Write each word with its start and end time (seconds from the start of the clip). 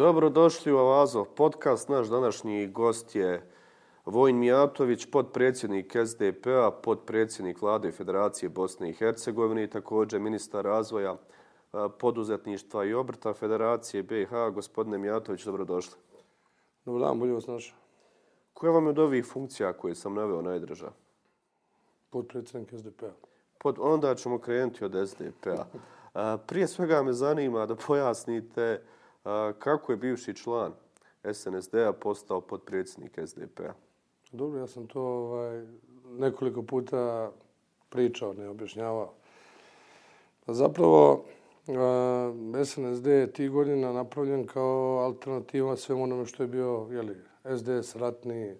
Dobrodošli 0.00 0.72
u 0.72 0.78
Avazov 0.78 1.24
podcast. 1.24 1.88
Naš 1.88 2.08
današnji 2.08 2.66
gost 2.66 3.16
je 3.16 3.50
Vojn 4.04 4.38
Mijatović, 4.38 5.06
podpredsjednik 5.06 5.96
SDP-a, 6.06 6.70
podpredsjednik 6.70 7.62
vlade 7.62 7.92
Federacije 7.92 8.48
Bosne 8.48 8.90
i 8.90 8.92
Hercegovine 8.92 9.64
i 9.64 9.70
također 9.70 10.20
ministar 10.20 10.64
razvoja 10.64 11.16
poduzetništva 11.98 12.84
i 12.84 12.94
obrta 12.94 13.32
Federacije 13.32 14.02
BiH. 14.02 14.30
Gospodine 14.54 14.98
Mijatović, 14.98 15.44
dobrodošli. 15.44 15.94
Dobar 16.84 17.00
dan, 17.00 17.18
bolje 17.18 17.32
vas 17.32 17.46
našao. 17.46 17.78
Koja 18.52 18.72
vam 18.72 18.84
je 18.84 18.90
od 18.90 18.98
ovih 18.98 19.26
funkcija 19.26 19.72
koje 19.72 19.94
sam 19.94 20.14
naveo 20.14 20.42
najdrža? 20.42 20.92
Podpredsjednik 22.10 22.74
SDP-a. 22.78 23.12
Pod, 23.58 23.76
onda 23.80 24.14
ćemo 24.14 24.38
krenuti 24.38 24.84
od 24.84 25.08
SDP-a. 25.08 26.36
Prije 26.46 26.68
svega 26.68 27.02
me 27.02 27.12
zanima 27.12 27.66
da 27.66 27.76
pojasnite 27.76 28.82
kako 29.58 29.92
je 29.92 29.96
bivši 29.96 30.34
član 30.34 30.72
SNSD-a 31.32 31.92
postao 31.92 32.40
podpredsjednik 32.40 33.18
SDP-a. 33.26 33.72
Dobro, 34.32 34.60
ja 34.60 34.66
sam 34.66 34.86
to 34.86 35.02
ovaj, 35.02 35.66
nekoliko 36.10 36.62
puta 36.62 37.30
pričao, 37.88 38.32
ne 38.32 38.48
objašnjavao. 38.48 39.12
Pa 40.46 40.52
zapravo, 40.52 41.24
SNSD 42.64 43.06
je 43.06 43.32
ti 43.32 43.48
godina 43.48 43.92
napravljen 43.92 44.46
kao 44.46 44.98
alternativa 44.98 45.76
svemu 45.76 46.02
onome 46.02 46.26
što 46.26 46.42
je 46.42 46.46
bio 46.46 46.86
jeli, 46.90 47.16
SDS 47.58 47.96
ratni, 47.96 48.54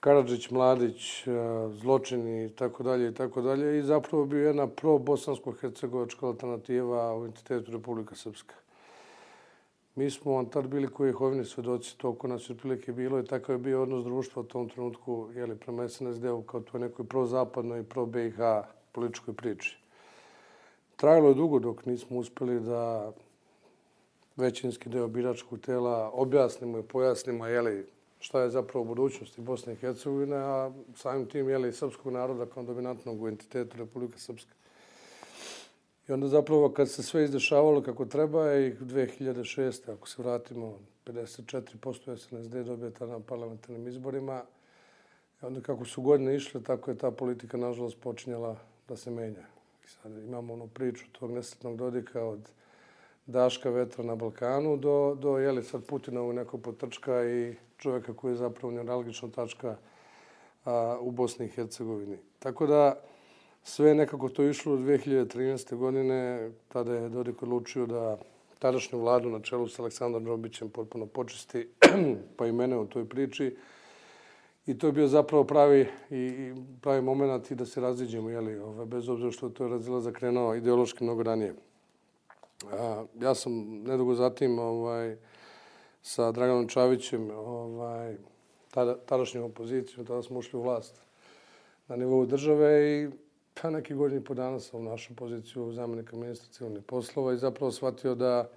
Karadžić, 0.00 0.50
Mladić, 0.50 1.24
zločini 1.70 2.44
i 2.44 2.48
tako 2.48 2.82
dalje 2.82 3.08
i 3.08 3.14
tako 3.14 3.42
dalje. 3.42 3.78
I 3.78 3.82
zapravo 3.82 4.24
bio 4.24 4.46
jedna 4.46 4.66
pro-bosansko-hercegovačka 4.66 6.26
alternativa 6.26 7.16
u 7.16 7.26
entitetu 7.26 7.72
Republika 7.72 8.14
Srpska. 8.14 8.54
Mi 9.94 10.10
smo 10.10 10.32
vam 10.32 10.46
tad 10.46 10.68
bili 10.68 10.88
koji 10.88 11.12
hovini 11.12 11.44
svedoci, 11.44 11.98
toliko 11.98 12.28
nas 12.28 12.50
je 12.50 12.56
prilike 12.56 12.92
bilo 12.92 13.20
i 13.20 13.24
takav 13.24 13.54
je 13.54 13.58
bio 13.58 13.82
odnos 13.82 14.04
društva 14.04 14.42
u 14.42 14.44
tom 14.44 14.68
trenutku 14.68 15.28
jeli, 15.34 15.56
prema 15.56 15.88
SNSD-u 15.88 16.42
kao 16.42 16.60
to 16.60 16.78
nekoj 16.78 17.06
pro-zapadnoj 17.06 17.80
i 17.80 17.84
pro-BiH 17.84 18.38
političkoj 18.92 19.34
priči. 19.34 19.78
Trajalo 20.96 21.28
je 21.28 21.34
dugo 21.34 21.58
dok 21.58 21.86
nismo 21.86 22.18
uspeli 22.18 22.60
da 22.60 23.12
većinski 24.36 24.88
deo 24.88 25.08
biračkog 25.08 25.58
tela 25.58 26.10
objasnimo 26.14 26.78
i 26.78 26.82
pojasnimo 26.82 27.46
jeli, 27.46 27.86
šta 28.20 28.40
je 28.40 28.50
zapravo 28.50 28.84
budućnosti 28.84 29.40
Bosne 29.40 29.72
i 29.72 29.76
Hercegovine, 29.76 30.36
a 30.36 30.70
samim 30.94 31.26
tim 31.26 31.48
jeli, 31.48 31.72
srpskog 31.72 32.12
naroda 32.12 32.46
kao 32.46 32.62
dominantnog 32.62 33.22
u 33.22 33.28
entitetu 33.28 33.76
Republika 33.76 34.18
Srpska. 34.18 34.59
I 36.08 36.12
onda 36.12 36.28
zapravo 36.28 36.72
kad 36.72 36.90
se 36.90 37.02
sve 37.02 37.24
izdešavalo 37.24 37.82
kako 37.82 38.04
treba 38.04 38.54
i 38.54 38.74
2006. 38.74 39.92
ako 39.92 40.08
se 40.08 40.22
vratimo 40.22 40.78
54% 41.06 42.16
SNSD 42.16 42.54
dobije 42.54 42.90
tada 42.90 43.12
na 43.12 43.20
parlamentarnim 43.20 43.88
izborima. 43.88 44.42
I 45.42 45.46
onda 45.46 45.60
kako 45.60 45.84
su 45.84 46.02
godine 46.02 46.36
išle, 46.36 46.62
tako 46.62 46.90
je 46.90 46.98
ta 46.98 47.10
politika 47.10 47.56
nažalost 47.56 48.00
počinjala 48.00 48.56
da 48.88 48.96
se 48.96 49.10
menja. 49.10 49.46
I 49.84 49.88
sad 49.88 50.12
imamo 50.12 50.52
onu 50.52 50.68
priču 50.68 51.04
tog 51.12 51.30
nesretnog 51.30 51.76
dodika 51.76 52.24
od 52.24 52.50
Daška 53.26 53.70
vetra 53.70 54.04
na 54.04 54.14
Balkanu 54.14 54.76
do, 54.76 55.16
do 55.20 55.38
jeli 55.38 55.64
sad 55.64 55.84
Putina 55.84 56.22
u 56.22 56.32
neko 56.32 56.58
potrčka 56.58 57.24
i 57.24 57.54
čovjeka 57.76 58.14
koji 58.14 58.32
je 58.32 58.36
zapravo 58.36 58.72
neuralgična 58.72 59.28
tačka 59.28 59.76
a, 60.64 60.98
u 61.00 61.10
Bosni 61.10 61.46
i 61.46 61.48
Hercegovini. 61.48 62.18
Tako 62.38 62.66
da, 62.66 63.00
sve 63.62 63.94
nekako 63.94 64.28
to 64.28 64.44
išlo 64.44 64.72
od 64.72 64.80
2013. 64.80 65.76
godine, 65.76 66.50
tada 66.68 66.94
je 66.94 67.08
Dodik 67.08 67.42
odlučio 67.42 67.86
da 67.86 68.18
tadašnju 68.58 68.98
vladu 68.98 69.30
na 69.30 69.40
čelu 69.40 69.68
s 69.68 69.78
Aleksandrom 69.78 70.26
Robićem 70.26 70.68
potpuno 70.70 71.06
počisti, 71.06 71.68
pa 72.36 72.46
i 72.46 72.52
mene 72.52 72.78
u 72.78 72.86
toj 72.86 73.08
priči. 73.08 73.56
I 74.66 74.78
to 74.78 74.86
je 74.86 74.92
bio 74.92 75.08
zapravo 75.08 75.44
pravi 75.44 75.86
i 76.10 76.52
pravi 76.80 77.02
moment 77.02 77.50
i 77.50 77.54
da 77.54 77.66
se 77.66 77.80
raziđemo, 77.80 78.30
jeli, 78.30 78.58
ovaj, 78.58 78.86
bez 78.86 79.08
obzira 79.08 79.30
što 79.30 79.48
to 79.48 79.64
je 79.64 79.70
razila 79.70 80.00
zakrenuo 80.00 80.54
ideološki 80.54 81.04
mnogo 81.04 81.22
ranije. 81.22 81.54
A, 82.72 83.04
ja 83.20 83.34
sam 83.34 83.52
nedugo 83.82 84.14
zatim 84.14 84.58
ovaj, 84.58 85.16
sa 86.02 86.32
Draganom 86.32 86.68
Čavićem, 86.68 87.30
ovaj, 87.30 88.16
tada, 88.70 88.96
tadašnjom 88.96 89.44
opozicijom, 89.44 90.06
tada 90.06 90.22
smo 90.22 90.38
ušli 90.38 90.58
u 90.58 90.62
vlast 90.62 91.02
na 91.88 91.96
nivou 91.96 92.26
države 92.26 92.86
i 92.86 93.08
pa 93.62 93.70
neki 93.70 93.94
godini 93.94 94.24
po 94.24 94.34
dana 94.34 94.60
sam 94.60 94.80
u 94.80 94.90
našu 94.90 95.14
poziciju 95.16 95.72
zamjenika 95.72 96.16
ministra 96.16 96.48
civilnih 96.52 96.84
poslova 96.84 97.32
i 97.32 97.38
zapravo 97.38 97.72
shvatio 97.72 98.14
da 98.14 98.48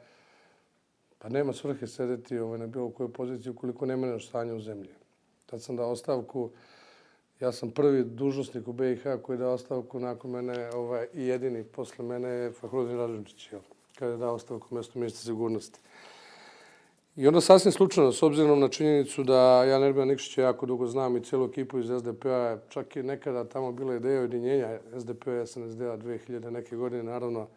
pa 1.20 1.30
nema 1.30 1.54
svrhe 1.54 1.88
sedeti 1.88 2.38
ovaj, 2.38 2.60
na 2.60 2.68
bilo 2.68 2.90
kojoj 2.90 3.14
poziciji 3.14 3.52
ukoliko 3.52 3.86
nema 3.86 4.08
nešto 4.08 4.30
stanje 4.30 4.54
u 4.54 4.60
zemlji. 4.60 4.90
Tad 5.46 5.62
sam 5.62 5.76
dao 5.76 5.92
ostavku, 5.92 6.50
ja 7.40 7.52
sam 7.52 7.72
prvi 7.72 8.04
dužnostnik 8.04 8.68
u 8.68 8.74
BiH 8.74 9.04
koji 9.22 9.36
je 9.36 9.40
dao 9.40 9.54
ostavku 9.54 10.00
nakon 10.00 10.32
mene 10.32 10.70
ovaj, 10.74 11.08
i 11.14 11.28
jedini 11.28 11.64
posle 11.64 12.06
mene 12.06 12.30
je 12.30 12.52
Fahrudin 12.52 12.98
Rađunčić, 12.98 13.50
kada 13.96 14.12
je 14.12 14.18
dao 14.18 14.34
ostavku 14.34 14.76
mjesto 14.76 15.00
ministra 15.00 15.26
sigurnosti. 15.26 15.80
I 17.16 17.28
onda 17.28 17.42
sasvim 17.42 17.72
slučajno, 17.72 18.12
s 18.12 18.24
obzirom 18.24 18.60
na 18.60 18.68
činjenicu 18.68 19.24
da 19.24 19.64
ja 19.64 19.80
Nerbija 19.80 20.06
Nikšića 20.06 20.42
jako 20.42 20.66
dugo 20.66 20.88
znam 20.88 21.18
i 21.18 21.24
cijelu 21.24 21.46
ekipu 21.46 21.80
iz 21.80 21.86
SDP-a, 21.86 22.58
čak 22.70 22.96
i 22.96 23.04
nekada 23.04 23.44
tamo 23.44 23.72
bila 23.72 23.96
ideja 23.96 24.20
ujedinjenja 24.20 24.80
SDP-a 25.00 25.42
i 25.42 25.48
SNSD-a 25.48 25.98
2000 25.98 26.50
neke 26.50 26.76
godine, 26.76 27.04
naravno 27.04 27.48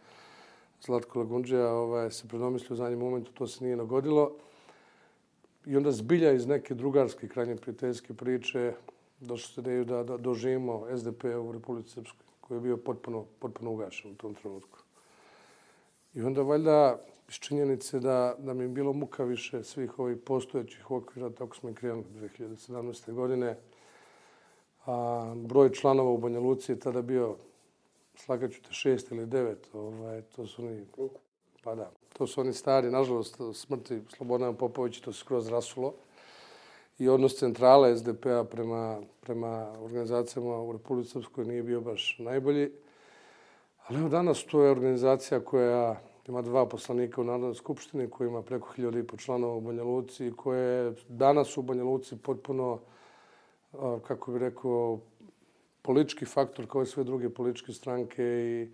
Zlatko 0.82 1.18
Lagunđeja 1.18 1.70
ovaj, 1.70 2.10
se 2.10 2.28
predomislio 2.28 2.74
u 2.74 2.76
zadnjem 2.76 2.98
momentu, 2.98 3.32
to 3.32 3.46
se 3.46 3.64
nije 3.64 3.76
nagodilo. 3.76 4.32
I 5.66 5.76
onda 5.76 5.92
zbilja 5.92 6.32
iz 6.32 6.46
neke 6.46 6.74
drugarske, 6.74 7.28
krajnje 7.28 7.56
prijateljske 7.56 8.14
priče, 8.14 8.72
došlo 9.20 9.54
se 9.54 9.60
ideju 9.60 9.84
da, 9.84 10.02
da 10.02 10.16
doživimo 10.16 10.86
SDP 10.96 11.20
p-a 11.20 11.40
u 11.40 11.52
Republici 11.52 11.90
Srpskoj, 11.90 12.26
koji 12.40 12.56
je 12.56 12.60
bio 12.60 12.76
potpuno, 12.76 13.24
potpuno 13.38 13.70
ugašen 13.70 14.10
u 14.10 14.14
tom 14.14 14.34
trenutku. 14.34 14.78
I 16.14 16.22
onda 16.22 16.42
valjda 16.42 16.98
iz 17.28 17.34
činjenice 17.34 18.00
da, 18.00 18.34
da 18.38 18.54
mi 18.54 18.64
je 18.64 18.68
bilo 18.68 18.92
muka 18.92 19.24
više 19.24 19.64
svih 19.64 19.98
ovih 19.98 20.16
postojećih 20.24 20.90
okvira, 20.90 21.30
tako 21.30 21.56
smo 21.56 21.70
i 21.70 21.74
krenuli 21.74 22.04
2017. 22.36 23.12
godine. 23.12 23.58
A, 24.86 25.34
broj 25.36 25.72
članova 25.72 26.10
u 26.10 26.18
Banja 26.18 26.40
Luci 26.40 26.72
je 26.72 26.80
tada 26.80 27.02
bio, 27.02 27.36
slagaću 28.14 28.62
te, 28.62 28.72
šest 28.72 29.10
ili 29.10 29.26
devet. 29.26 29.68
Ovaj, 29.74 30.22
to 30.22 30.46
su 30.46 30.62
oni, 30.62 30.84
pa 31.62 31.74
da, 31.74 31.90
to 32.12 32.26
su 32.26 32.40
oni 32.40 32.52
stari, 32.52 32.90
nažalost, 32.90 33.36
smrti 33.54 34.02
Slobodana 34.16 34.52
Popovića, 34.52 35.04
to 35.04 35.12
se 35.12 35.18
skroz 35.18 35.48
rasulo. 35.48 35.94
I 36.98 37.08
odnos 37.08 37.38
centrala 37.38 37.96
SDP-a 37.96 38.44
prema, 38.44 39.00
prema 39.20 39.72
organizacijama 39.80 40.62
u 40.62 40.72
Republike 40.72 41.10
Srpskoj 41.10 41.44
nije 41.44 41.62
bio 41.62 41.80
baš 41.80 42.16
najbolji. 42.18 42.72
Ali 43.86 43.98
evo 43.98 44.08
danas 44.08 44.44
to 44.44 44.62
je 44.62 44.70
organizacija 44.70 45.40
koja 45.40 46.00
ima 46.28 46.42
dva 46.42 46.66
poslanika 46.66 47.20
u 47.20 47.24
Narodnoj 47.24 47.54
skupštini 47.54 48.10
koji 48.10 48.28
ima 48.28 48.42
preko 48.42 48.72
hiljada 48.72 48.98
i 48.98 49.06
po 49.06 49.16
članova 49.16 49.54
u 49.54 49.60
Banja 49.60 49.84
Luci 49.84 50.26
i 50.26 50.32
koje 50.32 50.94
danas 51.08 51.56
u 51.56 51.62
Banja 51.62 51.84
Luci 51.84 52.16
potpuno, 52.16 52.78
kako 54.06 54.32
bih 54.32 54.40
rekao, 54.40 54.98
politički 55.82 56.24
faktor 56.24 56.66
kao 56.66 56.82
i 56.82 56.86
sve 56.86 57.04
druge 57.04 57.28
političke 57.30 57.72
stranke 57.72 58.22
i 58.24 58.68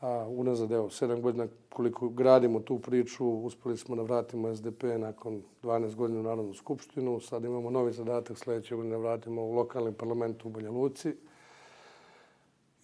a, 0.00 0.26
unazad, 0.28 0.72
evo, 0.72 0.90
sedam 0.90 1.22
godina 1.22 1.46
koliko 1.72 2.08
gradimo 2.08 2.60
tu 2.60 2.78
priču, 2.78 3.26
uspeli 3.26 3.76
smo 3.76 3.96
da 3.96 4.02
vratimo 4.02 4.54
SDP 4.56 4.82
nakon 4.98 5.42
12 5.62 5.94
godina 5.94 6.20
u 6.20 6.22
Narodnu 6.22 6.54
skupštinu. 6.54 7.20
Sad 7.20 7.44
imamo 7.44 7.70
novi 7.70 7.92
zadatak 7.92 8.38
sljedeće 8.38 8.74
godine 8.74 8.96
da 8.96 9.02
vratimo 9.02 9.42
u 9.42 9.52
lokalni 9.52 9.92
parlament 9.92 10.44
u 10.44 10.48
Banja 10.48 10.70
Luci. 10.70 11.14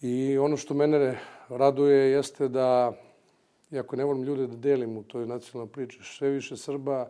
I 0.01 0.37
ono 0.37 0.57
što 0.57 0.73
mene 0.73 1.19
raduje 1.49 2.11
jeste 2.11 2.47
da 2.47 2.93
iako 3.71 3.95
ne 3.95 4.03
volim 4.03 4.23
ljude 4.23 4.47
da 4.47 4.55
delim 4.55 4.97
u 4.97 5.03
toj 5.03 5.25
nacionalnoj 5.25 5.71
priči, 5.71 5.99
sve 6.03 6.29
više 6.29 6.57
Srba 6.57 7.09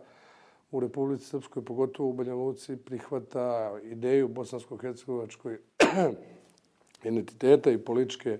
u 0.70 0.80
Republici 0.80 1.24
Srpskoj, 1.24 1.64
pogotovo 1.64 2.08
u 2.08 2.12
Banja 2.12 2.34
Luci, 2.34 2.76
prihvata 2.76 3.78
ideju 3.82 4.28
bosansko-hercegovačkoj 4.28 5.58
identiteta 7.04 7.70
i 7.70 7.78
političke, 7.78 8.38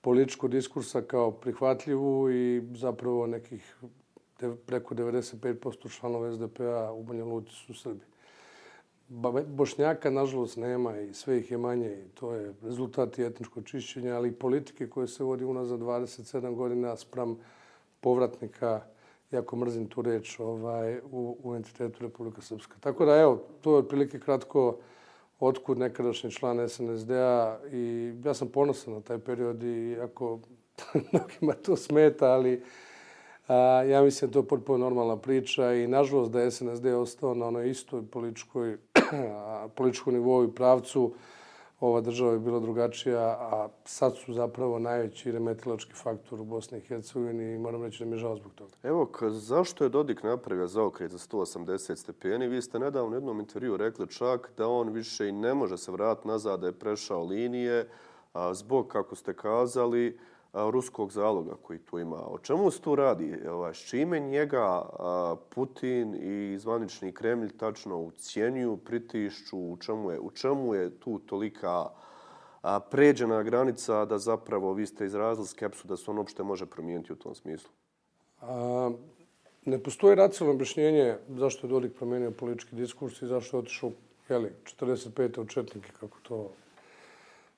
političko 0.00 0.48
diskursa 0.48 1.02
kao 1.02 1.30
prihvatljivu 1.30 2.30
i 2.30 2.62
zapravo 2.74 3.26
nekih 3.26 3.76
preko 4.66 4.94
95% 4.94 5.98
članova 5.98 6.32
SDP-a 6.32 6.92
u 6.92 7.02
Banja 7.02 7.24
Luci 7.24 7.52
su 7.52 7.74
Srbi. 7.74 8.17
Bošnjaka, 9.46 10.10
nažalost, 10.10 10.56
nema 10.56 10.98
i 10.98 11.14
sve 11.14 11.38
ih 11.38 11.50
je 11.50 11.58
manje 11.58 12.04
i 12.06 12.08
to 12.08 12.34
je 12.34 12.54
rezultat 12.62 13.18
etničkog 13.18 13.64
čišćenja, 13.64 14.16
ali 14.16 14.28
i 14.28 14.32
politike 14.32 14.88
koje 14.88 15.08
se 15.08 15.24
vodi 15.24 15.44
u 15.44 15.54
nas 15.54 15.68
za 15.68 15.78
27 15.78 16.54
godina 16.54 16.96
sprem 16.96 17.36
povratnika, 18.00 18.80
jako 19.30 19.56
mrzim 19.56 19.86
tu 19.86 20.02
reč, 20.02 20.40
ovaj, 20.40 20.98
u, 20.98 21.36
u 21.42 21.54
entitetu 21.54 22.02
Republika 22.02 22.40
Srpska. 22.40 22.76
Tako 22.80 23.04
da, 23.04 23.16
evo, 23.16 23.42
to 23.60 23.72
je 23.72 23.78
otprilike 23.78 24.20
kratko 24.20 24.78
otkud 25.40 25.78
nekadašnji 25.78 26.30
član 26.30 26.68
SNSD-a 26.68 27.58
i 27.72 28.12
ja 28.24 28.34
sam 28.34 28.48
ponosan 28.48 28.94
na 28.94 29.00
taj 29.00 29.18
period 29.18 29.62
i 29.62 29.96
ako 30.02 30.40
mnogima 31.12 31.52
to 31.52 31.76
smeta, 31.76 32.26
ali 32.26 32.62
ja 33.88 34.02
mislim 34.02 34.30
da 34.30 34.32
to 34.32 34.42
potpuno 34.42 34.78
normalna 34.78 35.16
priča 35.16 35.72
i 35.72 35.86
nažalost 35.86 36.30
da 36.30 36.40
je 36.40 36.50
SNSD 36.50 36.86
ostao 36.86 37.34
na 37.34 37.46
onoj 37.46 37.70
istoj 37.70 38.06
političkoj, 38.06 38.76
političkom 39.76 40.14
nivou 40.14 40.44
i 40.44 40.54
pravcu, 40.54 41.12
ova 41.80 42.00
država 42.00 42.32
je 42.32 42.38
bila 42.38 42.60
drugačija, 42.60 43.20
a 43.20 43.68
sad 43.84 44.16
su 44.16 44.32
zapravo 44.32 44.78
najveći 44.78 45.32
remetilački 45.32 45.92
faktor 45.92 46.40
u 46.40 46.44
Bosni 46.44 46.78
i 46.78 46.80
Hercegovini 46.80 47.54
i 47.54 47.58
moram 47.58 47.82
reći 47.82 48.04
da 48.04 48.10
mi 48.10 48.16
je 48.16 48.18
žao 48.18 48.36
zbog 48.36 48.54
toga. 48.54 48.72
Evo, 48.82 49.10
zašto 49.30 49.84
je 49.84 49.90
Dodik 49.90 50.22
napravio 50.22 50.66
zaokret 50.66 51.10
za 51.10 51.18
180 51.18 51.96
stepeni? 51.96 52.48
Vi 52.48 52.62
ste 52.62 52.78
nedavno 52.78 53.10
u 53.10 53.14
jednom 53.14 53.40
intervju 53.40 53.76
rekli 53.76 54.08
čak 54.08 54.50
da 54.56 54.68
on 54.68 54.88
više 54.88 55.28
i 55.28 55.32
ne 55.32 55.54
može 55.54 55.78
se 55.78 55.92
vratiti 55.92 56.28
nazad 56.28 56.60
da 56.60 56.66
je 56.66 56.78
prešao 56.78 57.24
linije 57.24 57.88
a 58.32 58.54
zbog, 58.54 58.88
kako 58.88 59.14
ste 59.14 59.34
kazali, 59.34 60.18
ruskog 60.70 61.12
zaloga 61.12 61.54
koji 61.62 61.78
tu 61.78 61.98
ima. 61.98 62.16
O 62.16 62.38
čemu 62.38 62.70
se 62.70 62.80
tu 62.80 62.94
radi? 62.94 63.38
Ovaj, 63.48 63.74
s 63.74 63.78
čime 63.78 64.20
njega 64.20 64.82
Putin 65.54 66.14
i 66.14 66.58
zvanični 66.58 67.12
Kremlj 67.12 67.56
tačno 67.56 67.98
ucijenju, 67.98 68.76
pritišću? 68.76 69.58
U 69.58 69.76
čemu 69.76 70.10
je, 70.10 70.20
u 70.20 70.30
čemu 70.30 70.74
je 70.74 70.90
tu 71.00 71.18
tolika 71.18 71.86
pređena 72.90 73.42
granica 73.42 74.04
da 74.04 74.18
zapravo 74.18 74.72
vi 74.72 74.86
ste 74.86 75.06
izrazili 75.06 75.46
skepsu 75.46 75.88
da 75.88 75.96
se 75.96 76.10
on 76.10 76.18
uopšte 76.18 76.42
može 76.42 76.66
promijeniti 76.66 77.12
u 77.12 77.16
tom 77.16 77.34
smislu? 77.34 77.70
A, 78.40 78.90
ne 79.64 79.78
postoji 79.78 80.14
racionalno 80.14 80.54
objašnjenje 80.54 81.16
zašto 81.28 81.66
je 81.66 81.70
Dodik 81.70 81.94
promijenio 81.96 82.30
politički 82.30 82.76
diskurs 82.76 83.22
i 83.22 83.26
zašto 83.26 83.56
je 83.56 83.58
otišao 83.58 83.90
jeli, 84.28 84.52
45. 84.64 85.40
u 85.40 85.46
Četnike, 85.46 85.90
kako 86.00 86.18
to 86.22 86.50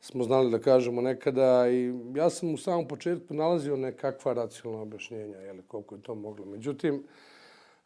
smo 0.00 0.24
znali 0.24 0.50
da 0.50 0.58
kažemo 0.58 1.00
nekada 1.00 1.68
i 1.70 1.94
ja 2.14 2.30
sam 2.30 2.54
u 2.54 2.56
samom 2.56 2.88
početku 2.88 3.34
nalazio 3.34 3.76
nekakva 3.76 4.32
racionalna 4.32 4.82
objašnjenja, 4.82 5.38
jeli, 5.38 5.62
koliko 5.68 5.94
je 5.94 6.02
to 6.02 6.14
moglo. 6.14 6.46
Međutim, 6.46 7.04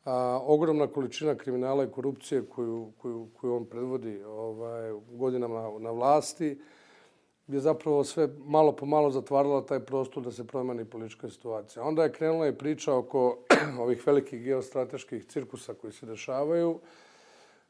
a, 0.04 0.40
ogromna 0.42 0.86
količina 0.86 1.34
kriminala 1.34 1.84
i 1.84 1.90
korupcije 1.90 2.46
koju, 2.46 2.92
koju, 2.98 3.28
koju 3.40 3.54
on 3.54 3.64
predvodi 3.64 4.22
ovaj, 4.24 4.92
godinama 5.10 5.78
na 5.78 5.90
vlasti 5.90 6.58
je 7.46 7.60
zapravo 7.60 8.04
sve 8.04 8.28
malo 8.44 8.72
po 8.72 8.86
malo 8.86 9.10
zatvarala 9.10 9.66
taj 9.66 9.80
prostor 9.80 10.22
da 10.22 10.32
se 10.32 10.46
promeni 10.46 10.84
politička 10.84 11.30
situacija. 11.30 11.84
Onda 11.84 12.02
je 12.02 12.12
krenula 12.12 12.48
i 12.48 12.58
priča 12.58 12.94
oko 12.94 13.38
ovih 13.84 14.06
velikih 14.06 14.42
geostrateških 14.42 15.24
cirkusa 15.24 15.74
koji 15.74 15.92
se 15.92 16.06
dešavaju, 16.06 16.80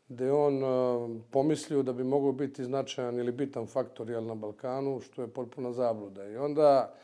gde 0.09 0.33
on 0.33 0.65
e, 0.65 1.21
pomislio 1.31 1.83
da 1.83 1.93
bi 1.93 2.05
mogao 2.05 2.33
biti 2.33 2.65
značajan 2.65 3.19
ili 3.19 3.33
bitan 3.33 3.67
faktor 3.67 4.11
jel, 4.11 4.25
na 4.27 4.35
Balkanu, 4.35 5.01
što 5.01 5.23
je 5.23 5.29
potpuna 5.29 5.73
zabluda. 5.73 6.29
I 6.29 6.37
onda 6.37 6.95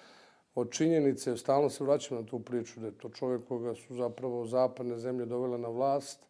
od 0.55 0.71
činjenice, 0.71 1.37
stalno 1.37 1.71
se 1.71 1.85
vraćam 1.85 2.17
na 2.17 2.27
tu 2.27 2.39
priču, 2.39 2.81
da 2.81 2.87
je 2.87 2.99
to 2.99 3.09
čovjek 3.09 3.49
koga 3.49 3.75
su 3.75 3.95
zapravo 3.95 4.47
zapadne 4.47 4.99
zemlje 4.99 5.27
dovele 5.27 5.59
na 5.59 5.69
vlast, 5.69 6.27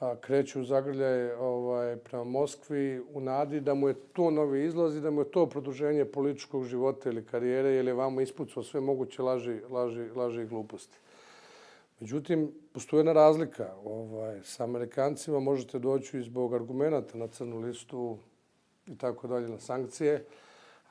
a, 0.00 0.16
kreću 0.16 0.60
u 0.60 0.64
zagrljaj 0.64 1.32
ovaj, 1.32 1.96
prema 1.96 2.24
Moskvi 2.24 3.00
u 3.14 3.20
nadi 3.20 3.60
da 3.60 3.74
mu 3.74 3.88
je 3.88 3.94
to 3.94 4.30
novi 4.30 4.64
izlaz 4.64 4.96
i 4.96 5.00
da 5.00 5.10
mu 5.10 5.20
je 5.20 5.30
to 5.30 5.46
produženje 5.46 6.04
političkog 6.04 6.64
života 6.64 7.10
ili 7.10 7.24
karijere, 7.26 7.68
jer 7.68 7.86
je 7.86 7.94
vamo 7.94 8.20
ispucao 8.20 8.62
sve 8.62 8.80
moguće 8.80 9.22
laži, 9.22 9.60
laži, 9.70 10.10
laži 10.10 10.42
i 10.42 10.46
gluposti. 10.46 10.98
Međutim, 12.00 12.52
postoje 12.72 12.98
jedna 12.98 13.12
razlika. 13.12 13.74
Ovaj, 13.84 14.40
sa 14.42 14.64
Amerikancima 14.64 15.40
možete 15.40 15.78
doći 15.78 16.22
zbog 16.22 16.54
argumenta 16.54 17.18
na 17.18 17.26
crnu 17.28 17.58
listu 17.58 18.18
i 18.86 18.98
tako 18.98 19.26
dalje 19.26 19.48
na 19.48 19.58
sankcije. 19.58 20.24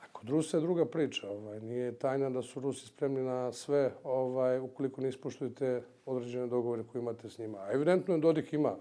A 0.02 0.04
kod 0.12 0.28
Rusa 0.28 0.56
je 0.56 0.60
druga 0.60 0.84
priča. 0.84 1.30
Ovaj, 1.30 1.60
nije 1.60 1.92
tajna 1.92 2.30
da 2.30 2.42
su 2.42 2.60
Rusi 2.60 2.86
spremni 2.86 3.22
na 3.22 3.52
sve 3.52 3.92
ovaj, 4.04 4.58
ukoliko 4.58 5.00
ne 5.00 5.08
ispoštujete 5.08 5.82
određene 6.06 6.46
dogovore 6.46 6.82
koje 6.92 7.00
imate 7.00 7.30
s 7.30 7.38
njima. 7.38 7.58
A 7.58 7.72
evidentno 7.72 8.14
je 8.14 8.20
Dodik 8.20 8.52
ima 8.52 8.76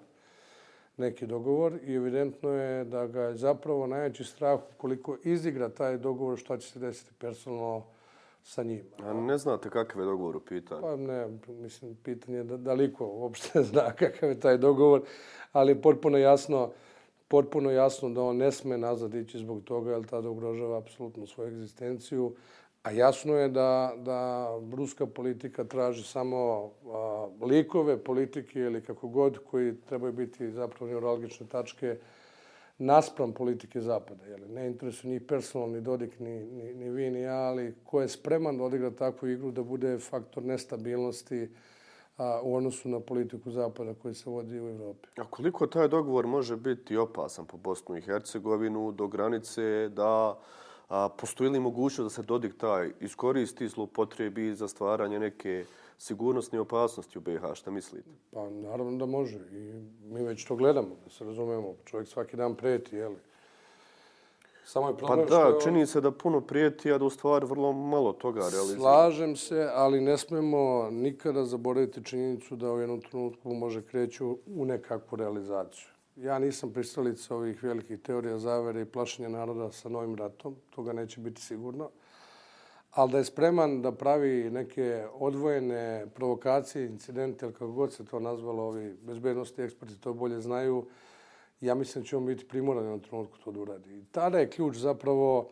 neki 0.98 1.28
dogovor 1.28 1.80
i 1.84 1.94
evidentno 1.94 2.50
je 2.50 2.86
da 2.86 3.08
ga 3.08 3.22
je 3.22 3.36
zapravo 3.36 3.88
najveći 3.88 4.24
strah 4.24 4.60
ukoliko 4.76 5.18
izigra 5.24 5.70
taj 5.70 5.98
dogovor 5.98 6.38
šta 6.38 6.58
će 6.58 6.72
se 6.72 6.80
desiti 6.80 7.14
personalno 7.20 7.84
sa 8.46 8.64
njim. 8.64 8.84
A 9.04 9.14
ne 9.14 9.38
znate 9.38 9.70
kakav 9.70 10.02
je 10.02 10.06
dogovor 10.06 10.36
u 10.36 10.40
pitanju? 10.40 10.82
Pa 10.82 10.96
ne, 10.96 11.28
mislim, 11.48 11.96
pitanje 12.04 12.38
je 12.38 12.44
da, 12.44 12.58
da 12.58 12.74
liko 12.74 13.06
uopšte 13.06 13.64
zna 13.70 13.92
kakav 13.92 14.30
je 14.30 14.40
taj 14.40 14.58
dogovor, 14.58 15.02
ali 15.52 15.82
potpuno 15.82 16.18
jasno, 16.18 16.72
potpuno 17.28 17.72
jasno 17.72 18.10
da 18.10 18.22
on 18.22 18.38
ne 18.38 18.52
sme 18.52 18.78
nazad 18.78 19.14
ići 19.14 19.38
zbog 19.38 19.64
toga, 19.64 19.92
jer 19.92 20.06
tada 20.06 20.30
ugrožava 20.30 20.78
apsolutno 20.78 21.28
svoju 21.28 21.48
egzistenciju. 21.48 22.36
A 22.84 22.92
jasno 22.92 23.36
je 23.36 23.50
da, 23.50 23.94
da 23.98 24.50
ruska 24.76 25.06
politika 25.06 25.64
traži 25.64 26.04
samo 26.04 26.72
a, 26.86 27.28
likove 27.42 27.98
politike 28.04 28.60
ili 28.60 28.82
kako 28.82 29.08
god 29.08 29.38
koji 29.38 29.76
trebaju 29.90 30.14
biti 30.14 30.52
zapravo 30.52 30.92
neurologične 30.92 31.48
tačke 31.48 31.98
naspram 32.78 33.34
politike 33.34 33.82
Zapada. 33.82 34.26
Jel? 34.26 34.40
Ne 34.50 34.68
interesuje 34.68 35.14
ni 35.14 35.20
personalni 35.20 35.82
dodik, 35.82 36.20
ni, 36.20 36.44
ni, 36.46 36.74
ni 36.74 36.90
vi, 36.90 37.12
ni 37.12 37.22
ja, 37.22 37.38
ali 37.38 37.76
ko 37.84 38.02
je 38.02 38.08
spreman 38.08 38.58
da 38.58 38.64
odigra 38.64 38.92
takvu 38.92 39.28
igru 39.30 39.52
da 39.52 39.64
bude 39.64 39.98
faktor 40.00 40.44
nestabilnosti 40.44 41.50
a, 42.18 42.42
u 42.44 42.56
odnosu 42.56 42.90
na 42.90 43.00
politiku 43.00 43.52
Zapada 43.52 43.94
koji 43.94 44.14
se 44.14 44.30
vodi 44.30 44.60
u 44.60 44.70
Evropi. 44.70 45.08
A 45.18 45.24
koliko 45.30 45.68
taj 45.68 45.88
dogovor 45.88 46.28
može 46.28 46.56
biti 46.56 46.98
opasan 46.98 47.46
po 47.46 47.58
Bosnu 47.58 47.98
i 47.98 48.02
Hercegovinu 48.02 48.92
do 48.92 49.08
granice 49.08 49.90
da 49.90 50.40
a, 50.90 51.10
postoji 51.10 51.50
li 51.50 51.60
mogućnost 51.60 52.16
da 52.16 52.22
se 52.22 52.28
dodik 52.28 52.58
taj 52.58 52.92
iskoristi, 53.00 53.68
zlopotrebi 53.68 54.56
za 54.56 54.68
stvaranje 54.68 55.20
neke 55.20 55.66
sigurnosne 55.98 56.60
opasnosti 56.60 57.18
u 57.18 57.22
BiH, 57.22 57.42
šta 57.54 57.72
mislite? 57.72 58.10
Pa 58.32 58.50
naravno 58.50 58.98
da 58.98 59.06
može 59.06 59.40
i 59.52 59.74
mi 60.04 60.24
već 60.24 60.46
to 60.46 60.56
gledamo, 60.56 60.96
da 61.04 61.10
se 61.10 61.26
razumemo. 61.26 61.74
Čovjek 61.86 62.08
svaki 62.08 62.38
dan 62.38 62.56
preti, 62.56 62.96
jeli? 62.96 63.18
Samo 64.66 64.88
je 64.88 64.96
pa 64.98 65.16
da, 65.16 65.40
je 65.40 65.62
čini 65.64 65.86
se 65.86 66.02
da 66.02 66.12
puno 66.12 66.42
prijeti, 66.42 66.92
a 66.92 66.98
da 66.98 67.06
u 67.06 67.10
stvari 67.10 67.46
vrlo 67.46 67.74
malo 67.74 68.14
toga 68.14 68.40
realizira. 68.40 68.80
Slažem 68.80 69.36
se, 69.36 69.70
ali 69.74 70.02
ne 70.02 70.18
smemo 70.18 70.90
nikada 70.92 71.46
zaboraviti 71.46 72.04
činjenicu 72.04 72.56
da 72.56 72.74
u 72.74 72.80
jednom 72.80 73.02
trenutku 73.02 73.54
može 73.54 73.82
kreću 73.82 74.38
u 74.46 74.66
nekakvu 74.66 75.16
realizaciju. 75.16 75.88
Ja 76.16 76.40
nisam 76.40 76.74
pristalica 76.74 77.36
ovih 77.36 77.64
velikih 77.64 78.00
teorija 78.00 78.38
zavere 78.38 78.82
i 78.82 78.86
plašenja 78.86 79.30
naroda 79.30 79.72
sa 79.72 79.90
novim 79.90 80.16
ratom. 80.16 80.56
Toga 80.70 80.94
neće 80.94 81.22
biti 81.22 81.42
sigurno 81.42 81.90
ali 82.96 83.12
da 83.12 83.18
je 83.18 83.24
spreman 83.24 83.82
da 83.82 83.92
pravi 83.92 84.50
neke 84.52 85.06
odvojene 85.14 86.08
provokacije, 86.14 86.86
incidente, 86.86 87.46
ili 87.46 87.54
kako 87.54 87.72
god 87.72 87.94
se 87.94 88.06
to 88.06 88.20
nazvalo, 88.20 88.64
ovi 88.64 88.94
bezbednosti 89.02 89.62
eksperti 89.62 90.02
to 90.02 90.14
bolje 90.14 90.42
znaju, 90.42 90.86
ja 91.62 91.76
mislim 91.76 92.04
da 92.04 92.08
će 92.08 92.18
on 92.18 92.26
biti 92.26 92.48
primoran 92.48 92.86
na 92.86 93.00
trenutku 93.00 93.38
to 93.38 93.52
da 93.52 93.60
uradi. 93.60 93.98
I 93.98 94.06
tada 94.12 94.40
je 94.40 94.50
ključ 94.50 94.76
zapravo 94.76 95.50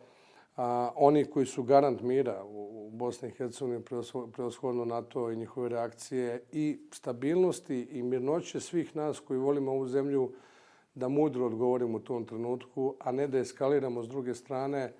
a, 0.56 0.90
oni 0.96 1.24
koji 1.24 1.46
su 1.46 1.62
garant 1.62 2.00
mira 2.00 2.44
u, 2.44 2.86
u 2.86 2.90
Bosni 2.90 3.28
i 3.28 3.32
Hercegovini, 3.32 3.84
preoshodno 4.32 4.84
NATO 4.84 5.30
i 5.30 5.36
njihove 5.36 5.68
reakcije 5.68 6.42
i 6.52 6.78
stabilnosti 6.92 7.82
i 7.90 8.02
mirnoće 8.02 8.60
svih 8.60 8.96
nas 8.96 9.20
koji 9.20 9.38
volimo 9.38 9.72
ovu 9.72 9.86
zemlju 9.86 10.32
da 10.94 11.08
mudro 11.08 11.46
odgovorimo 11.46 11.96
u 11.96 12.00
tom 12.00 12.24
trenutku, 12.24 12.94
a 13.00 13.12
ne 13.12 13.26
da 13.26 13.38
eskaliramo 13.38 14.02
s 14.02 14.08
druge 14.08 14.34
strane, 14.34 14.92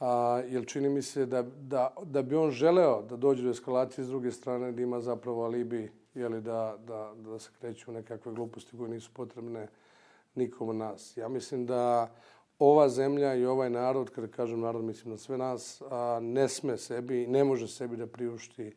A, 0.00 0.42
jer 0.48 0.66
čini 0.66 0.88
mi 0.88 1.02
se 1.02 1.26
da, 1.26 1.42
da, 1.42 1.94
da 2.02 2.22
bi 2.22 2.36
on 2.36 2.50
želeo 2.50 3.02
da 3.02 3.16
dođe 3.16 3.42
do 3.42 3.50
eskalacije 3.50 4.04
s 4.04 4.08
druge 4.08 4.32
strane, 4.32 4.72
da 4.72 4.82
ima 4.82 5.00
zapravo 5.00 5.44
alibi 5.44 5.92
jeli, 6.14 6.40
da, 6.40 6.76
da, 6.86 7.12
da 7.16 7.38
se 7.38 7.50
kreću 7.60 7.92
nekakve 7.92 8.32
gluposti 8.32 8.76
koje 8.76 8.90
nisu 8.90 9.10
potrebne 9.14 9.68
nikom 10.34 10.68
od 10.68 10.76
nas. 10.76 11.16
Ja 11.16 11.28
mislim 11.28 11.66
da 11.66 12.10
ova 12.58 12.88
zemlja 12.88 13.34
i 13.34 13.46
ovaj 13.46 13.70
narod, 13.70 14.10
kada 14.10 14.26
kažem 14.26 14.60
narod, 14.60 14.84
mislim 14.84 15.10
na 15.10 15.18
sve 15.18 15.38
nas, 15.38 15.82
a, 15.90 16.18
ne 16.22 16.48
sme 16.48 16.76
sebi, 16.76 17.26
ne 17.26 17.44
može 17.44 17.68
sebi 17.68 17.96
da 17.96 18.06
priušti 18.06 18.72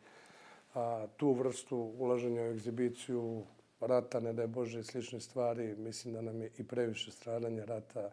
a, 0.74 1.08
tu 1.18 1.32
vrstu 1.32 1.78
ulaženja 1.78 2.42
u 2.42 2.46
egzibiciju 2.46 3.44
rata, 3.80 4.20
ne 4.20 4.34
daj 4.34 4.48
Bože, 4.48 4.80
i 4.80 4.84
slične 4.84 5.20
stvari. 5.20 5.76
Mislim 5.78 6.14
da 6.14 6.22
nam 6.22 6.42
je 6.42 6.52
i 6.58 6.64
previše 6.64 7.12
stradanja 7.12 7.66
rata 7.66 8.12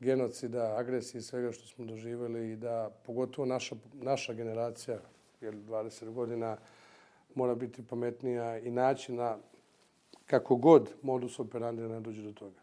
genocida, 0.00 0.74
agresije 0.78 1.18
i 1.18 1.22
svega 1.22 1.52
što 1.52 1.66
smo 1.66 1.84
doživjeli 1.84 2.52
i 2.52 2.56
da 2.56 2.90
pogotovo 3.06 3.46
naša, 3.46 3.76
naša 3.92 4.32
generacija, 4.32 4.98
jer 5.40 5.54
20 5.54 6.12
godina, 6.12 6.56
mora 7.34 7.54
biti 7.54 7.86
pametnija 7.86 8.58
i 8.58 8.70
naći 8.70 9.12
na 9.12 9.36
kako 10.26 10.56
god 10.56 10.94
modus 11.02 11.40
operandi 11.40 11.82
ne 11.82 12.00
dođe 12.00 12.22
do 12.22 12.32
toga. 12.32 12.60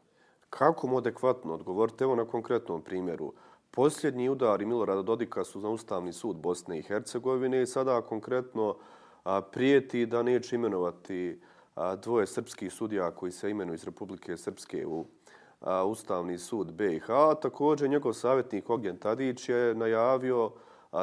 Kako 0.49 0.87
mu 0.87 0.97
adekvatno 0.97 1.53
odgovorite? 1.53 2.03
Evo 2.03 2.15
na 2.15 2.25
konkretnom 2.25 2.81
primjeru. 2.81 3.33
Posljednji 3.71 4.29
udari 4.29 4.65
Milorada 4.65 5.01
Dodika 5.01 5.43
su 5.43 5.59
za 5.59 5.69
Ustavni 5.69 6.13
sud 6.13 6.35
Bosne 6.35 6.79
i 6.79 6.81
Hercegovine 6.81 7.61
i 7.61 7.67
sada 7.67 8.01
konkretno 8.01 8.75
a, 9.23 9.41
prijeti 9.41 10.05
da 10.05 10.23
neće 10.23 10.55
imenovati 10.55 11.39
a, 11.75 11.95
dvoje 11.95 12.27
srpskih 12.27 12.73
sudija 12.73 13.11
koji 13.11 13.31
se 13.31 13.49
imenuju 13.51 13.75
iz 13.75 13.83
Republike 13.83 14.37
Srpske 14.37 14.85
u 14.87 15.05
Ustavni 15.87 16.37
sud 16.37 16.73
BiH. 16.73 17.07
Također, 17.41 17.89
njegov 17.89 18.13
savjetnik 18.13 18.69
Ognjen 18.69 18.97
Tadić 18.97 19.49
je 19.49 19.75
najavio 19.75 20.51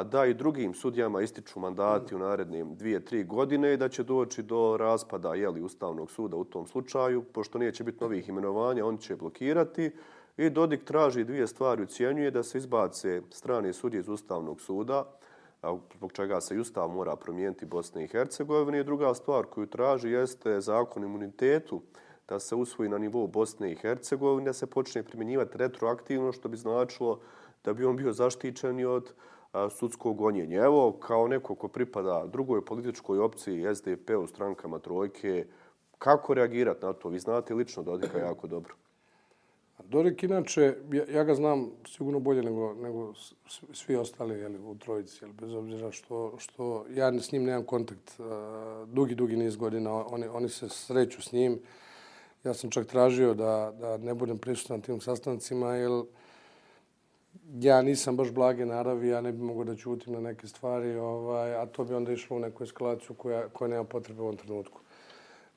da 0.03 0.25
i 0.25 0.33
drugim 0.33 0.73
sudijama 0.73 1.21
ističu 1.21 1.59
mandati 1.59 2.15
u 2.15 2.19
narednim 2.19 2.75
dvije, 2.75 3.05
tri 3.05 3.23
godine 3.23 3.73
i 3.73 3.77
da 3.77 3.89
će 3.89 4.03
doći 4.03 4.43
do 4.43 4.77
raspada 4.77 5.35
jeli, 5.35 5.61
Ustavnog 5.61 6.11
suda 6.11 6.37
u 6.37 6.43
tom 6.43 6.67
slučaju, 6.67 7.23
pošto 7.23 7.57
neće 7.57 7.83
biti 7.83 8.03
novih 8.03 8.29
imenovanja, 8.29 8.85
on 8.85 8.97
će 8.97 9.15
blokirati. 9.15 9.91
I 10.37 10.49
Dodik 10.49 10.83
traži 10.83 11.23
dvije 11.23 11.47
stvari, 11.47 11.83
ucijenjuje 11.83 12.31
da 12.31 12.43
se 12.43 12.57
izbace 12.57 13.21
strane 13.29 13.73
sudje 13.73 13.99
iz 13.99 14.09
Ustavnog 14.09 14.61
suda, 14.61 15.05
zbog 15.95 16.11
čega 16.11 16.41
se 16.41 16.59
Ustav 16.59 16.89
mora 16.89 17.15
promijeniti 17.15 17.65
Bosne 17.65 18.03
i 18.03 18.07
Hercegovine. 18.07 18.79
I 18.79 18.83
druga 18.83 19.13
stvar 19.13 19.45
koju 19.45 19.67
traži 19.67 20.09
jeste 20.09 20.61
zakon 20.61 21.03
imunitetu 21.03 21.81
da 22.27 22.39
se 22.39 22.55
usvoji 22.55 22.89
na 22.89 22.97
nivou 22.97 23.27
Bosne 23.27 23.71
i 23.71 23.75
Hercegovine, 23.75 24.45
da 24.45 24.53
se 24.53 24.67
počne 24.67 25.03
primjenjivati 25.03 25.57
retroaktivno, 25.57 26.31
što 26.31 26.49
bi 26.49 26.57
značilo 26.57 27.19
da 27.63 27.73
bi 27.73 27.85
on 27.85 27.97
bio 27.97 28.13
zaštićen 28.13 28.79
i 28.79 28.85
od 28.85 29.13
sudskog 29.69 30.17
gonjenja. 30.17 30.63
Evo, 30.63 30.91
kao 30.91 31.27
neko 31.27 31.55
ko 31.55 31.67
pripada 31.67 32.25
drugoj 32.27 32.65
političkoj 32.65 33.19
opciji 33.19 33.75
SDP 33.75 34.09
u 34.23 34.27
strankama 34.27 34.79
Trojke, 34.79 35.45
kako 35.97 36.33
reagirati 36.33 36.85
na 36.85 36.93
to? 36.93 37.09
Vi 37.09 37.19
znate 37.19 37.53
lično 37.53 37.83
Dodika 37.83 38.17
jako 38.17 38.47
dobro. 38.47 38.73
Dodik, 39.89 40.23
inače, 40.23 40.75
ja, 40.91 41.03
ja 41.09 41.23
ga 41.23 41.35
znam 41.35 41.71
sigurno 41.87 42.19
bolje 42.19 42.43
nego, 42.43 42.73
nego 42.73 43.13
svi 43.73 43.95
ostali 43.95 44.39
jeli, 44.39 44.59
u 44.59 44.75
trojici, 44.75 45.23
jeli, 45.23 45.33
bez 45.33 45.53
obzira 45.53 45.91
što, 45.91 46.33
što 46.37 46.85
ja 46.89 47.19
s 47.19 47.31
njim 47.31 47.43
nemam 47.43 47.65
kontakt 47.65 48.19
uh, 48.19 48.25
dugi, 48.89 49.15
dugi 49.15 49.35
niz 49.35 49.55
godina. 49.55 50.05
Oni, 50.05 50.27
oni 50.27 50.49
se 50.49 50.69
sreću 50.69 51.21
s 51.21 51.31
njim. 51.31 51.59
Ja 52.43 52.53
sam 52.53 52.69
čak 52.69 52.87
tražio 52.87 53.33
da, 53.33 53.73
da 53.79 53.97
ne 53.97 54.13
budem 54.13 54.37
prisutan 54.37 54.81
tim 54.81 55.01
sastancima, 55.01 55.75
jer 55.75 55.91
ja 57.59 57.81
nisam 57.81 58.17
baš 58.17 58.31
blage 58.31 58.65
naravi, 58.65 59.07
ja 59.07 59.21
ne 59.21 59.31
bi 59.31 59.43
mogao 59.43 59.63
da 59.63 59.75
ćutim 59.75 60.13
na 60.13 60.19
neke 60.19 60.47
stvari, 60.47 60.95
ovaj, 60.95 61.55
a 61.55 61.65
to 61.65 61.83
bi 61.83 61.93
onda 61.93 62.11
išlo 62.11 62.37
u 62.37 62.39
neku 62.39 62.63
eskalaciju 62.63 63.15
koja, 63.15 63.49
koja 63.49 63.67
nema 63.67 63.83
potrebe 63.83 64.21
u 64.21 64.23
ovom 64.23 64.37
trenutku. 64.37 64.79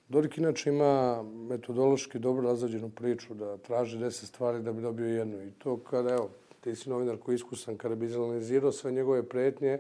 Dorik 0.09 0.39
inače 0.39 0.71
ima 0.71 1.23
metodološki 1.23 2.19
dobro 2.19 2.49
razrađenu 2.49 2.91
priču 2.91 3.35
da 3.35 3.57
traži 3.57 3.99
deset 3.99 4.29
stvari 4.29 4.63
da 4.63 4.73
bi 4.73 4.83
dobio 4.83 5.07
jednu. 5.07 5.43
I 5.43 5.51
to 5.51 5.77
kada, 5.77 6.15
evo, 6.15 6.31
ti 6.61 6.75
si 6.75 6.91
novinar 6.91 7.17
koji 7.17 7.33
je 7.33 7.37
iskusan, 7.37 7.77
kada 7.77 7.95
bi 7.95 8.07
izanalizirao 8.07 8.73
sve 8.73 8.93
njegove 8.93 9.23
pretnje 9.23 9.79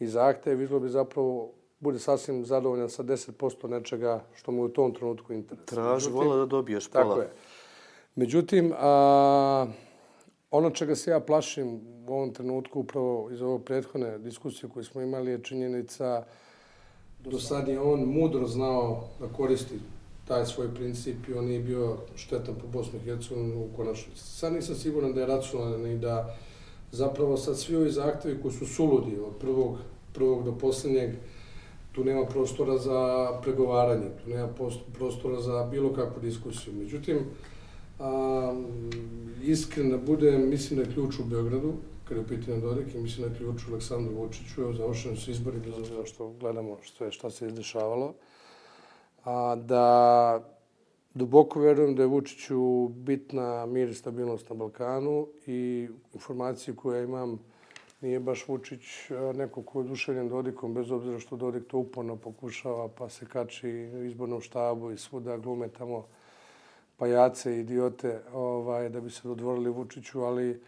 i 0.00 0.06
zahteve, 0.06 0.56
vidilo 0.56 0.80
bi 0.80 0.88
zapravo 0.88 1.50
bude 1.80 1.98
sasvim 1.98 2.44
zadovoljan 2.44 2.90
sa 2.90 3.02
10% 3.02 3.68
nečega 3.68 4.24
što 4.34 4.52
mu 4.52 4.62
u 4.62 4.68
tom 4.68 4.94
trenutku 4.94 5.32
interesuje. 5.32 5.66
Traži, 5.66 6.10
vola 6.10 6.36
da 6.36 6.46
dobiješ 6.46 6.88
pola. 6.88 7.04
Tako 7.04 7.20
je. 7.20 7.28
Međutim, 8.14 8.72
a, 8.78 9.66
ono 10.50 10.70
čega 10.70 10.94
se 10.94 11.10
ja 11.10 11.20
plašim 11.20 11.80
u 12.08 12.12
ovom 12.12 12.34
trenutku, 12.34 12.80
upravo 12.80 13.30
iz 13.30 13.42
ovog 13.42 13.64
prethodne 13.64 14.18
diskusije 14.18 14.70
koje 14.70 14.84
smo 14.84 15.00
imali, 15.00 15.30
je 15.30 15.42
činjenica 15.42 16.24
do 17.24 17.38
sad 17.38 17.68
je 17.68 17.80
on 17.80 18.00
mudro 18.00 18.46
znao 18.46 19.04
da 19.20 19.26
koristi 19.26 19.78
taj 20.28 20.46
svoj 20.46 20.74
princip 20.74 21.28
i 21.28 21.34
on 21.34 21.44
nije 21.44 21.60
bio 21.60 21.96
štetan 22.16 22.54
po 22.54 22.66
Bosnu 22.66 22.98
i 22.98 23.02
Hercegovini 23.02 23.56
u 23.56 23.76
konačnici. 23.76 24.24
Sad 24.24 24.52
nisam 24.52 24.74
siguran 24.74 25.12
da 25.12 25.20
je 25.20 25.26
racionalan 25.26 25.86
i 25.86 25.98
da 25.98 26.36
zapravo 26.92 27.36
sad 27.36 27.58
svi 27.58 27.76
ovi 27.76 27.90
zahtevi 27.90 28.42
koji 28.42 28.54
su 28.54 28.66
suludi 28.66 29.18
od 29.26 29.36
prvog, 29.40 29.78
prvog 30.12 30.44
do 30.44 30.58
posljednjeg, 30.58 31.14
tu 31.98 32.04
nema 32.04 32.24
prostora 32.24 32.78
za 32.78 33.28
pregovaranje, 33.42 34.10
tu 34.24 34.30
nema 34.30 34.48
prostora 34.92 35.40
za 35.40 35.68
bilo 35.70 35.92
kakvu 35.92 36.20
diskusiju. 36.20 36.74
Međutim, 36.74 37.18
a, 37.98 38.54
iskren 39.42 39.90
da 39.90 39.98
budem, 39.98 40.48
mislim 40.48 40.78
da 40.78 40.86
je 40.86 40.94
ključ 40.94 41.18
u 41.18 41.24
Beogradu, 41.24 41.72
kada 42.08 42.20
je 42.20 42.26
pitanje 42.26 42.60
Dodik 42.60 42.94
i 42.94 42.98
mislim 42.98 43.26
da 43.28 43.34
je 43.34 43.38
ključ 43.38 43.66
u 43.66 43.70
Aleksandru 43.70 44.14
Vučiću. 44.14 44.62
Evo, 44.62 44.72
završeni 44.72 45.16
su 45.16 45.30
izbori, 45.30 45.58
bez 45.58 45.78
obzira 45.78 46.06
što 46.06 46.28
gledamo 46.40 46.76
što 46.82 47.04
je, 47.04 47.12
šta 47.12 47.30
se 47.30 47.46
izdešavalo. 47.46 48.14
A, 49.24 49.56
da 49.56 50.44
duboko 51.14 51.60
verujem 51.60 51.94
da 51.94 52.02
je 52.02 52.08
Vučiću 52.08 52.88
bitna 52.88 53.66
mir 53.66 53.88
i 53.88 53.94
stabilnost 53.94 54.50
na 54.50 54.56
Balkanu 54.56 55.26
i 55.46 55.88
informacije 56.14 56.76
koje 56.76 57.04
imam 57.04 57.38
nije 58.00 58.20
baš 58.20 58.48
Vučić 58.48 59.10
e, 59.10 59.14
neko 59.34 59.62
ko 59.62 59.78
je 59.78 59.84
oduševljen 59.84 60.28
Dodikom, 60.28 60.74
bez 60.74 60.90
obzira 60.90 61.18
što 61.18 61.36
Dodik 61.36 61.66
to 61.66 61.78
uporno 61.78 62.16
pokušava, 62.16 62.88
pa 62.88 63.08
se 63.08 63.26
kači 63.26 63.68
u 63.68 64.04
izbornom 64.04 64.40
štabu 64.40 64.90
i 64.90 64.98
svuda 64.98 65.36
glume 65.36 65.68
tamo 65.68 66.06
pajace 66.96 67.56
i 67.56 67.60
idiote 67.60 68.20
ovaj, 68.32 68.88
da 68.88 69.00
bi 69.00 69.10
se 69.10 69.28
dodvorili 69.28 69.70
Vučiću, 69.70 70.20
ali 70.20 70.62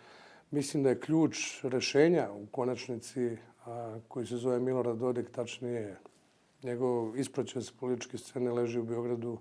mislim 0.50 0.82
da 0.82 0.88
je 0.88 1.00
ključ 1.00 1.64
rešenja 1.64 2.28
u 2.32 2.46
konačnici 2.46 3.36
a, 3.66 3.98
koji 4.08 4.26
se 4.26 4.36
zove 4.36 4.60
Milorad 4.60 4.96
Dodik, 4.96 5.30
tačnije 5.30 5.96
njegov 6.62 7.16
ispraćaj 7.16 7.62
sa 7.62 7.72
političke 7.80 8.18
scene 8.18 8.52
leži 8.52 8.78
u 8.78 8.84
Beogradu 8.84 9.38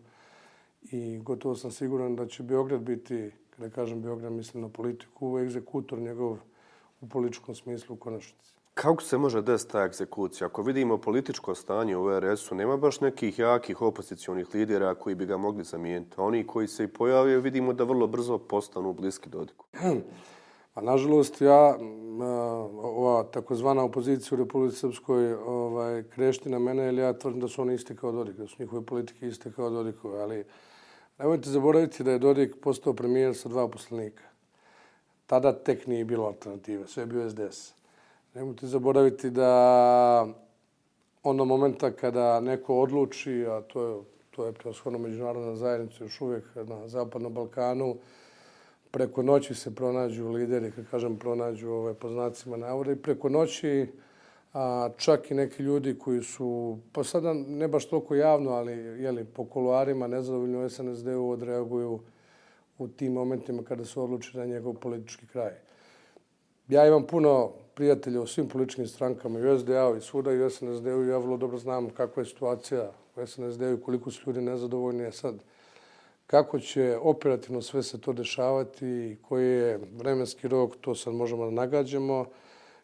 i 0.91 1.17
gotovo 1.17 1.55
sam 1.55 1.71
siguran 1.71 2.15
da 2.15 2.27
će 2.27 2.43
Beograd 2.43 2.81
biti, 2.81 3.31
kada 3.49 3.69
kažem 3.69 4.01
Beograd, 4.01 4.31
mislim 4.31 4.63
na 4.63 4.69
politiku, 4.69 5.39
egzekutor 5.39 5.99
njegov 5.99 6.37
u 7.01 7.07
političkom 7.07 7.55
smislu 7.55 7.95
u 7.95 7.97
konačnici. 7.97 8.53
Kako 8.73 9.03
se 9.03 9.17
može 9.17 9.41
desiti 9.41 9.71
ta 9.71 9.83
egzekucija? 9.83 10.47
Ako 10.47 10.61
vidimo 10.61 10.97
političko 10.97 11.55
stanje 11.55 11.97
u 11.97 12.19
RS-u, 12.19 12.55
nema 12.55 12.77
baš 12.77 13.01
nekih 13.01 13.39
jakih 13.39 13.81
opozicijonih 13.81 14.55
lidera 14.55 14.95
koji 14.95 15.15
bi 15.15 15.25
ga 15.25 15.37
mogli 15.37 15.63
zamijeniti. 15.63 16.15
Oni 16.17 16.47
koji 16.47 16.67
se 16.67 16.83
i 16.83 16.87
pojavaju, 16.87 17.41
vidimo 17.41 17.73
da 17.73 17.83
vrlo 17.83 18.07
brzo 18.07 18.37
postanu 18.37 18.93
bliski 18.93 19.29
Dodiku. 19.29 19.65
A 20.75 20.81
nažalost, 20.81 21.41
ja, 21.41 21.77
ova 22.81 23.23
takozvana 23.23 23.83
opozicija 23.83 24.35
u 24.35 24.39
Republike 24.39 24.75
Srpskoj 24.75 25.33
ovaj, 25.33 26.03
krešti 26.03 26.49
na 26.49 26.59
mene, 26.59 26.83
jer 26.83 26.93
ja 26.93 27.13
tvrdim 27.13 27.41
da 27.41 27.47
su 27.47 27.61
oni 27.61 27.73
isti 27.73 27.95
kao 27.95 28.11
Dodik, 28.11 28.35
da 28.35 28.47
su 28.47 28.55
njihove 28.59 28.85
politike 28.85 29.27
iste 29.27 29.51
kao 29.51 29.69
Dodikove. 29.69 30.21
Ali 30.21 30.45
nemojte 31.17 31.49
zaboraviti 31.49 32.03
da 32.03 32.11
je 32.11 32.19
Dodik 32.19 32.55
postao 32.61 32.93
premijer 32.93 33.35
sa 33.35 33.49
dva 33.49 33.67
poslanika. 33.67 34.23
Tada 35.29 35.53
tek 35.53 35.87
nije 35.87 36.05
bilo 36.05 36.25
alternative, 36.25 36.87
sve 36.87 37.03
je 37.03 37.07
bio 37.07 37.29
SDS. 37.29 37.73
Nemojte 38.33 38.67
zaboraviti 38.67 39.29
da 39.29 40.27
ono 41.23 41.45
momenta 41.45 41.91
kada 41.91 42.39
neko 42.39 42.79
odluči, 42.79 43.45
a 43.47 43.61
to 43.61 43.87
je, 43.87 44.01
to 44.31 44.45
je 44.45 44.53
preoshodno 44.53 44.99
međunarodna 44.99 45.55
zajednica 45.55 46.03
još 46.03 46.21
uvijek 46.21 46.43
na 46.55 46.87
Zapadnom 46.87 47.33
Balkanu, 47.33 47.95
preko 48.91 49.23
noći 49.23 49.55
se 49.55 49.75
pronađu 49.75 50.29
lideri, 50.29 50.71
kad 50.71 50.89
kažem 50.91 51.17
pronađu 51.17 51.69
ovaj, 51.69 51.79
ove 51.79 51.93
poznacima 51.93 52.57
navoda 52.57 52.91
i 52.91 52.95
preko 52.95 53.29
noći 53.29 53.87
a, 54.53 54.89
čak 54.97 55.31
i 55.31 55.33
neki 55.33 55.63
ljudi 55.63 55.99
koji 55.99 56.23
su, 56.23 56.77
pa 56.91 57.03
sada 57.03 57.33
ne 57.33 57.67
baš 57.67 57.85
toliko 57.85 58.15
javno, 58.15 58.51
ali 58.51 58.71
jeli, 58.73 59.25
po 59.25 59.45
kuluarima 59.45 60.07
nezadovoljni 60.07 60.65
u 60.65 60.69
SNSD-u 60.69 61.29
odreaguju 61.29 61.99
u 62.79 62.87
tim 62.87 63.13
momentima 63.13 63.63
kada 63.63 63.85
su 63.85 64.03
odlučili 64.03 64.39
na 64.39 64.53
njegov 64.53 64.73
politički 64.73 65.27
kraj. 65.27 65.51
Ja 66.67 66.87
imam 66.87 67.07
puno 67.07 67.51
prijatelja 67.75 68.21
u 68.21 68.27
svim 68.27 68.47
političkim 68.47 68.87
strankama, 68.87 69.39
i 69.39 69.47
u 69.47 69.59
SDA-u, 69.59 69.95
i 69.97 70.01
svuda, 70.01 70.31
i 70.31 70.41
u 70.41 70.49
SNSD-u, 70.49 71.03
i 71.03 71.07
ja 71.07 71.17
vrlo 71.17 71.37
dobro 71.37 71.57
znam 71.57 71.89
kakva 71.89 72.21
je 72.21 72.25
situacija 72.25 72.91
u 73.15 73.25
SNSD-u 73.27 73.73
i 73.73 73.81
koliko 73.81 74.11
su 74.11 74.21
ljudi 74.27 74.41
nezadovoljni. 74.41 75.03
Je 75.03 75.11
sad, 75.11 75.43
kako 76.27 76.59
će 76.59 76.97
operativno 77.01 77.61
sve 77.61 77.83
se 77.83 78.01
to 78.01 78.13
dešavati 78.13 78.85
i 78.85 79.17
koji 79.21 79.47
je 79.47 79.79
vremenski 79.97 80.47
rok, 80.47 80.75
to 80.81 80.95
sad 80.95 81.13
možemo 81.13 81.45
da 81.45 81.51
nagađamo. 81.51 82.25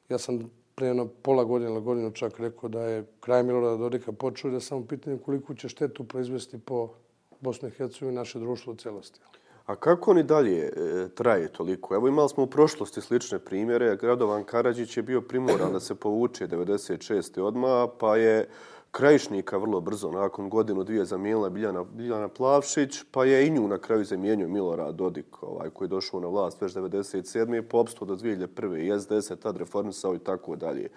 Ja 0.10 0.18
sam 0.18 0.52
pre 0.76 0.88
jedno 0.88 1.08
pola 1.22 1.44
godine 1.44 1.72
ili 1.72 1.82
godinu 1.82 2.12
čak 2.12 2.40
rekao 2.40 2.70
da 2.70 2.82
je 2.82 3.06
kraj 3.20 3.44
Milorada 3.44 3.78
Dodika 3.78 4.12
počeo 4.12 4.52
da 4.52 4.60
samo 4.60 4.86
pitanje 4.88 5.18
koliko 5.26 5.56
će 5.56 5.70
štetu 5.70 6.04
proizvesti 6.04 6.58
po 6.58 6.90
Bosni 7.42 7.70
i 7.70 7.72
Hercegovini 7.72 8.16
naše 8.16 8.40
društvo 8.40 8.74
u 8.74 8.76
celosti. 8.76 9.20
A 9.66 9.76
kako 9.76 10.12
oni 10.12 10.24
dalje 10.24 10.66
e, 10.66 10.72
traje 11.16 11.48
toliko? 11.48 11.96
Evo 11.96 12.08
imali 12.08 12.30
smo 12.30 12.44
u 12.44 12.48
prošlosti 12.48 13.02
slične 13.02 13.40
primjere. 13.40 13.96
Gradovan 13.96 14.44
Karadžić 14.44 14.98
je 14.98 15.04
bio 15.04 15.22
primoran 15.22 15.72
da 15.72 15.80
se 15.80 15.96
povuče 15.96 16.48
96. 16.48 17.42
odma, 17.42 17.88
pa 18.00 18.16
je 18.16 18.50
krajišnika 18.92 19.58
vrlo 19.58 19.82
brzo, 19.82 20.12
nakon 20.12 20.50
godinu 20.50 20.84
dvije 20.84 21.06
zamijenila 21.06 21.50
Biljana, 21.50 21.84
Biljana 21.84 22.28
Plavšić, 22.28 23.04
pa 23.12 23.26
je 23.26 23.48
i 23.48 23.50
nju 23.50 23.68
na 23.68 23.78
kraju 23.78 24.06
zamijenio 24.06 24.48
Milorad 24.48 24.96
Dodik, 24.96 25.44
ovaj, 25.44 25.70
koji 25.70 25.86
je 25.86 25.90
došao 25.90 26.20
na 26.20 26.28
vlast 26.28 26.62
već 26.62 26.74
97. 26.74 27.60
i 27.60 27.62
popsto 27.62 28.06
do 28.06 28.16
2001. 28.16 28.78
i 28.78 29.00
SDS 29.00 29.30
je 29.30 29.36
tad 29.36 29.58
reformisao 29.58 30.16
i 30.16 30.20
tako 30.20 30.56
dalje. 30.56 30.90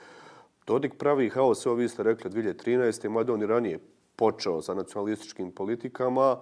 Dodik 0.66 0.94
pravi 0.98 1.28
haos, 1.28 1.66
evo 1.66 1.74
vi 1.74 1.88
ste 1.88 2.02
rekli 2.02 2.30
2013. 2.30 3.08
mada 3.08 3.32
on 3.32 3.42
i 3.42 3.46
ranije 3.46 3.78
počeo 4.16 4.62
sa 4.62 4.74
nacionalističkim 4.74 5.52
politikama 5.52 6.36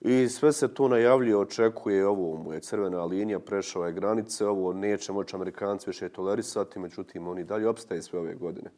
i 0.00 0.28
sve 0.28 0.52
se 0.52 0.74
to 0.74 0.88
najavljuje, 0.88 1.36
očekuje 1.36 2.06
ovo 2.06 2.36
mu 2.36 2.52
je 2.52 2.60
crvena 2.60 3.04
linija, 3.04 3.38
prešao 3.38 3.86
je 3.86 3.92
granice, 3.92 4.46
ovo 4.46 4.72
neće 4.72 5.12
moći 5.12 5.36
Amerikanci 5.36 5.90
više 5.90 6.08
tolerisati, 6.08 6.78
međutim 6.78 7.28
oni 7.28 7.44
dalje 7.44 7.68
opstaje 7.68 8.02
sve 8.02 8.18
ove 8.18 8.34
godine. 8.34 8.70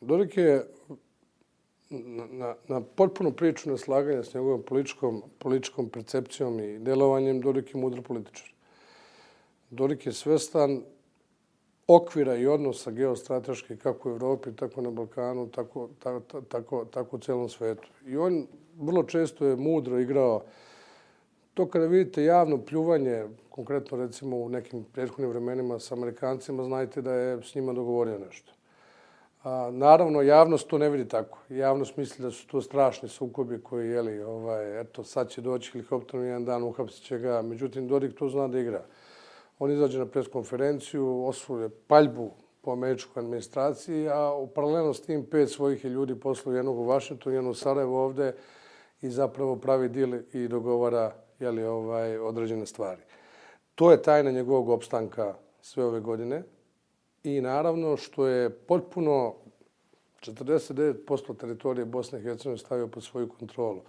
Dodik 0.00 0.36
je 0.36 0.66
na, 2.30 2.54
na 2.68 2.80
potpuno 2.80 3.30
priču 3.30 3.70
neslaganja 3.70 4.22
s 4.22 4.34
njegovom 4.34 4.62
političkom, 4.62 5.22
političkom 5.38 5.88
percepcijom 5.88 6.60
i 6.60 6.78
delovanjem 6.78 7.40
Dodik 7.40 7.74
je 7.74 7.80
mudro 7.80 8.02
političar. 8.02 8.52
Dodik 9.70 10.06
je 10.06 10.12
svestan 10.12 10.82
okvira 11.86 12.36
i 12.36 12.46
odnosa 12.46 12.90
geostrateške 12.90 13.76
kako 13.76 14.08
u 14.08 14.12
Evropi, 14.12 14.56
tako 14.56 14.82
na 14.82 14.90
Balkanu, 14.90 15.48
tako, 15.48 15.88
tako, 15.98 16.40
tako, 16.40 16.84
tako 16.84 17.16
u 17.16 17.18
celom 17.18 17.48
svetu. 17.48 17.88
I 18.06 18.16
on 18.16 18.46
vrlo 18.78 19.02
često 19.02 19.46
je 19.46 19.56
mudro 19.56 19.98
igrao 19.98 20.42
to 21.54 21.66
kada 21.66 21.86
vidite 21.86 22.24
javno 22.24 22.58
pljuvanje, 22.58 23.24
konkretno 23.50 23.98
recimo 23.98 24.36
u 24.36 24.48
nekim 24.48 24.84
prethodnim 24.92 25.30
vremenima 25.30 25.78
s 25.78 25.92
Amerikancima, 25.92 26.64
znajte 26.64 27.02
da 27.02 27.12
je 27.12 27.42
s 27.42 27.54
njima 27.54 27.72
dogovorio 27.72 28.18
nešto. 28.18 28.52
A, 29.44 29.70
naravno, 29.72 30.22
javnost 30.22 30.68
to 30.68 30.78
ne 30.78 30.88
vidi 30.88 31.08
tako. 31.08 31.38
Javnost 31.48 31.96
misli 31.96 32.22
da 32.22 32.30
su 32.30 32.46
to 32.46 32.60
strašni 32.60 33.08
sukobi 33.08 33.60
koji, 33.62 33.88
jeli, 33.88 34.22
ovaj, 34.22 34.80
eto, 34.80 35.04
sad 35.04 35.28
će 35.30 35.40
doći 35.40 35.72
helikopterom 35.72 36.26
jedan 36.26 36.44
dan, 36.44 36.62
uhapsit 36.62 37.04
će 37.04 37.18
ga. 37.18 37.42
Međutim, 37.42 37.88
Dodik 37.88 38.18
to 38.18 38.28
zna 38.28 38.48
da 38.48 38.58
igra. 38.58 38.84
On 39.58 39.72
izađe 39.72 39.98
na 39.98 40.06
preskonferenciju, 40.06 41.24
osvoje 41.26 41.68
paljbu 41.86 42.30
po 42.60 42.72
američkoj 42.72 43.20
administraciji, 43.20 44.08
a 44.08 44.34
u 44.34 44.46
paralelno 44.46 44.94
s 44.94 45.02
tim 45.02 45.26
pet 45.26 45.50
svojih 45.50 45.84
ljudi 45.84 46.14
poslao 46.14 46.54
jednog 46.54 46.78
u 46.78 46.84
Vašingtonu, 46.84 47.36
jednog 47.36 47.50
u 47.50 47.54
Sarajevo 47.54 48.04
ovde 48.04 48.34
i 49.02 49.10
zapravo 49.10 49.56
pravi 49.56 49.88
dil 49.88 50.14
i 50.32 50.48
dogovara 50.48 51.14
jeli, 51.40 51.64
ovaj, 51.64 52.18
određene 52.18 52.66
stvari. 52.66 53.02
To 53.74 53.90
je 53.90 54.02
tajna 54.02 54.30
njegovog 54.30 54.68
opstanka 54.68 55.34
sve 55.60 55.84
ove 55.84 56.00
godine 56.00 56.42
i 57.24 57.40
naravno 57.40 57.96
što 57.96 58.26
je 58.26 58.50
potpuno 58.50 59.34
49% 60.20 61.36
teritorije 61.36 61.84
Bosne 61.84 62.18
i 62.18 62.22
Hercegovine 62.22 62.58
stavio 62.58 62.88
pod 62.88 63.04
svoju 63.04 63.28
kontrolu. 63.28 63.80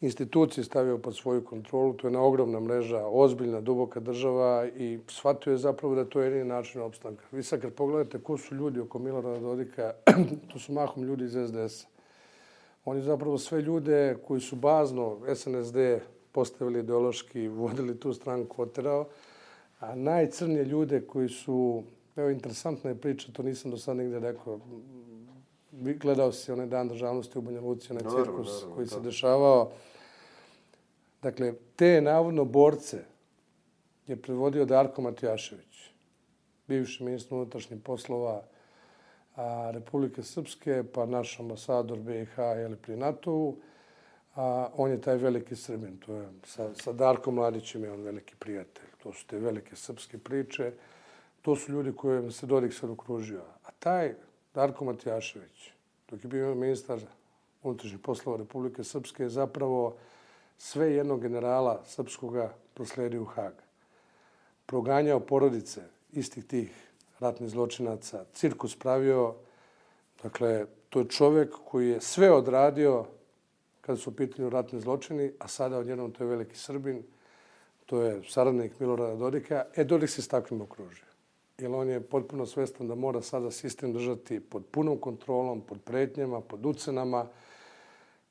Institucije 0.00 0.64
stavio 0.64 0.98
pod 0.98 1.16
svoju 1.16 1.44
kontrolu, 1.44 1.94
to 1.94 2.06
je 2.06 2.10
na 2.10 2.22
ogromna 2.22 2.60
mreža, 2.60 3.06
ozbiljna, 3.06 3.60
duboka 3.60 4.00
država 4.00 4.66
i 4.76 4.98
shvatio 5.08 5.50
je 5.50 5.56
zapravo 5.56 5.94
da 5.94 6.04
to 6.04 6.20
je 6.20 6.26
jedini 6.26 6.44
način 6.44 6.80
opstanka. 6.80 7.24
Vi 7.32 7.42
sad 7.42 7.60
kad 7.60 7.74
pogledate 7.74 8.18
ko 8.18 8.36
su 8.36 8.54
ljudi 8.54 8.80
oko 8.80 8.98
Milorada 8.98 9.38
Dodika, 9.38 9.92
to 10.52 10.58
su 10.58 10.72
mahom 10.72 11.04
ljudi 11.04 11.24
iz 11.24 11.32
SDS-a. 11.32 11.97
Oni 12.84 13.02
zapravo 13.02 13.38
sve 13.38 13.62
ljude 13.62 14.16
koji 14.26 14.40
su 14.40 14.56
bazno 14.56 15.18
SNSD 15.34 15.76
postavili 16.32 16.80
ideološki, 16.80 17.48
vodili 17.48 18.00
tu 18.00 18.12
stranku, 18.12 18.62
oterao. 18.62 19.06
A 19.80 19.94
najcrnije 19.94 20.64
ljude 20.64 21.00
koji 21.00 21.28
su, 21.28 21.82
evo, 22.16 22.30
interesantna 22.30 22.90
je 22.90 23.00
priča, 23.00 23.32
to 23.32 23.42
nisam 23.42 23.70
do 23.70 23.76
sad 23.76 23.96
nigde 23.96 24.18
rekao, 24.18 24.60
gledao 25.72 26.32
si 26.32 26.52
onaj 26.52 26.66
dan 26.66 26.88
državnosti 26.88 27.38
u 27.38 27.42
Banja 27.42 27.60
Luci, 27.60 27.92
onaj 27.92 28.02
cirkus 28.02 28.48
naravno, 28.48 28.74
koji 28.74 28.86
se 28.86 29.00
dešavao. 29.00 29.70
Dakle, 31.22 31.54
te 31.76 32.00
navodno 32.00 32.44
borce 32.44 33.04
je 34.06 34.16
predvodio 34.16 34.64
Darko 34.64 35.02
Matijašević, 35.02 35.90
bivši 36.68 37.04
ministr 37.04 37.34
unutrašnjih 37.34 37.80
poslova 37.84 38.44
a, 39.38 39.70
Republike 39.70 40.22
Srpske, 40.22 40.82
pa 40.92 41.06
naš 41.06 41.38
ambasador 41.40 41.98
BiH 41.98 42.38
je 42.38 42.76
pri 42.82 42.96
NATO-u 42.96 43.56
a 44.38 44.70
on 44.76 44.90
je 44.90 45.00
taj 45.00 45.16
veliki 45.16 45.56
Srbin. 45.56 45.96
To 46.06 46.14
je, 46.14 46.26
sa, 46.46 46.70
sa 46.74 46.92
Darkom 46.92 47.34
Mladićem 47.34 47.84
je 47.84 47.92
on 47.92 48.02
veliki 48.02 48.34
prijatelj. 48.38 48.86
To 49.02 49.12
su 49.12 49.26
te 49.26 49.38
velike 49.38 49.76
srpske 49.76 50.18
priče. 50.18 50.72
To 51.42 51.56
su 51.56 51.72
ljudi 51.72 51.92
kojim 51.92 52.30
se 52.32 52.46
Dodik 52.46 52.72
sad 52.72 52.90
okružio. 52.90 53.42
A 53.66 53.70
taj 53.78 54.14
Darko 54.54 54.84
Matijašević, 54.84 55.70
dok 56.10 56.24
je 56.24 56.28
bio 56.28 56.54
ministar 56.54 57.00
unutrašnjih 57.62 58.00
poslova 58.00 58.38
Republike 58.38 58.84
Srpske, 58.84 59.22
je 59.22 59.28
zapravo 59.28 59.96
sve 60.58 60.92
jednog 60.92 61.20
generala 61.22 61.82
srpskoga 61.84 62.54
prosledio 62.74 63.22
u 63.22 63.24
Hag. 63.24 63.54
Proganjao 64.66 65.20
porodice 65.20 65.82
istih 66.12 66.44
tih 66.44 66.87
ratnih 67.20 67.50
zločinaca, 67.50 68.24
cirkus 68.34 68.76
pravio. 68.76 69.34
Dakle, 70.22 70.66
to 70.90 71.00
je 71.00 71.08
čovjek 71.08 71.54
koji 71.64 71.88
je 71.88 72.00
sve 72.00 72.32
odradio 72.32 73.04
kada 73.80 73.96
su 73.96 74.10
u 74.10 74.14
pitanju 74.14 74.50
ratni 74.50 74.80
zločini, 74.80 75.32
a 75.38 75.48
sada 75.48 75.78
odjednom 75.78 76.12
to 76.12 76.24
je 76.24 76.30
veliki 76.30 76.56
Srbin, 76.56 77.02
to 77.86 78.02
je 78.02 78.22
saradnik 78.28 78.80
Milorada 78.80 79.14
Dodika. 79.16 79.64
E, 79.76 79.84
Dodik 79.84 80.10
se 80.10 80.22
s 80.22 80.28
takvim 80.28 80.60
okružio. 80.60 81.06
Jer 81.58 81.70
on 81.74 81.88
je 81.88 82.00
potpuno 82.00 82.46
svestan 82.46 82.88
da 82.88 82.94
mora 82.94 83.22
sada 83.22 83.50
sistem 83.50 83.92
držati 83.92 84.40
pod 84.40 84.66
punom 84.70 84.98
kontrolom, 84.98 85.60
pod 85.60 85.78
pretnjama, 85.84 86.40
pod 86.40 86.66
ucenama. 86.66 87.26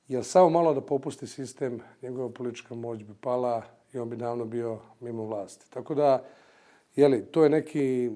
Jer 0.08 0.24
samo 0.24 0.50
malo 0.50 0.74
da 0.74 0.82
popusti 0.82 1.28
sistem, 1.28 1.80
njegova 2.02 2.30
politička 2.30 2.76
moć 2.76 3.04
bi 3.04 3.14
pala 3.22 3.64
i 3.94 4.00
on 4.00 4.10
bi 4.10 4.16
davno 4.16 4.46
bio 4.46 4.80
mimo 5.00 5.26
vlasti. 5.26 5.66
Tako 5.70 5.96
da, 5.96 6.24
jeli, 6.96 7.26
to 7.26 7.44
je 7.44 7.50
neki, 7.50 8.12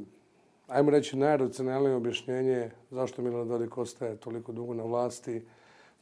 ajmo 0.71 0.91
reći, 0.91 1.17
najracionalnije 1.17 1.95
objašnjenje 1.95 2.71
zašto 2.91 3.21
Milorad 3.21 3.47
Dodik 3.47 3.77
ostaje 3.77 4.15
toliko 4.15 4.51
dugo 4.51 4.73
na 4.73 4.83
vlasti. 4.83 5.45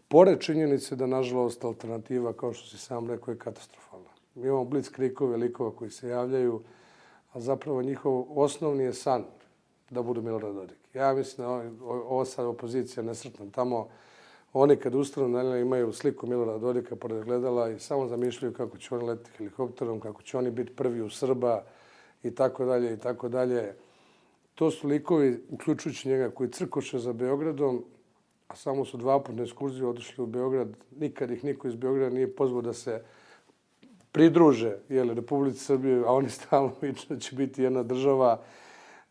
Pored 0.07 0.39
činjenice 0.39 0.95
da, 0.95 1.07
nažalost, 1.07 1.63
alternativa, 1.63 2.33
kao 2.33 2.53
što 2.53 2.67
si 2.67 2.77
sam 2.77 3.09
rekao, 3.09 3.31
je 3.31 3.37
katastrofalna. 3.37 4.09
Mi 4.35 4.47
imamo 4.47 4.65
blic 4.65 4.89
krikove 4.89 5.37
likova 5.37 5.71
koji 5.71 5.91
se 5.91 6.09
javljaju, 6.09 6.61
a 7.33 7.39
zapravo 7.39 7.81
njihov 7.81 8.39
osnovni 8.41 8.83
je 8.83 8.93
san 8.93 9.23
da 9.89 10.01
budu 10.01 10.21
Milorad 10.21 10.55
Dodik. 10.55 10.77
Ja 10.93 11.13
mislim 11.13 11.47
da 11.47 11.51
ova 11.87 12.25
sad 12.25 12.45
opozicija 12.45 13.03
nesretna 13.03 13.45
tamo, 13.51 13.87
oni 14.53 14.75
kad 14.75 14.95
ustanu 14.95 15.27
na 15.27 15.57
imaju 15.57 15.93
sliku 15.93 16.27
Milorada 16.27 16.57
Dodika 16.57 16.95
pored 16.95 17.23
gledala 17.23 17.69
i 17.69 17.79
samo 17.79 18.07
zamišljaju 18.07 18.53
kako 18.53 18.77
će 18.77 18.95
oni 18.95 19.03
letiti 19.03 19.31
helikopterom, 19.37 19.99
kako 19.99 20.21
će 20.21 20.37
oni 20.37 20.51
biti 20.51 20.75
prvi 20.75 21.01
u 21.01 21.09
Srba 21.09 21.63
i 22.23 22.35
tako 22.35 22.65
dalje 22.65 22.93
i 22.93 22.97
tako 22.97 23.29
dalje. 23.29 23.73
To 24.59 24.71
su 24.71 24.87
likovi, 24.87 25.43
uključujući 25.49 26.09
njega, 26.09 26.29
koji 26.29 26.51
crkoše 26.51 26.99
za 26.99 27.13
Beogradom, 27.13 27.83
a 28.47 28.55
samo 28.55 28.85
su 28.85 28.97
dva 28.97 29.23
put 29.23 29.35
na 29.35 29.43
ekskurziju 29.43 29.89
otišli 29.89 30.23
u 30.23 30.27
Beograd. 30.27 30.73
Nikad 30.99 31.31
ih 31.31 31.43
niko 31.43 31.67
iz 31.67 31.75
Beograda 31.75 32.15
nije 32.15 32.35
pozvao 32.35 32.61
da 32.61 32.73
se 32.73 33.03
pridruže 34.11 34.75
jeli, 34.89 35.13
Republici 35.13 35.59
Srbije, 35.59 36.03
a 36.05 36.11
oni 36.11 36.29
stalno 36.29 36.73
viču 36.81 37.05
da 37.09 37.19
će 37.19 37.35
biti 37.35 37.63
jedna 37.63 37.83
država. 37.83 38.41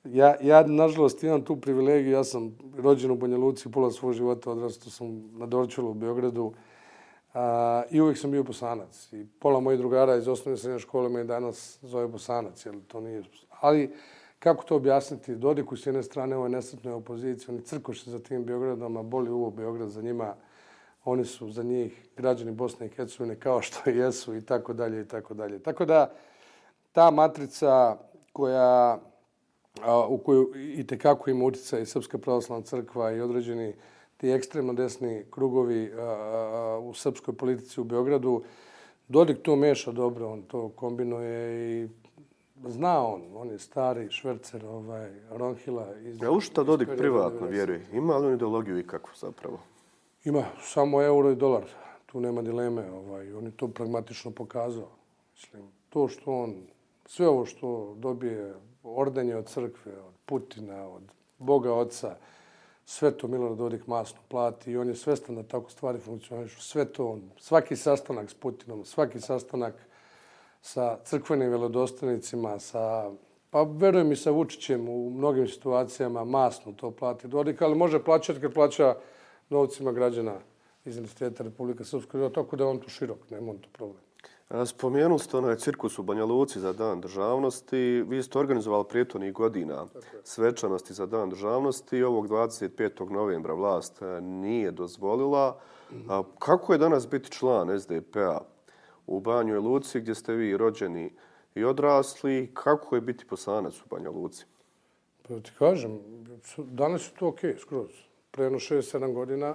Ja, 0.05 0.37
ja, 0.41 0.67
nažalost, 0.67 1.23
imam 1.23 1.45
tu 1.45 1.57
privilegiju. 1.57 2.13
Ja 2.13 2.25
sam 2.25 2.59
rođen 2.79 3.11
u 3.11 3.17
Banja 3.17 3.39
Luci, 3.39 3.73
pola 3.73 3.91
svog 3.91 4.13
života 4.13 4.51
odrastao 4.51 4.91
sam 4.91 5.31
na 5.39 5.47
Dorčelu 5.47 5.91
u 5.91 5.95
Beogradu. 5.95 6.53
A, 7.35 7.83
I 7.91 8.01
uvijek 8.01 8.19
sam 8.19 8.31
bio 8.31 8.43
bosanac. 8.43 9.13
I 9.13 9.27
pola 9.41 9.61
mojih 9.61 9.81
drugara 9.81 10.17
iz 10.17 10.29
osnovne 10.29 10.57
srednje 10.57 10.79
škole 10.79 11.09
me 11.09 11.25
danas 11.25 11.79
zove 11.83 12.07
bosanac. 12.07 12.67
Jel, 12.67 12.75
to 12.89 13.01
nije... 13.01 13.23
Ali, 13.61 13.91
Kako 14.39 14.65
to 14.65 14.77
objasniti? 14.77 15.37
Dodiku 15.37 15.77
s 15.77 15.87
jedne 15.87 16.03
strane 16.03 16.37
ovoj 16.37 16.51
nesretnoj 16.51 16.95
opoziciji, 16.95 17.47
oni 17.49 17.65
crkoše 17.65 18.11
za 18.11 18.19
tim 18.19 18.45
Beogradom, 18.45 18.97
a 18.97 19.03
boli 19.03 19.31
uvo 19.31 19.51
Beograd 19.51 19.89
za 19.89 20.03
njima. 20.03 20.35
Oni 21.05 21.25
su 21.25 21.51
za 21.51 21.63
njih 21.63 22.09
građani 22.17 22.53
Bosne 22.53 22.87
i 22.87 22.89
Hercegovine 22.89 23.41
kao 23.41 23.63
što 23.63 23.91
jesu 23.91 24.37
i 24.37 24.41
tako 24.41 24.73
dalje 24.73 25.01
i 25.01 25.09
tako 25.09 25.35
dalje. 25.35 25.59
Tako 25.59 25.85
da 25.85 26.13
ta 26.93 27.11
matrica 27.11 27.97
koja 28.33 29.01
u 30.09 30.19
koju 30.19 30.53
i 30.57 30.87
tekako 30.87 31.31
ima 31.31 31.45
utjeca 31.45 31.79
i 31.79 31.87
Srpska 31.87 32.19
pravoslavna 32.19 32.65
crkva 32.65 33.13
i 33.13 33.21
određeni 33.21 33.75
ti 34.17 34.31
ekstremno 34.31 34.73
desni 34.73 35.25
krugovi 35.31 35.93
u 36.83 36.95
srpskoj 36.95 37.37
politici 37.37 37.81
u 37.81 37.85
Beogradu, 37.85 38.43
Dodik 39.09 39.43
to 39.43 39.57
meša 39.57 39.93
dobro, 39.93 40.33
on 40.33 40.43
to 40.43 40.69
kombinuje 40.69 41.83
i 41.83 41.89
zna 42.67 43.07
on, 43.07 43.23
on 43.35 43.51
je 43.51 43.59
stari 43.59 44.11
švercer 44.11 44.65
ovaj, 44.67 45.11
Ronhila. 45.31 45.97
Iz, 45.97 46.23
ja, 46.23 46.31
u 46.31 46.41
šta 46.41 46.63
Dodik 46.63 46.89
privatno 46.99 47.47
vjeruje? 47.47 47.87
Ima 47.93 48.17
li 48.17 48.27
on 48.27 48.35
ideologiju 48.35 48.79
i 48.79 48.87
kako 48.87 49.11
zapravo? 49.17 49.59
Ima, 50.25 50.45
samo 50.63 51.03
euro 51.03 51.31
i 51.31 51.37
dolar. 51.37 51.65
Tu 52.07 52.21
nema 52.21 52.43
dileme. 52.43 52.91
Ovaj, 52.91 53.33
on 53.33 53.45
je 53.45 53.51
to 53.51 53.69
pragmatično 53.69 54.31
pokazao. 54.31 54.89
Mislim, 55.33 55.63
to 55.89 56.09
što 56.09 56.33
on, 56.33 56.55
sve 57.07 57.29
ovo 57.29 57.47
što 57.47 57.95
dobije 57.99 58.55
ordenje 58.83 59.37
od 59.37 59.47
crkve, 59.47 59.93
od 59.93 60.15
Putina, 60.27 60.89
od 60.89 61.03
Boga 61.39 61.75
Otca, 61.75 62.17
sve 62.85 63.11
to 63.11 63.29
Milorad 63.29 63.59
Dodik 63.59 63.87
masno 63.87 64.19
plati 64.29 64.71
i 64.71 64.77
on 64.77 64.89
je 64.89 64.95
svestan 64.95 65.35
da 65.35 65.43
tako 65.43 65.71
stvari 65.71 65.99
funkcionišu. 65.99 66.63
Sve 66.63 66.85
to 66.85 67.09
on, 67.09 67.31
svaki 67.39 67.77
sastanak 67.77 68.31
s 68.31 68.35
Putinom, 68.35 68.85
svaki 68.85 69.21
sastanak 69.21 69.75
sa 70.61 70.99
crkvenim 71.05 71.51
velodostanicima, 71.51 72.59
sa, 72.59 73.11
pa 73.51 73.63
verujem 73.63 74.13
i 74.13 74.17
sa 74.17 74.31
Vučićem 74.31 74.89
u 74.89 75.11
mnogim 75.11 75.49
situacijama 75.49 76.25
masno 76.25 76.73
to 76.73 76.91
plati 76.91 77.29
Dodik, 77.29 77.63
ali 77.63 77.75
može 77.75 78.05
plaćati 78.05 78.41
kad 78.41 78.53
plaća 78.53 78.95
novcima 79.49 79.93
građana 79.93 80.35
iz 80.85 80.97
Universiteta 80.97 81.45
Republika 81.45 81.85
Srpska, 81.85 82.31
tako 82.35 82.57
da 82.57 82.65
je 82.65 82.71
on 82.71 82.79
tu 82.79 82.89
širok, 82.89 83.31
nema 83.31 83.51
on 83.51 83.59
to 83.59 83.69
problem. 83.73 84.01
Spomenuli 84.67 85.19
ste 85.19 85.37
onaj 85.37 85.57
cirkus 85.57 85.99
u 85.99 86.03
Banja 86.03 86.25
Luci 86.25 86.61
za 86.61 86.73
dan 86.73 87.01
državnosti. 87.01 88.05
Vi 88.09 88.23
ste 88.23 88.39
organizovali 88.39 88.85
prijetornih 88.89 89.33
godina 89.33 89.87
svečanosti 90.25 90.95
za 90.95 91.07
dan 91.07 91.31
državnosti. 91.31 92.03
Ovog 92.03 92.29
25. 92.29 93.11
novembra 93.11 93.55
vlast 93.55 94.03
e, 94.03 94.21
nije 94.21 94.71
dozvolila. 94.71 95.61
Kako 96.39 96.73
je 96.73 96.79
danas 96.79 97.09
biti 97.09 97.31
član 97.31 97.81
SDP-a? 97.81 98.41
U 99.09 99.21
Banjoj 99.21 99.59
Luci 99.59 100.01
gdje 100.01 100.15
ste 100.15 100.33
vi 100.33 100.57
rođeni 100.57 101.13
i 101.55 101.65
odrasli. 101.65 102.51
Kako 102.55 102.95
je 102.95 103.01
biti 103.01 103.27
poslanac 103.27 103.75
u 103.81 103.89
Banjoj 103.91 104.13
Luci? 104.13 104.45
Pa 105.29 105.41
ti 105.41 105.51
kažem, 105.59 106.01
danas 106.57 107.09
je 107.09 107.19
to 107.19 107.29
okej, 107.29 107.55
okay, 107.55 107.61
skroz. 107.61 107.91
Preno 108.31 108.59
6-7 108.59 109.13
godina 109.13 109.55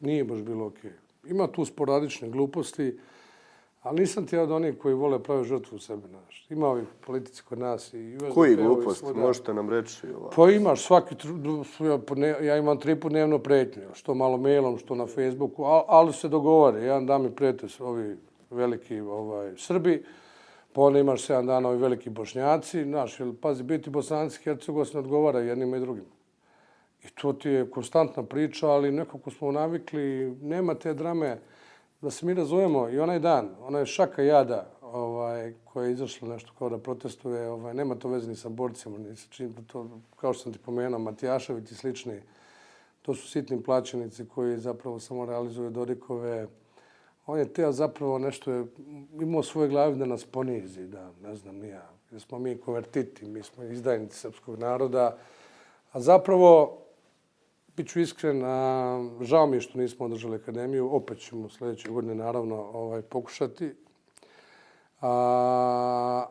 nije 0.00 0.24
baš 0.24 0.42
bilo 0.42 0.66
okej. 0.66 0.90
Okay. 0.90 1.30
Ima 1.30 1.46
tu 1.46 1.64
sporadične 1.64 2.30
gluposti, 2.30 2.98
ali 3.82 4.00
nisam 4.00 4.26
ti 4.26 4.36
ja 4.36 4.42
od 4.42 4.50
onih 4.50 4.78
koji 4.78 4.94
vole 4.94 5.22
pravi 5.22 5.44
žrtvu 5.44 5.76
u 5.76 5.78
sebe. 5.78 6.08
Znaš. 6.08 6.46
Ima 6.50 6.68
ovih 6.68 6.84
politici 7.06 7.42
kod 7.48 7.58
nas 7.58 7.94
i 7.94 8.16
USDP. 8.16 8.34
Koji 8.34 8.56
gluposti? 8.56 9.14
Možete 9.14 9.54
nam 9.54 9.70
reći? 9.70 10.06
Ovako. 10.16 10.34
Pa 10.36 10.50
imaš 10.50 10.82
svaki, 10.86 11.14
ja 12.42 12.56
imam 12.56 12.80
tri 12.80 13.00
put 13.00 13.12
dnevno 13.12 13.38
pretnje, 13.38 13.82
što 13.92 14.14
malo 14.14 14.36
mailom, 14.36 14.78
što 14.78 14.94
na 14.94 15.06
Facebooku, 15.06 15.64
ali 15.88 16.12
se 16.12 16.28
dogovore. 16.28 16.80
Jedan 16.80 17.06
dan 17.06 17.22
mi 17.22 17.30
prete 17.30 17.66
ovi 17.80 18.16
veliki 18.50 19.00
ovaj, 19.00 19.54
Srbi, 19.56 20.04
pa 20.72 20.80
onda 20.80 20.98
imaš 20.98 21.26
7 21.26 21.46
dana 21.46 21.68
ovi 21.68 21.78
veliki 21.78 22.10
bošnjaci, 22.10 22.84
znaš, 22.84 23.20
jer, 23.20 23.32
pazi, 23.40 23.62
biti 23.62 23.90
bosanci, 23.90 24.42
Hercegovac 24.42 24.92
ne 24.92 25.00
odgovara 25.00 25.40
jednima 25.40 25.76
i 25.76 25.80
drugima. 25.80 26.12
I 27.04 27.08
to 27.08 27.32
ti 27.32 27.48
je 27.48 27.70
konstantna 27.70 28.22
priča, 28.22 28.68
ali 28.68 28.92
nekako 28.92 29.30
smo 29.30 29.52
navikli, 29.52 30.36
nema 30.42 30.74
te 30.74 30.94
drame, 30.94 31.38
da 32.02 32.10
se 32.10 32.26
mi 32.26 32.34
razumemo 32.34 32.88
i 32.88 33.00
onaj 33.00 33.18
dan, 33.18 33.48
ona 33.60 33.84
šaka 33.86 34.22
jada 34.22 34.70
ovaj, 34.80 35.54
koja 35.64 35.86
je 35.86 35.92
izašla 35.92 36.28
nešto 36.28 36.52
kao 36.58 36.68
da 36.68 36.78
protestuje, 36.78 37.48
ovaj, 37.48 37.74
nema 37.74 37.94
to 37.94 38.08
veze 38.08 38.28
ni 38.28 38.36
sa 38.36 38.48
borcima, 38.48 38.98
ni 38.98 39.16
sa 39.16 39.26
čim, 39.30 39.54
to, 39.66 40.00
kao 40.16 40.32
što 40.32 40.42
sam 40.42 40.52
ti 40.52 40.58
pomenuo, 40.58 40.98
Matijašević 40.98 41.70
i 41.70 41.74
slični, 41.74 42.20
to 43.02 43.14
su 43.14 43.28
sitni 43.28 43.62
plaćenici 43.62 44.28
koji 44.34 44.58
zapravo 44.58 45.00
samo 45.00 45.26
realizuju 45.26 45.70
Dodikove, 45.70 46.46
on 47.26 47.38
je 47.38 47.52
teo 47.52 47.72
zapravo 47.72 48.18
nešto 48.18 48.52
je 48.52 48.66
imao 49.20 49.42
svoje 49.42 49.68
glavi 49.68 49.96
da 49.96 50.06
nas 50.06 50.24
ponizi, 50.24 50.86
da 50.86 51.10
ne 51.22 51.34
znam 51.34 51.64
ja. 51.64 51.90
Jer 52.10 52.20
smo 52.20 52.38
mi 52.38 52.58
konvertiti, 52.58 53.26
mi 53.26 53.42
smo 53.42 53.64
izdajnici 53.64 54.16
srpskog 54.16 54.58
naroda. 54.58 55.16
A 55.92 56.00
zapravo, 56.00 56.81
bit 57.82 57.90
ću 57.90 58.00
iskren, 58.00 58.42
a, 58.44 59.10
žao 59.20 59.46
mi 59.46 59.56
je 59.56 59.60
što 59.60 59.78
nismo 59.78 60.06
održali 60.06 60.36
akademiju. 60.36 60.94
Opet 60.94 61.18
ćemo 61.18 61.48
sljedeće 61.48 61.90
godine 61.90 62.14
naravno 62.14 62.56
ovaj, 62.56 63.02
pokušati. 63.02 63.74
A, 65.00 65.10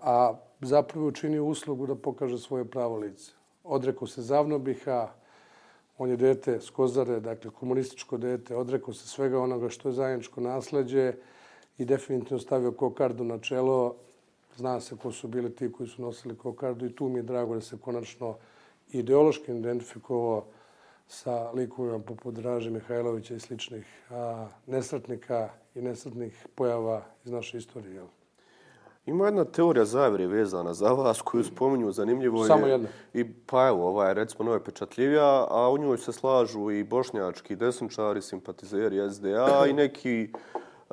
a 0.02 0.34
zapravo 0.62 1.08
učinio 1.08 1.46
uslugu 1.46 1.88
da 1.88 1.96
pokaže 1.96 2.38
svoje 2.40 2.66
pravo 2.66 2.98
lice. 2.98 3.32
Odrekao 3.64 4.08
se 4.08 4.22
Zavnobiha, 4.22 5.10
On 5.98 6.10
je 6.10 6.18
dete 6.18 6.62
Skozare, 6.62 7.20
dakle 7.20 7.52
komunističko 7.52 8.18
dete, 8.18 8.56
odrekao 8.56 8.94
se 8.94 9.08
svega 9.08 9.40
onoga 9.40 9.70
što 9.70 9.90
je 9.90 9.94
zajedničko 9.94 10.42
nasledđe 10.42 11.14
i 11.78 11.86
definitivno 11.86 12.40
stavio 12.40 12.72
kokardu 12.72 13.24
na 13.24 13.40
čelo. 13.40 13.96
Zna 14.56 14.80
se 14.80 14.96
ko 14.98 15.12
su 15.12 15.28
bili 15.28 15.56
ti 15.56 15.72
koji 15.72 15.90
su 15.90 16.02
nosili 16.02 16.38
kokardu 16.38 16.86
i 16.86 16.96
tu 16.96 17.10
mi 17.10 17.20
je 17.20 17.24
drago 17.24 17.56
da 17.56 17.62
se 17.62 17.78
konačno 17.82 18.38
ideološki 18.92 19.52
identifikovao 19.52 20.46
sa 21.08 21.52
likovima 21.52 22.00
poput 22.00 22.36
Draže 22.36 22.70
Mihajlovića 22.70 23.36
i 23.36 23.40
sličnih 23.40 23.86
a, 24.10 24.48
nesretnika 24.68 25.50
i 25.76 25.82
nesretnih 25.82 26.48
pojava 26.56 27.02
iz 27.26 27.32
naše 27.32 27.58
istorije. 27.58 27.96
Jel? 27.96 28.08
Ima 29.06 29.26
jedna 29.26 29.46
teorija 29.46 29.86
zavire 29.86 30.28
vezana 30.28 30.74
za 30.74 30.90
vas 30.90 31.22
koju 31.22 31.44
spominju 31.44 31.92
zanimljivo. 31.92 32.46
Samo 32.46 32.68
jedna. 32.68 32.90
I 33.14 33.34
pa 33.34 33.68
evo, 33.68 33.88
ova 33.88 34.08
je 34.08 34.14
recimo 34.14 34.44
nove 34.44 34.64
pečatljivija, 34.64 35.48
a 35.50 35.70
u 35.70 35.78
njoj 35.78 35.98
se 35.98 36.12
slažu 36.12 36.72
i 36.72 36.84
bošnjački 36.84 37.56
desničari, 37.56 38.22
simpatizeri 38.22 39.12
SDA 39.12 39.66
i 39.70 39.74
neki 39.74 40.34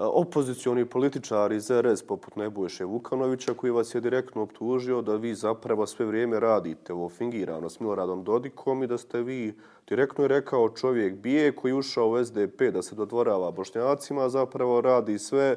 opozicioni 0.01 0.85
političari 0.85 1.57
iz 1.57 1.71
RS 1.71 2.03
poput 2.03 2.37
Nebojše 2.37 2.85
Vukanovića 2.85 3.55
koji 3.55 3.71
vas 3.71 3.95
je 3.95 4.01
direktno 4.01 4.43
optužio 4.43 5.03
da 5.03 5.17
vi 5.17 5.35
zapravo 5.35 5.87
sve 5.87 6.07
vrijeme 6.07 6.41
radite 6.41 6.93
ovo 6.93 7.09
fingirano 7.09 7.69
s 7.69 7.81
Miloradom 7.81 8.25
Dodikom 8.25 8.83
i 8.83 8.87
da 8.87 8.99
ste 8.99 9.23
vi 9.23 9.55
direktno 9.89 10.25
je 10.25 10.29
rekao 10.29 10.69
čovjek 10.69 11.15
bije 11.15 11.53
koji 11.53 11.73
ušao 11.73 12.11
u 12.11 12.25
SDP 12.25 12.63
da 12.73 12.83
se 12.83 12.95
dodvorava 12.95 13.51
bošnjacima, 13.51 14.29
zapravo 14.29 14.81
radi 14.81 15.19
sve 15.19 15.57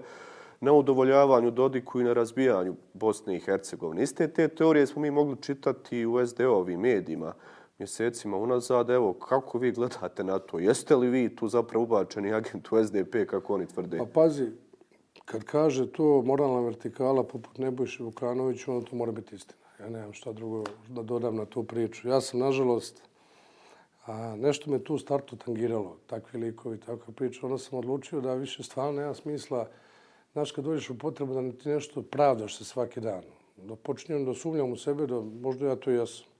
na 0.59 0.73
udovoljavanju 0.73 1.51
Dodiku 1.51 2.01
i 2.01 2.03
na 2.03 2.13
razbijanju 2.13 2.75
Bosne 2.93 3.35
i 3.35 3.39
Hercegovine. 3.39 4.03
Iste 4.03 4.27
te 4.27 4.47
teorije 4.47 4.87
smo 4.87 5.01
mi 5.01 5.11
mogli 5.11 5.41
čitati 5.41 6.05
u 6.05 6.25
SD-ovim 6.25 6.79
medijima 6.79 7.33
mjesecima 7.81 8.37
unazad. 8.37 8.89
Evo, 8.89 9.13
kako 9.13 9.57
vi 9.57 9.71
gledate 9.71 10.23
na 10.23 10.39
to? 10.39 10.59
Jeste 10.59 10.95
li 10.95 11.09
vi 11.09 11.35
tu 11.35 11.47
zapravo 11.47 11.83
ubačeni 11.83 12.33
agent 12.33 12.71
u 12.71 12.83
SDP, 12.83 13.15
kako 13.29 13.53
oni 13.53 13.67
tvrde? 13.67 13.97
Pa 13.97 14.05
pazi, 14.05 14.47
kad 15.25 15.43
kaže 15.43 15.91
to 15.91 16.21
moralna 16.21 16.61
vertikala 16.61 17.23
poput 17.23 17.57
Nebojše 17.57 18.03
Vukanovića, 18.03 18.71
ono 18.71 18.81
to 18.81 18.95
mora 18.95 19.11
biti 19.11 19.35
istina. 19.35 19.59
Ja 19.79 19.89
nemam 19.89 20.13
šta 20.13 20.31
drugo 20.33 20.63
da 20.89 21.03
dodam 21.03 21.35
na 21.35 21.45
tu 21.45 21.63
priču. 21.63 22.07
Ja 22.07 22.21
sam, 22.21 22.39
nažalost, 22.39 23.01
a, 24.05 24.35
nešto 24.35 24.71
me 24.71 24.79
tu 24.79 24.97
startu 24.97 25.35
tangiralo, 25.35 25.97
takvi 26.07 26.39
likovi, 26.39 26.77
takva 26.77 27.13
priča. 27.13 27.45
Onda 27.45 27.57
sam 27.57 27.79
odlučio 27.79 28.21
da 28.21 28.33
više 28.33 28.63
stvarno 28.63 29.01
nema 29.01 29.13
smisla 29.13 29.67
Znaš, 30.33 30.51
kad 30.51 30.65
dođeš 30.65 30.89
u 30.89 30.97
potrebu 30.97 31.33
da 31.33 31.51
ti 31.51 31.69
nešto 31.69 32.01
pravdaš 32.01 32.57
se 32.57 32.63
svaki 32.63 33.01
dan, 33.01 33.23
da 33.57 33.75
počinjem 33.75 34.25
da 34.25 34.33
sumljam 34.33 34.71
u 34.71 34.77
sebe, 34.77 35.07
da 35.07 35.21
možda 35.41 35.67
ja 35.67 35.75
to 35.75 35.91
jesam. 35.91 36.30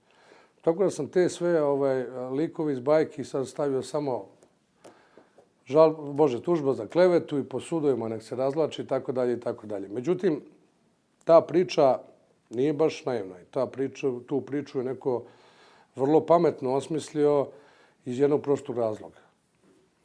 Tako 0.62 0.84
da 0.84 0.90
sam 0.90 1.08
te 1.08 1.28
sve 1.28 1.62
ovaj, 1.62 2.06
likove 2.30 2.72
iz 2.72 2.80
bajki 2.80 3.24
sad 3.24 3.48
stavio 3.48 3.82
samo 3.82 4.26
žal, 5.66 5.90
Bože, 5.90 6.42
tužba 6.42 6.74
za 6.74 6.86
klevetu 6.86 7.38
i 7.38 7.44
po 7.44 7.60
sudovima 7.60 8.08
nek 8.08 8.22
se 8.22 8.36
razlači 8.36 8.82
i 8.82 8.86
tako 8.86 9.12
dalje 9.12 9.32
i 9.32 9.40
tako 9.40 9.66
dalje. 9.66 9.88
Međutim, 9.88 10.40
ta 11.24 11.40
priča 11.40 11.98
nije 12.50 12.72
baš 12.72 13.04
naivna. 13.04 13.34
Ta 13.50 13.66
priča, 13.66 14.06
tu 14.26 14.40
priču 14.40 14.78
je 14.78 14.84
neko 14.84 15.24
vrlo 15.96 16.26
pametno 16.26 16.74
osmislio 16.74 17.46
iz 18.04 18.18
jednog 18.18 18.42
prostog 18.42 18.78
razloga. 18.78 19.20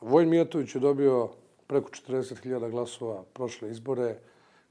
Vojn 0.02 0.30
Mijatović 0.30 0.76
je 0.76 0.82
dobio 0.82 1.30
preko 1.68 1.90
40.000 1.90 2.70
glasova 2.72 3.24
prošle 3.34 3.72
izbore 3.72 4.16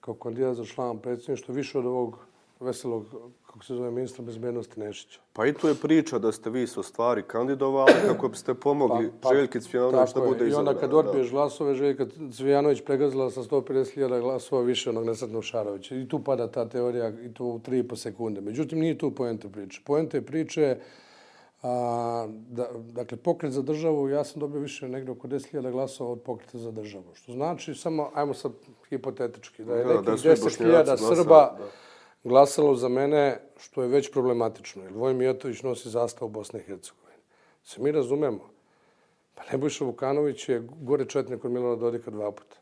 kao 0.00 0.14
kandidat 0.14 0.56
za 0.56 0.64
član 0.64 0.98
predsjedništva, 0.98 1.54
više 1.54 1.78
od 1.78 1.86
ovog 1.86 2.18
veselog, 2.60 3.06
kako 3.46 3.64
se 3.64 3.74
zove, 3.74 3.90
ministra 3.90 4.24
bezbednosti 4.24 4.80
Nešića. 4.80 5.20
Pa 5.32 5.46
i 5.46 5.52
tu 5.52 5.68
je 5.68 5.74
priča 5.74 6.18
da 6.18 6.32
ste 6.32 6.50
vi 6.50 6.66
su 6.66 6.82
stvari 6.82 7.22
kandidovali 7.22 7.92
kako 8.06 8.28
biste 8.28 8.54
pomogli 8.54 9.10
pa, 9.20 9.28
pa, 9.28 9.34
Željki 9.34 9.60
Cvijanović 9.60 10.14
da 10.14 10.20
bude 10.20 10.46
izabran. 10.46 10.66
I 10.66 10.68
onda 10.68 10.80
kad 10.80 10.94
odbiješ 10.94 11.30
glasove, 11.30 11.74
Željka 11.74 12.06
Cvijanović 12.32 12.82
pregazila 12.84 13.30
sa 13.30 13.42
150.000 13.42 14.20
glasova 14.20 14.62
više 14.62 14.90
onog 14.90 15.04
nesretnog 15.04 15.44
Šarovića. 15.44 15.96
I 15.96 16.08
tu 16.08 16.24
pada 16.24 16.50
ta 16.50 16.68
teorija 16.68 17.08
i 17.08 17.34
to 17.34 17.44
u 17.44 17.58
3,5 17.58 17.96
sekunde. 17.96 18.40
Međutim, 18.40 18.78
nije 18.78 18.98
tu 18.98 19.10
poente 19.10 19.48
priče. 19.48 19.80
Poente 19.84 20.22
priče 20.22 20.62
je 20.62 20.80
A, 21.62 22.28
da, 22.48 22.68
dakle, 22.92 23.16
pokret 23.16 23.52
za 23.52 23.62
državu, 23.62 24.08
ja 24.08 24.24
sam 24.24 24.40
dobio 24.40 24.60
više 24.60 24.88
negdje 24.88 25.12
oko 25.12 25.28
10.000 25.28 25.70
glasova 25.70 26.10
od 26.10 26.20
pokreta 26.20 26.58
za 26.58 26.70
državu. 26.70 27.04
Što 27.14 27.32
znači, 27.32 27.74
samo, 27.74 28.10
ajmo 28.14 28.34
sad 28.34 28.52
hipotetički, 28.88 29.64
da 29.64 29.76
je 29.76 29.84
nekih 29.84 30.08
10.000 30.08 31.14
Srba 31.14 31.56
da 31.58 31.66
glasalo 32.24 32.74
za 32.74 32.88
mene, 32.88 33.40
što 33.58 33.82
je 33.82 33.88
već 33.88 34.12
problematično. 34.12 34.82
Jer 34.82 34.92
Vojn 34.92 35.16
Mijatović 35.16 35.62
nosi 35.62 35.90
zastavu 35.90 36.30
Bosne 36.30 36.60
i 36.60 36.62
Hercegovine. 36.62 37.18
Se 37.64 37.82
mi 37.82 37.92
razumemo. 37.92 38.50
Pa 39.34 39.42
Nebojša 39.52 39.84
Vukanović 39.84 40.48
je 40.48 40.68
gore 40.80 41.04
četnik 41.04 41.44
od 41.44 41.50
Milana 41.50 41.76
Dodika 41.76 42.10
dva 42.10 42.32
puta. 42.32 42.56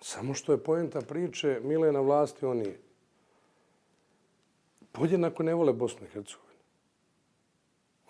Samo 0.00 0.34
što 0.34 0.52
je 0.52 0.64
pojenta 0.64 1.00
priče, 1.00 1.60
Mile 1.62 1.88
je 1.88 1.92
na 1.92 2.00
vlasti, 2.00 2.46
on 2.46 2.56
nije. 2.56 2.80
Podjednako 4.92 5.42
ne 5.42 5.54
vole 5.54 5.72
Bosnu 5.72 6.06
i 6.06 6.10
Hercegovinu. 6.10 6.50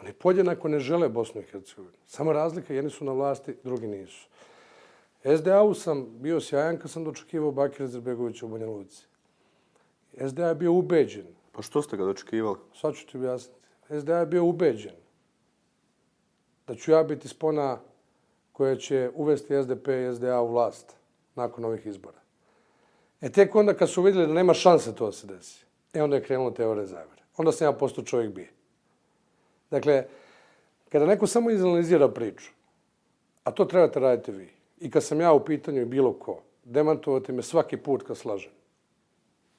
Oni 0.01 0.13
podjednako 0.13 0.69
ne 0.69 0.81
žele 0.81 1.09
Bosnu 1.09 1.41
i 1.41 1.45
Hercegovinu. 1.45 1.97
Samo 2.07 2.33
razlika, 2.33 2.75
jedni 2.75 2.91
su 2.91 3.05
na 3.05 3.13
vlasti, 3.13 3.57
drugi 3.65 3.87
nisu. 3.87 4.29
SDA-u 5.39 5.75
sam 5.75 6.07
bio 6.19 6.41
sjajan 6.41 6.79
kad 6.79 6.91
sam 6.91 7.05
dočekivao 7.05 7.53
Bakira 7.53 7.87
Zrbegovića 7.87 8.47
u 8.47 8.49
Banja 8.49 8.67
Luci. 8.67 9.07
SDA 10.29 10.49
je 10.49 10.55
bio 10.55 10.73
ubeđen. 10.73 11.27
Pa 11.53 11.63
što 11.63 11.83
ste 11.83 11.97
ga 11.97 12.05
dočekivali? 12.05 12.57
Sad 12.75 12.95
ću 12.95 13.07
ti 13.07 13.17
objasniti. 13.17 13.61
SDA 14.01 14.19
je 14.19 14.27
bio 14.27 14.45
ubeđen 14.45 14.95
da 16.67 16.75
ću 16.75 16.91
ja 16.91 17.03
biti 17.03 17.29
spona 17.29 17.79
koja 18.53 18.77
će 18.77 19.11
uvesti 19.15 19.63
SDP 19.63 19.89
i 19.89 20.15
SDA 20.15 20.41
u 20.41 20.53
vlast 20.53 20.97
nakon 21.35 21.65
ovih 21.65 21.87
izbora. 21.87 22.19
E 23.21 23.33
tek 23.33 23.55
onda 23.55 23.75
kad 23.75 23.91
su 23.91 24.03
vidjeli 24.03 24.27
da 24.27 24.33
nema 24.33 24.55
šanse 24.55 24.95
to 24.95 25.07
da 25.07 25.13
se 25.13 25.27
desi, 25.27 25.65
e 25.93 26.03
onda 26.03 26.17
je 26.17 26.23
krenulo 26.23 26.51
teore 26.51 26.87
zavere. 26.87 27.23
Onda 27.37 27.53
sam 27.53 27.67
ja 27.67 27.73
postao 27.73 28.05
čovjek 28.05 28.35
bije. 28.35 28.51
Dakle, 29.71 30.05
kada 30.89 31.07
neko 31.07 31.27
samo 31.27 31.51
izanalizira 31.51 32.09
priču, 32.09 32.51
a 33.45 33.51
to 33.51 33.65
trebate 33.65 34.01
raditi 34.01 34.33
vi, 34.33 34.49
i 34.81 34.91
kad 34.91 35.05
sam 35.05 35.21
ja 35.21 35.33
u 35.33 35.45
pitanju 35.45 35.83
i 35.83 35.85
bilo 35.85 36.13
ko, 36.13 36.43
demantovati 36.65 37.33
me 37.33 37.43
svaki 37.43 37.77
put 37.77 38.03
kad 38.03 38.17
slažem, 38.17 38.53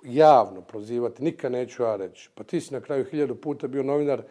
javno 0.04 0.62
prozivati, 0.62 1.24
nikad 1.24 1.52
neću 1.52 1.84
ja 1.84 1.96
reći. 1.96 2.30
Pa 2.36 2.44
ti 2.44 2.62
si 2.62 2.74
na 2.74 2.82
kraju 2.82 3.06
hiljadu 3.06 3.36
puta 3.36 3.68
bio 3.68 3.84
novinar 3.84 4.22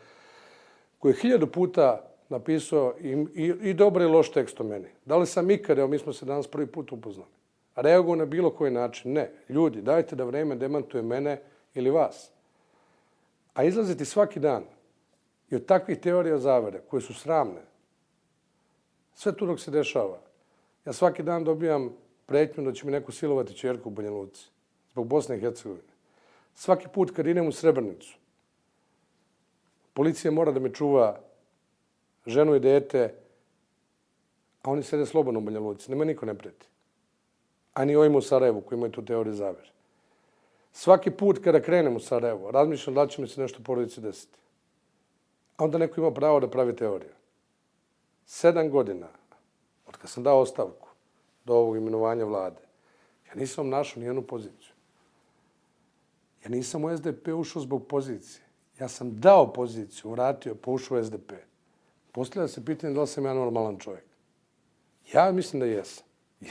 koji 0.99 1.13
je 1.13 1.17
hiljadu 1.17 1.47
puta 1.47 2.11
napisao 2.29 2.95
i, 3.01 3.27
i, 3.35 3.53
i 3.63 3.75
dobro 3.75 4.05
i 4.05 4.07
loš 4.07 4.33
tekst 4.33 4.61
o 4.61 4.65
meni. 4.65 4.89
Da 5.05 5.17
li 5.17 5.27
sam 5.27 5.51
ikad, 5.51 5.79
evo 5.79 5.89
mi 5.89 5.99
smo 5.99 6.13
se 6.13 6.27
danas 6.27 6.47
prvi 6.47 6.67
put 6.67 6.93
upoznali, 6.93 7.31
reaguo 7.77 8.17
na 8.17 8.25
bilo 8.25 8.51
koji 8.51 8.71
način? 8.71 9.13
Ne. 9.13 9.31
Ljudi, 9.49 9.83
dajte 9.83 10.17
da 10.17 10.25
vreme 10.25 10.57
demantuje 10.57 11.03
mene 11.03 11.43
ili 11.75 11.91
vas. 11.91 12.31
A 13.55 13.65
izlaziti 13.65 14.05
svaki 14.05 14.41
dan 14.41 14.65
i 15.51 15.57
od 15.57 15.67
takvih 15.67 15.99
teorija 15.99 16.39
zavere, 16.39 16.81
koje 16.89 17.01
su 17.01 17.15
sramne, 17.15 17.61
sve 19.15 19.37
tu 19.37 19.47
dok 19.47 19.61
se 19.61 19.71
dešava, 19.71 20.19
ja 20.87 20.93
svaki 20.93 21.23
dan 21.23 21.45
dobijam 21.45 21.91
pretnju 22.27 22.65
da 22.65 22.73
će 22.73 22.87
mi 22.87 22.93
neko 22.93 23.13
silovati 23.13 23.55
čerku 23.55 23.89
u 23.89 23.93
Banja 23.93 24.11
Luci, 24.11 24.51
zbog 25.01 25.09
Bosne 25.09 25.37
i 25.37 25.41
Hercegovine. 25.41 25.89
Svaki 26.55 26.89
put 26.89 27.11
kad 27.17 27.27
idem 27.27 27.49
u 27.49 27.53
Srebrnicu, 27.53 28.17
policija 29.95 30.31
mora 30.31 30.53
da 30.53 30.61
me 30.61 30.73
čuva 30.73 31.21
ženu 32.27 32.55
i 32.55 32.61
dete, 32.61 33.15
a 34.63 34.71
oni 34.71 34.83
sede 34.83 35.07
slobodno 35.07 35.41
u 35.41 35.43
Banja 35.43 35.61
Luci. 35.61 35.91
Nema 35.91 36.05
niko 36.05 36.27
ne 36.27 36.35
preti. 36.35 36.67
A 37.75 37.85
ni 37.85 37.97
ovim 37.97 38.17
u 38.17 38.21
Sarajevu 38.21 38.61
koji 38.61 38.77
imaju 38.77 38.93
tu 38.93 39.05
teoriju 39.05 39.35
zavere. 39.35 39.71
Svaki 40.73 41.11
put 41.11 41.41
kada 41.45 41.63
krenem 41.63 41.97
u 41.97 42.01
Sarajevo, 42.01 42.51
razmišljam 42.51 42.95
da 42.95 43.07
će 43.07 43.23
mi 43.23 43.29
se 43.29 43.41
nešto 43.41 43.63
porodici 43.65 44.01
desiti. 44.01 44.39
A 45.57 45.65
onda 45.65 45.79
neko 45.79 46.01
ima 46.01 46.11
pravo 46.11 46.41
da 46.41 46.51
pravi 46.51 46.77
teoriju. 46.77 47.15
Sedam 48.27 48.69
godina, 48.71 49.09
od 49.87 49.97
kad 49.97 50.11
sam 50.11 50.23
dao 50.23 50.41
ostavku 50.41 50.89
do 51.45 51.55
ovog 51.55 51.77
imenovanja 51.77 52.25
vlade, 52.25 52.61
ja 53.29 53.35
nisam 53.35 53.69
našao 53.69 54.01
nijednu 54.01 54.23
poziciju. 54.23 54.70
Ja 56.45 56.51
nisam 56.51 56.85
u 56.85 56.97
SDP 56.97 57.29
ušao 57.29 57.63
zbog 57.63 57.87
pozicije. 57.87 58.45
Ja 58.81 58.89
sam 58.89 59.21
dao 59.21 59.53
poziciju, 59.53 60.11
vratio, 60.11 60.55
poušao 60.55 60.99
u 60.99 61.05
SDP. 61.05 61.33
Postavlja 62.13 62.49
se 62.49 62.65
pitanje 62.65 62.95
da 62.95 63.01
li 63.01 63.07
sam 63.07 63.25
ja 63.25 63.35
normalan 63.35 63.79
čovjek. 63.79 64.05
Ja 65.13 65.33
mislim 65.33 65.61
da 65.61 65.67
jesam. 65.67 66.05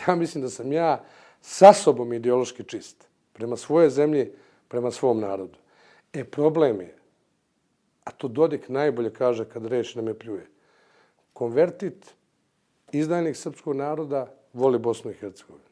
Ja 0.07 0.15
mislim 0.15 0.41
da 0.41 0.49
sam 0.49 0.71
ja 0.71 1.03
sa 1.41 1.73
sobom 1.73 2.13
ideološki 2.13 2.63
čist. 2.63 3.07
Prema 3.33 3.57
svoje 3.57 3.89
zemlji, 3.89 4.31
prema 4.67 4.91
svom 4.91 5.19
narodu. 5.19 5.57
E, 6.13 6.23
problem 6.23 6.81
je, 6.81 6.95
a 8.03 8.11
to 8.11 8.27
Dodik 8.27 8.69
najbolje 8.69 9.13
kaže 9.13 9.45
kad 9.45 9.65
reč 9.65 9.95
nam 9.95 10.07
je 10.07 10.19
pljuje, 10.19 10.47
konvertit, 11.33 12.13
izdajnik 12.91 13.35
srpskog 13.35 13.75
naroda, 13.75 14.33
voli 14.53 14.79
Bosnu 14.79 15.11
i 15.11 15.13
Hercegovinu. 15.13 15.65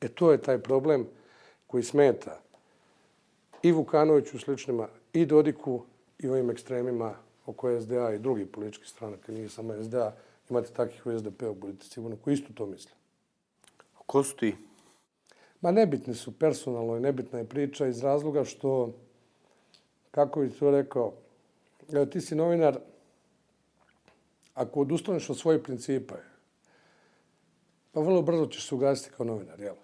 E, 0.00 0.08
to 0.08 0.32
je 0.32 0.42
taj 0.42 0.58
problem 0.58 1.06
koji 1.66 1.82
smeta 1.82 2.40
i 3.66 3.72
Vukanoviću 3.72 4.38
sličnima, 4.38 4.88
i 5.12 5.26
Dodiku, 5.26 5.82
i 6.18 6.28
ovim 6.28 6.50
ekstremima 6.50 7.14
oko 7.46 7.80
SDA 7.80 8.12
i 8.14 8.18
drugih 8.18 8.46
političkih 8.46 8.88
strana, 8.88 9.16
kad 9.26 9.34
nije 9.34 9.48
samo 9.48 9.82
SDA, 9.82 10.14
imate 10.50 10.72
takih 10.72 11.06
u 11.06 11.18
SDP-u, 11.18 11.54
budite 11.54 11.86
sigurno, 11.86 12.16
koji 12.24 12.34
isto 12.34 12.52
to 12.54 12.66
misle. 12.66 12.92
Ko 14.06 14.22
su 14.22 14.36
ti? 14.36 14.54
Ma 15.60 15.70
nebitni 15.70 16.14
su 16.14 16.38
personalno 16.38 16.96
i 16.96 17.00
nebitna 17.00 17.38
je 17.38 17.48
priča 17.48 17.86
iz 17.86 18.02
razloga 18.02 18.44
što, 18.44 18.92
kako 20.10 20.40
bih 20.40 20.58
to 20.58 20.70
rekao, 20.70 21.12
ti 22.12 22.20
si 22.20 22.34
novinar, 22.34 22.78
ako 24.54 24.80
odustaneš 24.80 25.30
od 25.30 25.38
svojih 25.38 25.62
principa, 25.62 26.14
pa 27.92 28.00
vrlo 28.00 28.22
brzo 28.22 28.46
ćeš 28.46 28.68
se 28.68 28.74
ugasiti 28.74 29.10
kao 29.16 29.26
novinar, 29.26 29.60
jel? 29.60 29.74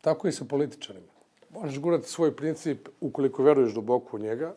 Tako 0.00 0.28
i 0.28 0.32
sa 0.32 0.44
političarima. 0.44 1.13
Možeš 1.54 1.78
gurati 1.78 2.08
svoj 2.08 2.36
princip 2.36 2.88
ukoliko 3.00 3.42
veruješ 3.42 3.74
duboko 3.74 4.16
u 4.16 4.20
njega, 4.20 4.54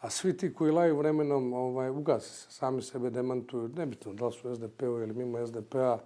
a 0.00 0.10
svi 0.10 0.36
ti 0.36 0.54
koji 0.54 0.72
laju 0.72 0.96
vremenom 0.96 1.52
ovaj, 1.52 1.90
ugasi 1.90 2.30
se, 2.30 2.50
sami 2.50 2.82
sebe 2.82 3.10
demantuju, 3.10 3.68
nebitno 3.68 4.12
da 4.12 4.26
li 4.26 4.32
su 4.32 4.54
SDP-u 4.54 5.00
ili 5.00 5.14
mimo 5.14 5.46
SDP-a, 5.46 5.98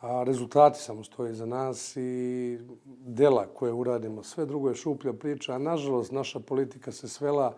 a 0.00 0.22
rezultati 0.22 0.80
samo 0.80 1.04
stoje 1.04 1.34
za 1.34 1.46
nas 1.46 1.96
i 1.96 2.58
dela 2.86 3.46
koje 3.54 3.72
uradimo. 3.72 4.22
Sve 4.22 4.46
drugo 4.46 4.68
je 4.68 4.74
šuplja 4.74 5.12
priča, 5.12 5.54
a 5.54 5.58
nažalost 5.58 6.12
naša 6.12 6.40
politika 6.40 6.92
se 6.92 7.08
svela 7.08 7.56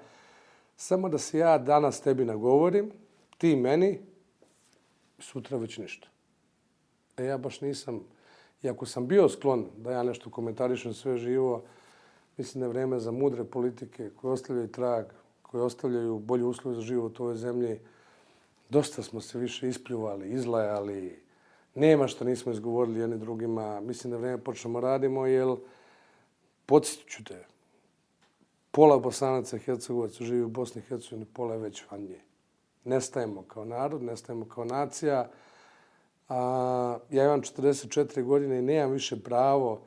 samo 0.76 1.08
da 1.08 1.18
se 1.18 1.38
ja 1.38 1.58
danas 1.58 2.00
tebi 2.00 2.24
nagovorim, 2.24 2.90
ti 3.38 3.56
meni, 3.56 4.00
sutra 5.18 5.58
već 5.58 5.78
ništa. 5.78 6.08
E 7.16 7.24
ja 7.24 7.38
baš 7.38 7.60
nisam, 7.60 8.00
iako 8.66 8.86
sam 8.86 9.06
bio 9.06 9.28
sklon 9.28 9.66
da 9.76 9.92
ja 9.92 10.02
nešto 10.02 10.30
komentarišem 10.30 10.94
sve 10.94 11.16
živo, 11.16 11.62
mislim 12.36 12.60
da 12.60 12.66
je 12.66 12.70
vreme 12.72 12.98
za 12.98 13.10
mudre 13.10 13.44
politike 13.44 14.10
koje 14.16 14.32
ostavljaju 14.32 14.68
trag, 14.68 15.04
koje 15.42 15.62
ostavljaju 15.62 16.18
bolje 16.18 16.44
uslove 16.44 16.76
za 16.76 16.82
život 16.82 17.20
u 17.20 17.22
ovoj 17.22 17.36
zemlji. 17.36 17.80
Dosta 18.70 19.02
smo 19.02 19.20
se 19.20 19.38
više 19.38 19.68
ispljuvali, 19.68 20.30
izlajali, 20.30 21.22
nema 21.74 22.08
što 22.08 22.24
nismo 22.24 22.52
izgovorili 22.52 23.00
jedni 23.00 23.18
drugima. 23.18 23.80
Mislim 23.80 24.10
da 24.10 24.16
vreme 24.16 24.38
počnemo 24.38 24.80
radimo, 24.80 25.26
jer 25.26 25.56
podsjetit 26.66 27.08
ću 27.08 27.24
te, 27.24 27.44
pola 28.70 28.98
bosanaca 28.98 29.56
i 29.56 29.60
hercegovaca 29.60 30.24
živi 30.24 30.42
u 30.42 30.48
Bosni 30.48 30.82
i 30.82 30.84
Hercegovini, 30.84 31.26
pola 31.32 31.54
je 31.54 31.60
već 31.60 31.84
van 31.90 32.00
nje. 32.00 32.20
Nestajemo 32.84 33.42
kao 33.42 33.64
narod, 33.64 34.02
nestajemo 34.02 34.44
kao 34.44 34.64
nacija. 34.64 35.30
A, 36.28 36.98
ja 37.10 37.24
imam 37.24 37.42
44 37.42 38.22
godine 38.22 38.58
i 38.58 38.62
nemam 38.62 38.92
više 38.92 39.22
pravo 39.22 39.80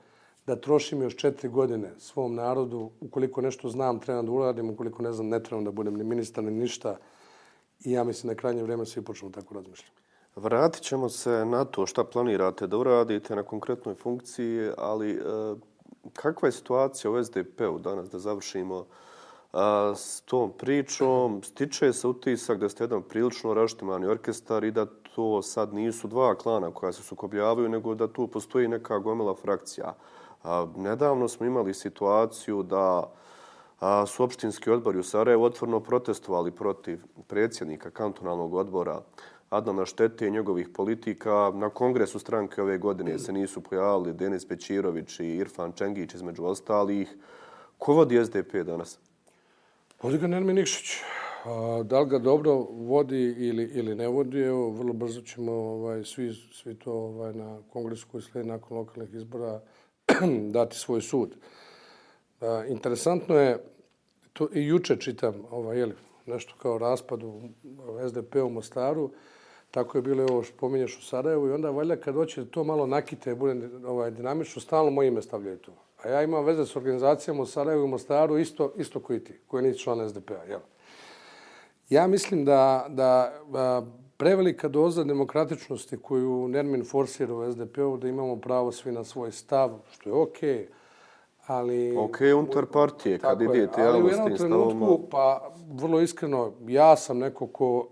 da 0.48 0.56
trošim 0.56 1.02
još 1.02 1.16
četiri 1.16 1.50
godine 1.50 1.92
svom 1.98 2.36
narodu. 2.36 2.92
Ukoliko 3.00 3.42
nešto 3.42 3.70
znam, 3.70 4.00
trebam 4.00 4.26
da 4.26 4.32
uradim. 4.32 4.70
Ukoliko 4.70 5.04
ne 5.04 5.12
znam, 5.12 5.28
ne 5.28 5.44
trebam 5.44 5.66
da 5.66 5.72
budem 5.72 5.94
ni 5.94 6.04
ministar, 6.04 6.44
ni 6.44 6.52
ništa. 6.52 6.98
I 7.80 7.92
ja 7.92 8.04
mislim 8.04 8.34
da 8.34 8.40
krajnje 8.40 8.64
vrijeme 8.64 8.86
svi 8.86 9.02
počnemo 9.02 9.32
tako 9.32 9.54
razmišljati. 9.54 10.00
Vratit 10.36 10.84
ćemo 10.84 11.10
se 11.10 11.46
na 11.46 11.66
to 11.66 11.86
šta 11.86 12.04
planirate 12.04 12.68
da 12.68 12.78
uradite 12.78 13.36
na 13.36 13.44
konkretnoj 13.44 13.96
funkciji, 13.96 14.70
ali 14.78 15.12
e, 15.12 15.20
kakva 16.14 16.48
je 16.48 16.52
situacija 16.52 17.12
u 17.12 17.24
SDP-u 17.24 17.80
danas 17.80 18.10
da 18.10 18.20
završimo 18.20 18.86
a, 19.54 19.94
s 19.96 20.22
tom 20.22 20.52
pričom? 20.58 21.42
Stiče 21.44 21.94
se 21.94 22.08
utisak 22.08 22.60
da 22.60 22.70
ste 22.70 22.84
jedan 22.84 23.04
prilično 23.04 23.54
raštimani 23.54 24.08
orkestar 24.08 24.64
i 24.64 24.72
da 24.72 24.86
to 25.16 25.42
sad 25.42 25.74
nisu 25.74 26.08
dva 26.08 26.36
klana 26.36 26.72
koja 26.72 26.92
se 26.92 27.04
sukobljavaju, 27.04 27.70
nego 27.70 27.96
da 27.96 28.08
tu 28.08 28.28
postoji 28.28 28.68
neka 28.68 29.00
gomila 29.00 29.36
frakcija. 29.36 29.96
A, 30.44 30.68
nedavno 30.78 31.28
smo 31.28 31.46
imali 31.46 31.74
situaciju 31.74 32.64
da 32.64 33.14
a, 33.80 34.06
su 34.06 34.24
opštinski 34.24 34.72
odbori 34.72 35.00
u 35.00 35.04
Sarajevu 35.04 35.44
otvorno 35.44 35.80
protestovali 35.80 36.52
protiv 36.52 37.00
predsjednika 37.28 37.90
kantonalnog 37.90 38.54
odbora 38.54 39.02
Adnana 39.50 39.86
Štete 39.86 40.28
i 40.28 40.32
njegovih 40.32 40.70
politika. 40.70 41.52
Na 41.56 41.70
kongresu 41.70 42.20
stranke 42.20 42.62
ove 42.62 42.78
godine 42.78 43.20
se 43.20 43.34
nisu 43.34 43.62
pojavili 43.62 44.14
Denis 44.14 44.48
Pećirović 44.48 45.20
i 45.20 45.26
Irfan 45.26 45.72
Čengić 45.72 46.14
između 46.14 46.46
ostalih. 46.46 47.18
Ko 47.78 47.94
vodi 47.94 48.26
SDP 48.26 48.56
danas? 48.66 49.00
Vodi 50.02 50.18
ga 50.18 50.28
Nermin 50.28 50.56
Nikšić. 50.56 51.02
Da 51.84 52.00
li 52.00 52.10
ga 52.10 52.20
dobro 52.20 52.54
vodi 52.72 53.36
ili, 53.38 53.64
ili 53.64 53.96
ne 53.96 54.08
vodi, 54.08 54.42
evo, 54.42 54.70
vrlo 54.70 54.94
brzo 54.94 55.22
ćemo 55.22 55.52
ovaj, 55.52 56.04
svi, 56.04 56.34
svi 56.34 56.76
to 56.76 56.94
ovaj, 56.94 57.34
na 57.34 57.60
kongresu 57.74 58.08
koji 58.12 58.22
slijedi 58.22 58.50
nakon 58.50 58.78
lokalnih 58.78 59.14
izbora 59.14 59.62
dati 60.58 60.76
svoj 60.76 61.02
sud. 61.02 61.36
A, 62.42 62.64
interesantno 62.68 63.36
je, 63.36 63.64
to 64.34 64.50
i 64.54 64.66
juče 64.66 64.96
čitam 64.96 65.46
ovaj, 65.52 65.80
jeli, 65.80 65.94
nešto 66.26 66.54
kao 66.62 66.78
raspad 66.78 67.24
u 67.24 67.42
SDP 68.08 68.36
u 68.36 68.50
Mostaru, 68.50 69.12
tako 69.72 69.98
je 69.98 70.02
bilo 70.02 70.24
ovo 70.24 70.44
što 70.44 70.58
pominješ 70.58 70.98
u 70.98 71.02
Sarajevu 71.02 71.48
i 71.48 71.52
onda 71.52 71.70
valjda 71.70 71.96
kad 71.96 72.16
hoće 72.16 72.46
to 72.46 72.64
malo 72.64 72.88
nakite, 72.88 73.36
bude 73.36 73.70
ovaj, 73.86 74.12
dinamično, 74.12 74.62
stalno 74.62 74.92
moje 74.92 75.08
ime 75.08 75.22
stavljaju 75.22 75.58
tu. 75.58 75.72
A 76.04 76.10
ja 76.10 76.24
imam 76.24 76.46
veze 76.46 76.66
s 76.66 76.76
organizacijama 76.76 77.42
u 77.42 77.46
Sarajevu 77.46 77.86
i 77.86 77.88
Mostaru 77.88 78.38
isto, 78.38 78.74
isto 78.78 79.00
koji 79.00 79.24
ti, 79.24 79.40
koji 79.48 79.64
nisi 79.64 79.80
član 79.80 80.10
SDP-a. 80.10 80.44
Jel? 80.44 80.60
Ja 81.90 82.08
mislim 82.08 82.46
da, 82.46 82.86
da 82.90 83.34
a, 83.54 83.82
prevelika 84.18 84.68
doza 84.68 85.04
demokratičnosti 85.04 85.98
koju 85.98 86.48
Nermin 86.48 86.86
forsira 86.86 87.34
u 87.34 87.52
SDP-u, 87.52 87.98
da 87.98 88.08
imamo 88.08 88.36
pravo 88.36 88.72
svi 88.72 88.92
na 88.92 89.04
svoj 89.04 89.32
stav, 89.32 89.80
što 89.92 90.10
je 90.10 90.16
okej, 90.16 90.50
okay, 90.50 90.66
ali... 91.48 91.98
Ok, 91.98 92.18
unutar 92.38 92.66
partije, 92.66 93.20
kad 93.20 93.42
idete, 93.42 93.82
ali 93.84 94.04
u 94.04 94.08
jednom 94.08 94.38
trenutku, 94.38 95.00
pa 95.12 95.52
vrlo 95.74 96.02
iskreno, 96.02 96.52
ja 96.68 96.96
sam 96.96 97.18
neko 97.18 97.48
ko 97.48 97.88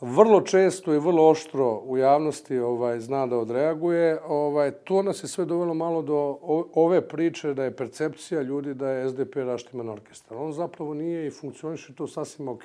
vrlo 0.00 0.40
često 0.40 0.94
i 0.94 0.98
vrlo 0.98 1.28
oštro 1.28 1.82
u 1.84 1.96
javnosti 1.96 2.58
ovaj 2.58 3.00
zna 3.00 3.26
da 3.26 3.38
odreaguje. 3.38 4.20
Ovaj, 4.26 4.70
to 4.70 5.02
nas 5.02 5.24
je 5.24 5.28
sve 5.28 5.44
dovelo 5.44 5.74
malo 5.74 6.02
do 6.02 6.38
ove 6.74 7.08
priče 7.08 7.54
da 7.54 7.64
je 7.64 7.76
percepcija 7.76 8.42
ljudi 8.42 8.74
da 8.74 8.90
je 8.90 9.08
SDP 9.08 9.36
raštiman 9.36 9.88
orkestar. 9.88 10.38
On 10.38 10.52
zapravo 10.52 10.94
nije 10.94 11.26
i 11.26 11.30
funkcioniše 11.30 11.94
to 11.94 12.06
sasvim 12.06 12.48
ok. 12.48 12.64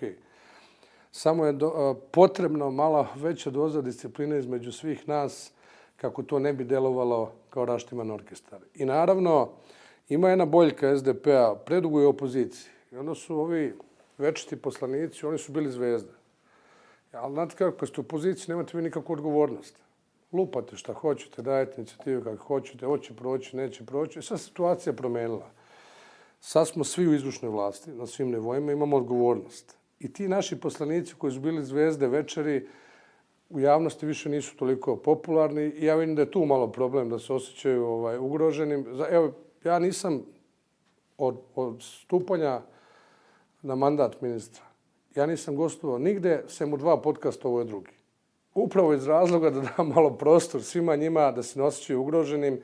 Samo 1.12 1.46
je 1.46 1.54
do, 1.54 1.96
potrebno 2.12 2.72
mala 2.72 3.08
veća 3.16 3.50
doza 3.50 3.82
discipline 3.82 4.40
između 4.40 4.72
svih 4.72 5.10
nas 5.10 5.52
kako 5.98 6.24
to 6.24 6.40
ne 6.40 6.54
bi 6.54 6.64
delovalo 6.64 7.32
kao 7.50 7.66
raštiman 7.66 8.12
orkestar. 8.12 8.60
I 8.76 8.86
naravno, 8.86 9.50
ima 10.10 10.30
jedna 10.30 10.46
boljka 10.46 10.98
SDP-a, 10.98 11.56
predugo 11.66 12.02
je 12.02 12.08
opoziciji. 12.08 12.72
I 12.92 12.98
onda 12.98 13.16
su 13.16 13.40
ovi 13.40 13.74
večiti 14.18 14.56
poslanici, 14.56 15.26
oni 15.26 15.38
su 15.38 15.52
bili 15.52 15.72
zvezde. 15.72 16.23
E, 17.14 17.18
Ali 17.18 17.34
znate 17.34 17.56
kako, 17.56 17.78
kad 17.78 17.90
ste 17.90 18.02
u 18.02 18.04
poziciji, 18.04 18.46
nemate 18.50 18.78
vi 18.78 18.84
nikakvu 18.84 19.14
odgovornost. 19.14 19.84
Lupate 20.32 20.76
šta 20.78 20.94
hoćete, 20.94 21.42
dajete 21.42 21.74
inicijative 21.78 22.24
kako 22.24 22.44
hoćete, 22.44 22.86
hoće 22.86 23.14
proći, 23.14 23.58
neće 23.58 23.86
proći. 23.86 24.22
Sad 24.22 24.40
situacija 24.40 24.94
promenila. 24.94 25.50
Sad 26.40 26.68
smo 26.68 26.84
svi 26.84 27.08
u 27.08 27.14
izvršnoj 27.14 27.52
vlasti, 27.52 27.92
na 27.92 28.06
svim 28.06 28.32
nivoima, 28.32 28.72
imamo 28.72 28.98
odgovornost. 28.98 29.78
I 30.00 30.14
ti 30.14 30.28
naši 30.28 30.60
poslanici 30.60 31.16
koji 31.16 31.34
su 31.34 31.40
bili 31.40 31.64
zvezde 31.64 32.08
večeri, 32.08 32.68
u 33.50 33.60
javnosti 33.60 34.06
više 34.06 34.30
nisu 34.30 34.58
toliko 34.58 34.96
popularni 34.96 35.62
i 35.62 35.86
ja 35.86 35.96
vidim 35.96 36.16
da 36.16 36.22
je 36.22 36.32
tu 36.32 36.46
malo 36.46 36.72
problem 36.72 37.10
da 37.10 37.20
se 37.20 37.34
osjećaju 37.34 37.86
ovaj, 37.86 38.18
ugroženim. 38.18 38.86
Evo, 39.10 39.32
ja 39.64 39.80
nisam 39.80 40.26
od, 41.18 41.38
od 41.56 41.82
stupanja 41.82 42.62
na 43.62 43.76
mandat 43.76 44.22
ministra, 44.22 44.64
ja 45.16 45.26
nisam 45.26 45.56
gostovao 45.56 46.00
nigde, 46.00 46.44
sem 46.48 46.74
u 46.74 46.78
dva 46.78 47.02
podcasta, 47.02 47.48
ovo 47.48 47.60
je 47.60 47.66
drugi. 47.66 47.92
Upravo 48.54 48.94
iz 48.94 49.08
razloga 49.08 49.50
da 49.50 49.62
dam 49.62 49.88
malo 49.88 50.18
prostor 50.18 50.64
svima 50.64 50.96
njima 50.96 51.32
da 51.32 51.44
se 51.44 51.60
ne 51.60 51.66
osjećaju 51.66 52.02
ugroženim, 52.02 52.62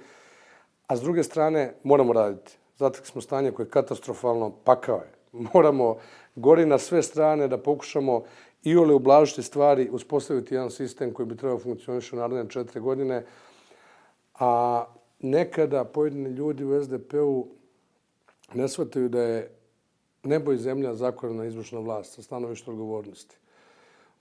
a 0.88 0.96
s 0.96 1.02
druge 1.02 1.24
strane 1.24 1.74
moramo 1.84 2.14
raditi. 2.14 2.58
Zatak 2.78 3.06
smo 3.06 3.22
stanje 3.22 3.52
koje 3.52 3.66
je 3.66 3.70
katastrofalno, 3.70 4.52
pakao 4.64 4.96
je. 4.96 5.12
Moramo 5.54 5.98
gori 6.36 6.66
na 6.66 6.78
sve 6.78 7.04
strane 7.04 7.48
da 7.48 7.58
pokušamo 7.58 8.24
i 8.64 8.76
ole 8.78 8.94
ublažiti 8.94 9.44
stvari, 9.44 9.90
uspostaviti 9.92 10.56
jedan 10.56 10.72
sistem 10.72 11.14
koji 11.14 11.26
bi 11.26 11.38
trebao 11.38 11.60
funkcionišati 11.60 12.16
u 12.16 12.20
naredne 12.20 12.50
četiri 12.50 12.80
godine. 12.80 13.26
A 14.40 14.86
nekada 15.20 15.84
pojedini 15.84 16.30
ljudi 16.30 16.64
u 16.64 16.84
SDP-u 16.84 17.48
ne 18.54 18.68
shvataju 18.68 19.10
da 19.10 19.22
je 19.22 19.59
nebo 20.30 20.54
i 20.54 20.58
zemlja 20.58 20.96
zakorena 20.96 21.46
izvršna 21.46 21.80
vlast 21.80 22.14
sa 22.14 22.22
stanovišta 22.22 22.72
odgovornosti. 22.72 23.36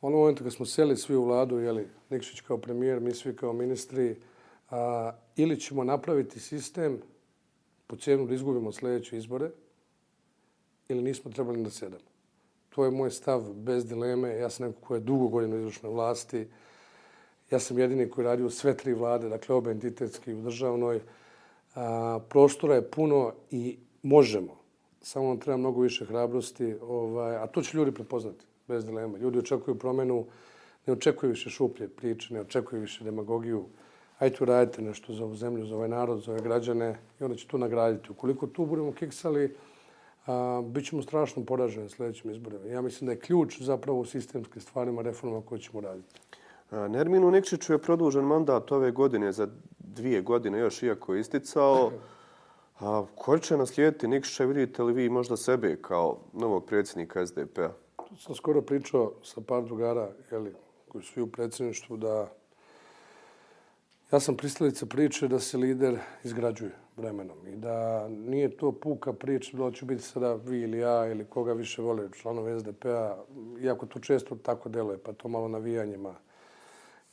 Ono 0.00 0.16
momentu 0.16 0.44
kad 0.44 0.52
smo 0.52 0.66
seli 0.66 0.96
svi 0.96 1.16
u 1.16 1.24
vladu, 1.24 1.58
jeli, 1.58 1.88
Nikšić 2.10 2.40
kao 2.40 2.58
premijer, 2.58 3.00
mi 3.00 3.14
svi 3.14 3.36
kao 3.36 3.52
ministri, 3.52 4.16
a, 4.70 5.12
ili 5.36 5.60
ćemo 5.60 5.84
napraviti 5.84 6.40
sistem 6.40 7.00
po 7.86 7.96
cijenu 7.96 8.26
da 8.26 8.34
izgubimo 8.34 8.72
sljedeće 8.72 9.18
izbore, 9.18 9.50
ili 10.88 11.02
nismo 11.02 11.30
trebali 11.30 11.62
da 11.62 11.70
sedamo. 11.70 12.08
To 12.68 12.84
je 12.84 12.90
moj 12.90 13.10
stav 13.10 13.52
bez 13.52 13.86
dileme. 13.86 14.36
Ja 14.36 14.50
sam 14.50 14.66
neko 14.66 14.80
ko 14.80 14.94
je 14.94 15.00
dugo 15.00 15.28
godina 15.28 15.56
izvršnoj 15.56 15.92
vlasti. 15.92 16.46
Ja 17.50 17.58
sam 17.58 17.78
jedini 17.78 18.10
koji 18.10 18.24
radi 18.24 18.42
u 18.42 18.50
sve 18.50 18.76
tri 18.76 18.94
vlade, 18.94 19.28
dakle 19.28 19.54
obe 19.54 19.70
entitetski 19.70 20.34
u 20.34 20.42
državnoj. 20.42 21.00
A, 21.74 22.20
prostora 22.28 22.74
je 22.74 22.90
puno 22.90 23.32
i 23.50 23.78
možemo. 24.02 24.67
Samo 25.02 25.28
nam 25.28 25.38
treba 25.38 25.56
mnogo 25.56 25.80
više 25.80 26.04
hrabrosti. 26.04 26.76
Ovaj, 26.82 27.36
a 27.36 27.46
to 27.46 27.62
će 27.62 27.76
ljudi 27.76 27.92
prepoznati, 27.92 28.44
bez 28.68 28.84
dilema. 28.84 29.18
Ljudi 29.18 29.38
očekuju 29.38 29.78
promenu, 29.78 30.26
ne 30.86 30.92
očekuju 30.92 31.30
više 31.30 31.50
šuplje 31.50 31.88
priče, 31.88 32.34
ne 32.34 32.40
očekuju 32.40 32.80
više 32.80 33.04
demagogiju. 33.04 33.64
Ajde 34.18 34.36
radite 34.40 34.82
nešto 34.82 35.12
za 35.12 35.24
ovu 35.24 35.36
zemlju, 35.36 35.66
za 35.66 35.74
ovaj 35.76 35.88
narod, 35.88 36.22
za 36.22 36.32
ove 36.32 36.40
građane 36.40 36.98
i 37.20 37.24
onda 37.24 37.36
će 37.36 37.46
tu 37.46 37.58
nagraditi. 37.58 38.12
Ukoliko 38.12 38.46
tu 38.46 38.66
budemo 38.66 38.92
kiksali, 38.92 39.56
a, 40.26 40.62
bit 40.64 40.86
ćemo 40.86 41.02
strašno 41.02 41.44
poraženi 41.44 41.82
na 41.82 41.88
sljedećim 41.88 42.30
izborima. 42.30 42.64
Ja 42.64 42.82
mislim 42.82 43.06
da 43.06 43.12
je 43.12 43.20
ključ 43.20 43.60
zapravo 43.60 44.00
u 44.00 44.04
sistemskim 44.04 44.62
stvarima 44.62 45.02
reforma 45.02 45.42
koje 45.42 45.60
ćemo 45.60 45.80
raditi. 45.80 46.20
Nerminu 46.70 47.30
Nikšiću 47.30 47.72
je 47.72 47.78
produžen 47.78 48.24
mandat 48.24 48.72
ove 48.72 48.90
godine 48.90 49.32
za 49.32 49.48
dvije 49.78 50.22
godine, 50.22 50.58
još 50.58 50.82
iako 50.82 51.14
je 51.14 51.20
isticao. 51.20 51.90
A 52.80 53.04
ko 53.14 53.38
će 53.38 53.56
naslijediti 53.56 54.08
Nikšića? 54.08 54.44
Vidite 54.44 54.82
li 54.82 54.92
vi 54.92 55.08
možda 55.08 55.36
sebe 55.36 55.76
kao 55.82 56.18
novog 56.32 56.66
predsjednika 56.66 57.26
SDP-a? 57.26 57.70
Sam 58.18 58.34
skoro 58.34 58.62
pričao 58.62 59.12
sa 59.22 59.40
par 59.40 59.64
drugara 59.64 60.10
jeli, 60.30 60.54
koji 60.88 61.04
su 61.04 61.22
u 61.22 61.26
predsjedništvu 61.26 61.96
da 61.96 62.28
ja 64.12 64.20
sam 64.20 64.36
pristalica 64.36 64.86
priče 64.86 65.28
da 65.28 65.38
se 65.38 65.56
lider 65.56 65.98
izgrađuje 66.24 66.70
vremenom 66.96 67.46
i 67.46 67.56
da 67.56 68.08
nije 68.08 68.56
to 68.56 68.72
puka 68.72 69.12
priča 69.12 69.56
da 69.56 69.72
će 69.72 69.84
biti 69.84 70.02
sada 70.02 70.34
vi 70.34 70.60
ili 70.60 70.78
ja 70.78 71.06
ili 71.06 71.24
koga 71.24 71.52
više 71.52 71.82
vole 71.82 72.08
članovi 72.12 72.60
SDP-a, 72.60 73.16
iako 73.60 73.86
to 73.86 74.00
često 74.00 74.36
tako 74.36 74.68
deluje, 74.68 74.98
pa 74.98 75.12
to 75.12 75.28
malo 75.28 75.48
navijanjima. 75.48 76.14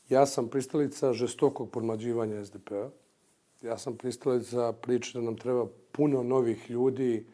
Ja 0.09 0.25
sam 0.25 0.47
pristalica 0.47 1.13
žestokog 1.13 1.71
podmađivanja 1.71 2.45
SDP-a. 2.45 2.89
Ja 3.65 3.77
sam 3.77 3.97
pristalica 3.97 4.73
priče 4.73 5.17
da 5.17 5.25
nam 5.25 5.37
treba 5.37 5.65
puno 5.91 6.23
novih 6.23 6.69
ljudi 6.71 7.25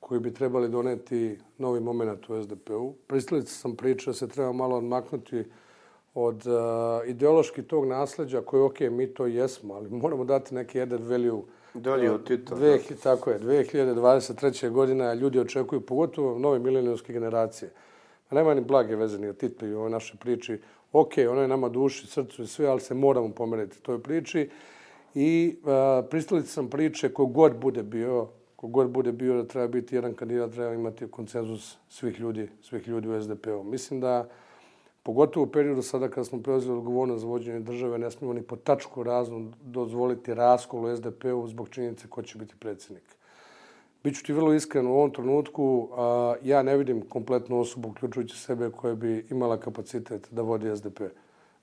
koji 0.00 0.20
bi 0.20 0.34
trebali 0.34 0.68
doneti 0.68 1.38
novi 1.58 1.80
moment 1.80 2.30
u 2.30 2.42
SDP-u. 2.42 2.94
Pristalica 3.06 3.54
sam 3.54 3.76
priče 3.76 4.10
da 4.10 4.14
se 4.14 4.28
treba 4.28 4.52
malo 4.52 4.76
odmaknuti 4.76 5.44
od 6.14 6.46
uh, 6.46 7.08
ideološki 7.08 7.62
tog 7.62 7.86
nasljeđa 7.86 8.40
koje, 8.40 8.62
ok, 8.62 8.80
mi 8.80 9.14
to 9.14 9.26
jesmo, 9.26 9.74
ali 9.74 9.90
moramo 9.90 10.24
dati 10.24 10.54
neki 10.54 10.80
added 10.80 11.04
value 11.04 11.42
Dalje 11.74 12.10
od 12.10 12.26
Tita. 12.26 12.54
Dve, 12.54 12.78
tako 13.02 13.30
je, 13.30 13.40
2023. 13.40 14.70
godina 14.70 15.14
ljudi 15.14 15.38
očekuju, 15.38 15.80
pogotovo 15.80 16.38
nove 16.38 16.58
milenijske 16.58 17.12
generacije. 17.12 17.70
Nema 18.30 18.54
ni 18.54 18.60
blage 18.60 18.96
veze 18.96 19.18
ni 19.18 19.28
o 19.28 19.32
Tito 19.32 19.66
i 19.66 19.74
o 19.74 19.88
našoj 19.88 20.18
priči. 20.20 20.58
Ok, 20.92 21.12
ono 21.30 21.40
je 21.40 21.48
nama 21.48 21.68
duši, 21.68 22.06
srcu 22.06 22.42
i 22.42 22.46
sve, 22.46 22.66
ali 22.66 22.80
se 22.80 22.94
moramo 22.94 23.28
pomeriti 23.34 23.82
toj 23.82 24.02
priči. 24.02 24.50
I 25.14 25.56
uh, 25.62 26.08
pristalici 26.10 26.48
sam 26.48 26.70
priče 26.70 27.14
kogod 27.14 27.56
bude 27.56 27.82
bio, 27.82 28.28
kogod 28.56 28.90
bude 28.90 29.12
bio 29.12 29.34
da 29.34 29.48
treba 29.48 29.68
biti 29.68 29.94
jedan 29.94 30.14
kandidat, 30.14 30.52
treba 30.52 30.74
imati 30.74 31.10
koncenzus 31.10 31.76
svih 31.88 32.20
ljudi, 32.20 32.48
svih 32.62 32.88
ljudi 32.88 33.08
u 33.08 33.22
SDP-u. 33.22 33.64
Mislim 33.64 34.00
da 34.00 34.28
Pogotovo 35.02 35.46
u 35.46 35.50
periodu 35.50 35.82
sada 35.82 36.08
kada 36.08 36.24
smo 36.24 36.42
preuzeli 36.42 36.78
odgovornost 36.78 37.20
za 37.20 37.26
vođenje 37.26 37.60
države, 37.60 37.98
ne 37.98 38.10
smijemo 38.10 38.34
ni 38.34 38.42
po 38.42 38.56
tačku 38.56 39.02
raznu 39.02 39.52
dozvoliti 39.62 40.34
raskol 40.34 40.84
u 40.84 40.96
SDP-u 40.96 41.48
zbog 41.48 41.68
činjenice 41.68 42.08
ko 42.08 42.22
će 42.22 42.38
biti 42.38 42.54
predsjednik. 42.58 43.16
Biću 44.04 44.24
ti 44.24 44.32
vrlo 44.32 44.54
iskren 44.54 44.86
u 44.86 44.94
ovom 44.94 45.10
trenutku, 45.10 45.88
a, 45.92 46.34
ja 46.42 46.62
ne 46.62 46.76
vidim 46.76 47.02
kompletnu 47.08 47.60
osobu, 47.60 47.88
uključujući 47.88 48.38
sebe, 48.38 48.70
koja 48.70 48.94
bi 48.94 49.26
imala 49.30 49.60
kapacitet 49.60 50.28
da 50.30 50.42
vodi 50.42 50.76
SDP. 50.76 51.00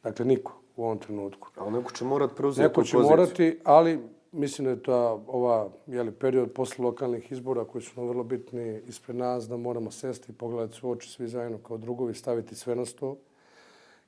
Dakle, 0.04 0.26
niko 0.26 0.54
u 0.76 0.84
ovom 0.84 0.98
trenutku. 0.98 1.48
Ali 1.56 1.72
neko 1.72 1.92
će 1.92 2.06
morat 2.06 2.36
preuzeti 2.36 2.68
Neko 2.68 2.84
će 2.84 2.94
poziciju. 2.94 3.18
morati, 3.18 3.60
ali 3.64 4.00
mislim 4.32 4.66
da 4.66 4.72
je 4.72 4.84
to 4.84 5.24
ova 5.28 5.70
jeli, 5.88 6.12
period 6.12 6.52
posle 6.52 6.86
lokalnih 6.86 7.32
izbora 7.32 7.66
koji 7.66 7.82
su 7.82 7.92
nam 7.96 8.08
vrlo 8.10 8.24
bitni 8.24 8.82
ispred 8.88 9.16
nas, 9.16 9.48
da 9.48 9.58
moramo 9.58 9.92
sesti 9.92 10.32
i 10.32 10.36
pogledati 10.36 10.78
su 10.78 10.90
oči 10.90 11.10
svi 11.10 11.28
zajedno 11.28 11.58
kao 11.58 11.78
drugovi, 11.78 12.14
staviti 12.14 12.56
sve 12.56 12.76
na 12.76 12.86
sto. 12.86 13.18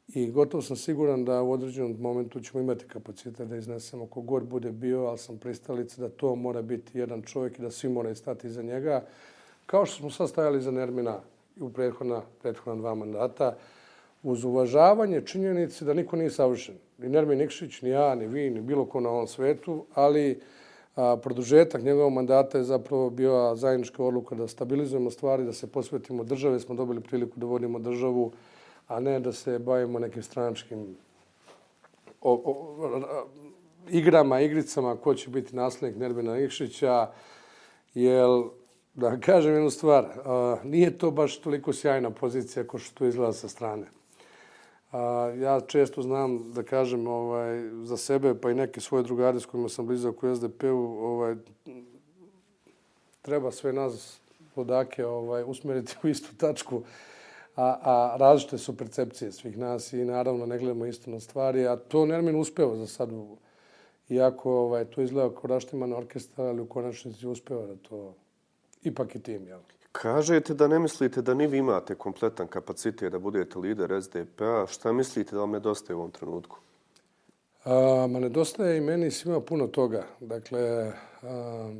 I 0.07 0.31
gotovo 0.31 0.61
sam 0.63 0.75
siguran 0.75 1.25
da 1.25 1.41
u 1.41 1.51
određenom 1.51 1.95
momentu 1.99 2.39
ćemo 2.39 2.63
imati 2.63 2.85
kapacitet 2.87 3.47
da 3.47 3.55
iznesemo 3.55 4.05
kogod 4.05 4.43
bude 4.43 4.71
bio, 4.71 5.05
ali 5.05 5.17
sam 5.17 5.37
pristalica 5.37 6.01
da 6.01 6.09
to 6.09 6.35
mora 6.35 6.61
biti 6.61 6.99
jedan 6.99 7.21
čovjek 7.21 7.59
i 7.59 7.61
da 7.61 7.71
svi 7.71 7.89
moraju 7.89 8.15
stati 8.15 8.47
iza 8.47 8.61
njega. 8.61 9.05
Kao 9.65 9.85
što 9.85 9.97
smo 9.97 10.09
sad 10.09 10.29
stajali 10.29 10.61
za 10.61 10.71
Nermina 10.71 11.19
u 11.59 11.69
prethodna, 11.69 12.21
prethodna 12.41 12.75
dva 12.75 12.95
mandata, 12.95 13.55
uz 14.23 14.43
uvažavanje 14.43 15.21
činjenice 15.21 15.85
da 15.85 15.93
niko 15.93 16.15
nije 16.15 16.29
savršen. 16.29 16.75
Ni 16.97 17.09
Nermin 17.09 17.37
Nikšić, 17.37 17.81
ni 17.81 17.89
ja, 17.89 18.15
ni 18.15 18.27
vi, 18.27 18.49
ni 18.49 18.61
bilo 18.61 18.85
ko 18.85 18.99
na 18.99 19.09
ovom 19.09 19.27
svetu, 19.27 19.85
ali 19.93 20.39
a, 20.95 21.17
produžetak 21.23 21.83
njegovog 21.83 22.13
mandata 22.13 22.57
je 22.57 22.63
zapravo 22.63 23.09
bio 23.09 23.55
zajednička 23.55 24.03
odluka 24.03 24.35
da 24.35 24.47
stabilizujemo 24.47 25.11
stvari, 25.11 25.43
da 25.43 25.53
se 25.53 25.67
posvetimo 25.67 26.23
države. 26.23 26.59
Smo 26.59 26.75
dobili 26.75 27.01
priliku 27.01 27.39
da 27.39 27.45
vodimo 27.45 27.79
državu 27.79 28.31
a 28.91 28.99
ne 28.99 29.19
da 29.19 29.31
se 29.31 29.59
bavimo 29.59 29.99
nekim 29.99 30.23
stranačkim 30.23 30.95
o, 32.21 32.33
o, 32.45 33.01
igrama, 33.89 34.41
igricama, 34.41 34.95
ko 34.95 35.13
će 35.13 35.29
biti 35.29 35.55
naslednik 35.55 35.99
Nermina 35.99 36.33
Nikšića, 36.33 37.11
jer, 37.93 38.27
da 38.93 39.19
kažem 39.19 39.53
jednu 39.53 39.69
stvar, 39.69 40.05
a, 40.05 40.57
nije 40.63 40.97
to 40.97 41.11
baš 41.11 41.37
toliko 41.37 41.73
sjajna 41.73 42.09
pozicija 42.09 42.67
ko 42.67 42.77
što 42.77 42.99
to 42.99 43.05
izgleda 43.05 43.33
sa 43.33 43.47
strane. 43.47 43.87
A, 44.91 45.33
ja 45.39 45.61
često 45.61 46.01
znam 46.01 46.51
da 46.53 46.63
kažem 46.63 47.07
ovaj, 47.07 47.69
za 47.83 47.97
sebe, 47.97 48.35
pa 48.41 48.51
i 48.51 48.55
neke 48.55 48.81
svoje 48.81 49.03
drugare 49.03 49.39
s 49.39 49.45
kojima 49.45 49.69
sam 49.69 49.87
blizak 49.87 50.23
u 50.23 50.35
SDP-u, 50.35 50.97
ovaj, 50.99 51.35
treba 53.21 53.51
sve 53.51 53.73
nas 53.73 54.21
odake 54.55 55.05
ovaj, 55.05 55.43
usmeriti 55.43 55.95
u 56.03 56.07
istu 56.07 56.35
tačku 56.37 56.83
a, 57.55 57.77
a 57.81 58.17
različite 58.17 58.57
su 58.57 58.77
percepcije 58.77 59.31
svih 59.31 59.57
nas 59.57 59.93
i 59.93 60.05
naravno 60.05 60.45
ne 60.45 60.57
gledamo 60.57 60.85
isto 60.85 61.11
na 61.11 61.19
stvari, 61.19 61.67
a 61.67 61.75
to 61.75 62.05
Nermin 62.05 62.35
uspeva 62.35 62.75
za 62.75 62.87
sad. 62.87 63.09
Iako 64.09 64.53
ovaj, 64.53 64.85
to 64.85 65.01
izgleda 65.01 65.35
kao 65.35 65.47
raštiman 65.47 65.93
orkestar, 65.93 66.45
ali 66.45 66.61
u 66.61 66.65
konačnici 66.65 67.27
uspeva 67.27 67.65
da 67.65 67.75
to 67.75 68.15
ipak 68.83 69.15
i 69.15 69.19
tim. 69.19 69.47
Jel? 69.47 69.59
Kažete 69.91 70.53
da 70.53 70.67
ne 70.67 70.79
mislite 70.79 71.21
da 71.21 71.33
ni 71.33 71.47
vi 71.47 71.57
imate 71.57 71.95
kompletan 71.95 72.47
kapacitet 72.47 73.11
da 73.11 73.19
budete 73.19 73.59
lider 73.59 74.01
SDP-a. 74.01 74.65
Šta 74.67 74.91
mislite 74.91 75.35
da 75.35 75.39
vam 75.39 75.51
nedostaje 75.51 75.95
u 75.95 75.99
ovom 75.99 76.11
trenutku? 76.11 76.57
A, 77.63 78.07
ma 78.09 78.19
nedostaje 78.19 78.77
i 78.77 78.81
meni 78.81 79.11
svima 79.11 79.41
puno 79.41 79.67
toga. 79.67 80.03
Dakle, 80.19 80.91
a, 81.23 81.73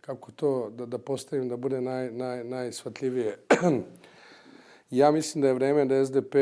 kako 0.00 0.32
to 0.32 0.70
da, 0.70 0.86
da 0.86 0.98
postavim 0.98 1.48
da 1.48 1.56
bude 1.56 1.80
naj, 1.80 2.10
naj, 2.10 2.44
najsvatljivije? 2.44 3.38
Ja 4.92 5.10
mislim 5.10 5.42
da 5.42 5.48
je 5.48 5.54
vreme 5.54 5.84
da 5.84 6.04
SDP, 6.04 6.34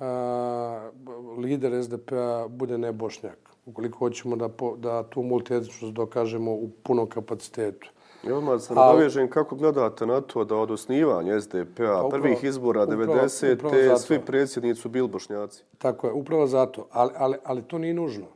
a, 0.00 0.90
lider 1.38 1.82
SDP-a 1.82 2.48
bude 2.48 2.78
nebošnjak. 2.78 3.38
Ukoliko 3.66 3.98
hoćemo 3.98 4.36
da, 4.36 4.48
po, 4.48 4.76
da 4.76 5.02
tu 5.02 5.22
multietničnost 5.22 5.94
dokažemo 5.94 6.52
u 6.52 6.70
punom 6.82 7.08
kapacitetu. 7.08 7.90
Ja 8.22 8.36
odmah 8.36 8.60
se 8.60 8.74
nadovežem 8.74 9.30
kako 9.30 9.56
gledate 9.56 10.06
na 10.06 10.20
to 10.20 10.44
da 10.44 10.56
od 10.56 10.70
osnivanja 10.70 11.40
SDP-a, 11.40 12.02
pa 12.02 12.08
prvih 12.10 12.44
izbora 12.44 12.86
90. 12.86 13.70
te 13.70 13.96
svi 13.96 14.18
predsjednici 14.18 14.80
su 14.80 14.88
bili 14.88 15.08
bošnjaci. 15.08 15.64
Tako 15.78 16.06
je, 16.06 16.12
upravo 16.12 16.46
zato. 16.46 16.86
Ali, 16.90 17.10
ali, 17.16 17.36
ali 17.44 17.62
to 17.62 17.78
nije 17.78 17.94
nužno. 17.94 18.26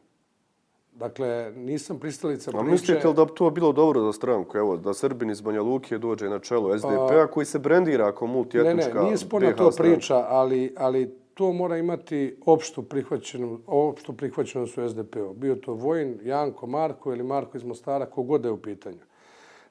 Dakle, 0.92 1.52
nisam 1.56 1.98
pristalica 1.98 2.50
priče... 2.50 2.66
A 2.66 2.70
mislite 2.70 3.08
li 3.08 3.14
da 3.14 3.24
bi 3.24 3.30
to 3.34 3.50
bilo 3.50 3.72
dobro 3.72 4.00
za 4.00 4.12
stranku? 4.12 4.58
Evo, 4.58 4.76
da 4.76 4.94
Srbin 4.94 5.30
iz 5.30 5.40
Banja 5.40 5.62
Luke 5.62 5.98
dođe 5.98 6.28
na 6.28 6.38
čelo 6.38 6.78
SDP-a 6.78 7.26
koji 7.26 7.46
se 7.46 7.58
brendira 7.58 8.12
kao 8.12 8.28
multietnička 8.28 8.94
Ne, 8.94 9.00
ne, 9.00 9.06
nije 9.06 9.16
sporna 9.16 9.52
to 9.52 9.70
priča, 9.70 10.26
ali, 10.28 10.74
ali 10.76 11.14
to 11.34 11.52
mora 11.52 11.76
imati 11.76 12.36
opštu 12.46 12.82
prihvaćenu, 12.82 13.60
opštu 13.66 14.12
prihvaćenu 14.12 14.66
su 14.66 14.88
SDP-u. 14.88 15.34
Bio 15.34 15.54
to 15.54 15.74
Vojin, 15.74 16.18
Janko, 16.22 16.66
Marko 16.66 17.12
ili 17.12 17.22
Marko 17.22 17.56
iz 17.56 17.64
Mostara, 17.64 18.06
kogod 18.06 18.44
je 18.44 18.50
u 18.50 18.56
pitanju. 18.56 19.00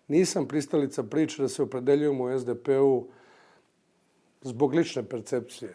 Nisam 0.07 0.47
pristalica 0.47 1.03
priče 1.03 1.41
da 1.41 1.49
se 1.49 1.63
opredeljujemo 1.63 2.23
u 2.23 2.39
SDP-u 2.39 3.07
zbog 4.41 4.73
lične 4.73 5.03
percepcije. 5.03 5.73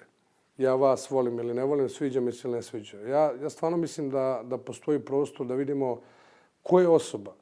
Ja 0.58 0.74
vas 0.74 1.10
volim 1.10 1.38
ili 1.38 1.54
ne 1.54 1.64
volim, 1.64 1.88
sviđa 1.88 2.20
mi 2.20 2.32
se 2.32 2.48
ili 2.48 2.56
ne 2.56 2.62
sviđa. 2.62 3.00
Ja, 3.00 3.32
ja 3.42 3.50
stvarno 3.50 3.76
mislim 3.76 4.10
da, 4.10 4.42
da 4.44 4.58
postoji 4.58 5.00
prostor 5.00 5.46
da 5.46 5.54
vidimo 5.54 6.00
ko 6.62 6.80
je 6.80 6.88
osoba 6.88 7.32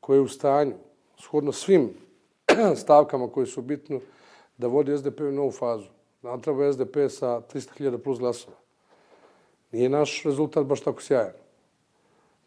koja 0.00 0.16
je 0.16 0.20
u 0.20 0.28
stanju, 0.28 0.74
shodno 1.18 1.52
svim 1.52 1.94
stavkama 2.82 3.28
koje 3.28 3.46
su 3.46 3.62
bitne, 3.62 4.00
da 4.58 4.66
vodi 4.66 4.98
SDP 4.98 5.20
u 5.20 5.32
novu 5.32 5.50
fazu. 5.50 5.88
Nam 6.22 6.42
treba 6.42 6.72
SDP 6.72 6.96
sa 7.08 7.40
300.000 7.52 7.98
plus 7.98 8.18
glasova. 8.18 8.56
Nije 9.72 9.88
naš 9.88 10.22
rezultat 10.24 10.66
baš 10.66 10.80
tako 10.80 11.02
sjajan. 11.02 11.43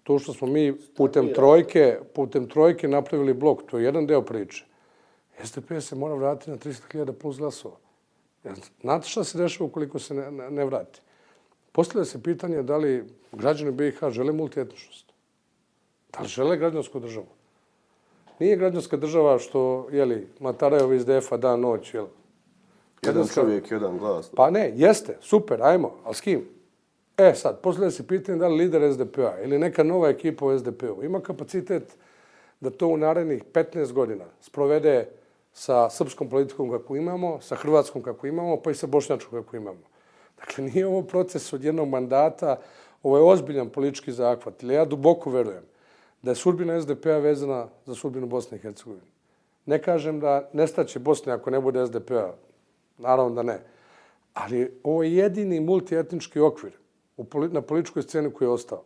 To 0.08 0.20
što 0.20 0.34
smo 0.34 0.48
mi 0.48 0.78
putem 0.98 1.34
trojke, 1.34 2.00
putem 2.16 2.48
trojke 2.48 2.88
napravili 2.88 3.34
blok, 3.34 3.64
to 3.66 3.78
je 3.78 3.84
jedan 3.84 4.06
deo 4.08 4.22
priče. 4.22 4.66
SDP 5.44 5.72
se 5.80 5.96
mora 5.96 6.16
vratiti 6.16 6.52
na 6.52 6.58
300.000 6.58 7.12
plus 7.12 7.38
glasova. 7.38 7.76
Znate 8.82 9.08
šta 9.08 9.24
se 9.24 9.38
dešava 9.38 9.66
ukoliko 9.66 10.00
se 10.00 10.14
ne, 10.14 10.32
ne, 10.32 10.50
ne 10.52 10.66
vrati? 10.66 11.02
Postavlja 11.72 12.06
se 12.06 12.24
pitanje 12.24 12.64
da 12.64 12.78
li 12.78 13.04
građani 13.32 13.72
BiH 13.72 14.00
žele 14.10 14.34
multietničnost. 14.34 15.12
Da 16.14 16.22
li 16.22 16.28
žele 16.28 16.58
građansku 16.58 17.00
državu? 17.00 17.28
Nije 18.40 18.56
građanska 18.56 18.98
država 18.98 19.40
što, 19.40 19.88
jeli, 19.92 20.28
Matarajev 20.40 20.94
iz 20.94 21.06
DF-a 21.06 21.38
dan, 21.38 21.60
noć, 21.60 21.94
jel? 21.94 22.08
Jedan 23.02 23.28
čovjek, 23.28 23.72
jedan 23.72 23.98
glas. 23.98 24.32
Pa 24.36 24.50
ne, 24.50 24.72
jeste, 24.76 25.18
super, 25.22 25.64
ajmo, 25.64 25.96
ali 26.04 26.16
s 26.16 26.22
kim? 26.22 26.57
E 27.18 27.34
sad, 27.36 27.62
poslije 27.62 27.92
se 27.92 28.08
pitanje 28.08 28.38
da 28.38 28.48
li 28.48 28.58
lider 28.58 28.94
SDP-a 28.94 29.42
ili 29.44 29.60
neka 29.60 29.84
nova 29.84 30.10
ekipa 30.10 30.46
u 30.46 30.60
SDP-u 30.60 31.04
ima 31.04 31.22
kapacitet 31.22 31.98
da 32.60 32.70
to 32.70 32.88
u 32.88 32.98
narednih 32.98 33.44
15 33.54 33.92
godina 33.92 34.26
sprovede 34.42 35.08
sa 35.54 35.90
srpskom 35.90 36.30
politikom 36.30 36.72
kako 36.72 36.96
imamo, 36.96 37.42
sa 37.42 37.56
hrvatskom 37.56 38.02
kako 38.02 38.28
imamo, 38.28 38.58
pa 38.62 38.72
i 38.72 38.76
sa 38.76 38.88
bošnjačkom 38.88 39.44
kako 39.44 39.56
imamo. 39.56 39.80
Dakle, 40.38 40.64
nije 40.64 40.88
ovo 40.88 41.02
proces 41.02 41.54
od 41.54 41.64
jednog 41.64 41.90
mandata, 41.90 42.60
ovo 43.04 43.18
je 43.18 43.24
ozbiljan 43.24 43.70
politički 43.70 44.12
zahvat. 44.12 44.64
Ili 44.64 44.74
ja 44.74 44.86
duboko 44.86 45.30
verujem 45.30 45.64
da 46.22 46.32
je 46.32 46.36
sudbina 46.36 46.82
SDP-a 46.82 47.18
vezana 47.18 47.68
za 47.86 47.96
sudbinu 47.96 48.28
Bosne 48.28 48.58
i 48.58 48.62
Hercegovine. 48.62 49.08
Ne 49.66 49.82
kažem 49.82 50.20
da 50.20 50.50
nestaće 50.54 51.00
Bosne 51.00 51.34
ako 51.34 51.50
ne 51.50 51.60
bude 51.60 51.86
SDP-a. 51.86 52.34
Naravno 52.98 53.36
da 53.36 53.44
ne. 53.44 53.60
Ali 54.34 54.80
ovo 54.84 55.04
je 55.04 55.16
jedini 55.16 55.60
multietnički 55.60 56.40
okvir 56.40 56.78
na 57.52 57.62
političkoj 57.62 58.04
sceni 58.04 58.32
koji 58.32 58.46
je 58.46 58.52
ostao. 58.52 58.84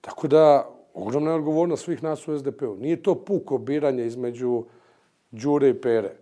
Tako 0.00 0.28
da, 0.28 0.70
ogromna 0.94 1.30
je 1.30 1.36
odgovornost 1.36 1.84
svih 1.84 2.02
nas 2.02 2.28
u 2.28 2.38
SDP-u. 2.38 2.76
Nije 2.76 3.02
to 3.02 3.14
puko 3.24 3.58
biranje 3.58 4.06
između 4.06 4.64
Đure 5.30 5.68
i 5.68 5.80
Pere. 5.80 6.16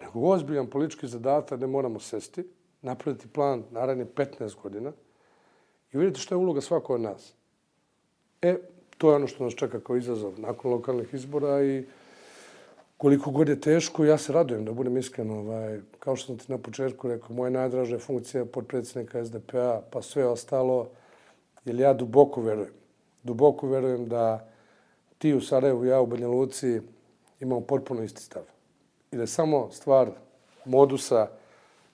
Nego 0.00 0.20
ozbiljan 0.20 0.66
politički 0.66 1.06
zadatak 1.06 1.60
da 1.60 1.66
moramo 1.66 2.00
sesti, 2.00 2.44
napraviti 2.82 3.28
plan 3.28 3.64
naravno 3.70 4.04
15 4.04 4.62
godina 4.62 4.92
i 5.92 5.98
vidjeti 5.98 6.20
što 6.20 6.34
je 6.34 6.38
uloga 6.38 6.60
svako 6.60 6.94
od 6.94 7.00
nas. 7.00 7.34
E, 8.42 8.56
to 8.98 9.10
je 9.10 9.16
ono 9.16 9.26
što 9.26 9.44
nas 9.44 9.54
čeka 9.54 9.80
kao 9.80 9.96
izazov 9.96 10.40
nakon 10.40 10.70
lokalnih 10.70 11.14
izbora 11.14 11.64
i 11.64 11.84
koliko 13.04 13.30
god 13.30 13.48
je 13.48 13.60
teško, 13.60 14.04
ja 14.04 14.18
se 14.18 14.32
radujem 14.32 14.64
da 14.64 14.72
budem 14.72 14.96
iskren. 14.96 15.30
Ovaj, 15.30 15.80
kao 15.98 16.16
što 16.16 16.26
sam 16.26 16.38
ti 16.38 16.52
na 16.52 16.58
početku 16.58 17.08
rekao, 17.08 17.36
moja 17.36 17.50
najdraža 17.50 17.98
funkcija 17.98 18.44
podpredsjednika 18.44 19.24
SDP-a, 19.24 19.82
pa 19.90 20.02
sve 20.02 20.26
ostalo, 20.26 20.88
jer 21.64 21.80
ja 21.80 21.92
duboko 21.92 22.40
verujem. 22.40 22.72
Duboko 23.22 23.68
verujem 23.68 24.08
da 24.08 24.48
ti 25.18 25.34
u 25.34 25.40
Sarajevu, 25.40 25.84
ja 25.84 26.00
u 26.00 26.06
Banja 26.06 26.28
Luci, 26.28 26.80
imamo 27.40 27.60
potpuno 27.60 28.02
isti 28.02 28.22
stav. 28.22 28.42
I 29.12 29.16
da 29.16 29.22
je 29.22 29.26
samo 29.26 29.68
stvar 29.70 30.10
modusa 30.64 31.26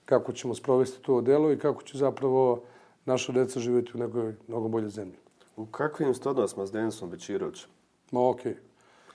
kako 0.05 0.33
ćemo 0.33 0.55
sprovesti 0.55 1.03
to 1.03 1.21
delo 1.21 1.53
i 1.53 1.59
kako 1.59 1.83
će 1.83 1.99
zapravo 1.99 2.63
naša 3.05 3.33
deca 3.33 3.61
živjeti 3.61 3.93
u 3.95 3.99
nekoj 3.99 4.35
mnogo 4.49 4.69
bolje 4.69 4.89
zemlji. 4.89 5.19
U 5.57 5.67
kakvim 5.67 6.15
ste 6.15 6.29
odnosima 6.29 6.67
s 6.67 6.73
Denisom 6.73 7.11
Bečirovićem? 7.11 7.71
Ma 8.11 8.29
okej. 8.29 8.53
Okay. 8.53 8.70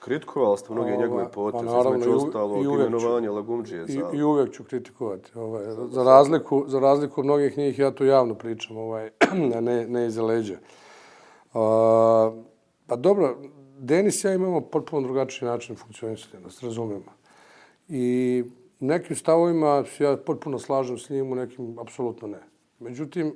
Kritikovali 0.06 0.58
ste 0.58 0.74
mnoge 0.74 0.98
njegove 0.98 1.24
pa 1.24 1.30
poteze, 1.30 1.66
pa, 1.66 1.90
između 1.90 2.16
ostalog, 2.16 2.64
imenovanje 2.64 3.30
Lagumđije. 3.30 3.86
I, 3.88 4.18
I 4.18 4.24
uvijek 4.24 4.54
ću 4.54 4.64
kritikovati. 4.64 5.32
Ovaj, 5.36 5.66
za, 5.90 6.04
razliku, 6.04 6.64
za 6.68 6.80
razliku 6.80 7.22
od 7.22 7.26
mnogih 7.26 7.58
njih, 7.58 7.80
ja 7.80 7.92
to 7.92 8.04
javno 8.04 8.36
pričam, 8.36 8.78
ovaj, 8.78 9.10
ne, 9.62 9.88
ne 9.88 10.08
iza 10.08 10.24
leđa. 10.24 10.54
Uh, 10.54 11.60
pa 12.88 12.96
dobro, 12.96 13.38
Denis 13.80 14.24
ja 14.24 14.34
imamo 14.34 14.62
potpuno 14.62 15.02
drugačiji 15.02 15.50
način 15.50 15.76
funkcionisanja, 15.76 16.44
da 16.44 16.50
se 16.50 16.66
razumijemo. 16.66 17.12
I 17.88 18.44
nekim 18.80 19.16
stavovima 19.16 19.84
ja 20.00 20.18
potpuno 20.18 20.60
slažem 20.60 20.98
s 20.98 21.10
njim, 21.10 21.32
u 21.32 21.36
nekim 21.36 21.80
apsolutno 21.80 22.28
ne. 22.28 22.42
Međutim... 22.80 23.36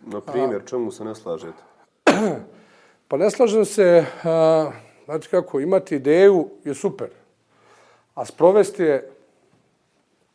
Na 0.00 0.20
primjer, 0.20 0.62
čemu 0.66 0.90
se 0.90 1.04
ne 1.04 1.14
slažete? 1.14 1.62
pa 3.08 3.16
ne 3.16 3.30
slažem 3.30 3.64
se... 3.64 4.04
Uh, 4.24 4.89
Znači 5.04 5.28
kako, 5.30 5.60
imati 5.60 5.96
ideju 5.96 6.48
je 6.64 6.74
super, 6.74 7.08
a 8.14 8.24
sprovesti 8.24 8.82
je, 8.82 9.10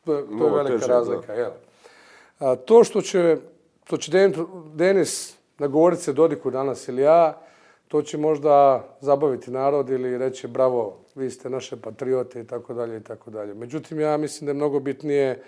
to, 0.05 0.21
to 0.21 0.45
je 0.45 0.51
velika 0.51 0.77
teže, 0.77 0.87
razlika. 0.87 1.33
Jel? 1.33 1.51
A, 2.39 2.55
to 2.55 2.83
što 2.83 3.01
će, 3.01 3.37
to 3.87 3.97
će 3.97 4.11
Denis 4.73 5.35
nagovoriti 5.57 6.01
se 6.01 6.13
Dodiku 6.13 6.51
danas 6.51 6.87
ili 6.87 7.01
ja, 7.01 7.41
to 7.87 8.01
će 8.01 8.17
možda 8.17 8.83
zabaviti 9.01 9.51
narod 9.51 9.89
ili 9.89 10.17
reći 10.17 10.47
bravo, 10.47 10.97
vi 11.15 11.29
ste 11.31 11.49
naše 11.49 11.81
patriote 11.81 12.41
i 12.41 12.47
tako 12.47 12.73
dalje 12.73 12.97
i 12.97 13.03
tako 13.03 13.31
dalje. 13.31 13.53
Međutim, 13.53 13.99
ja 13.99 14.17
mislim 14.17 14.45
da 14.45 14.49
je 14.49 14.53
mnogo 14.53 14.79
bitnije 14.79 15.43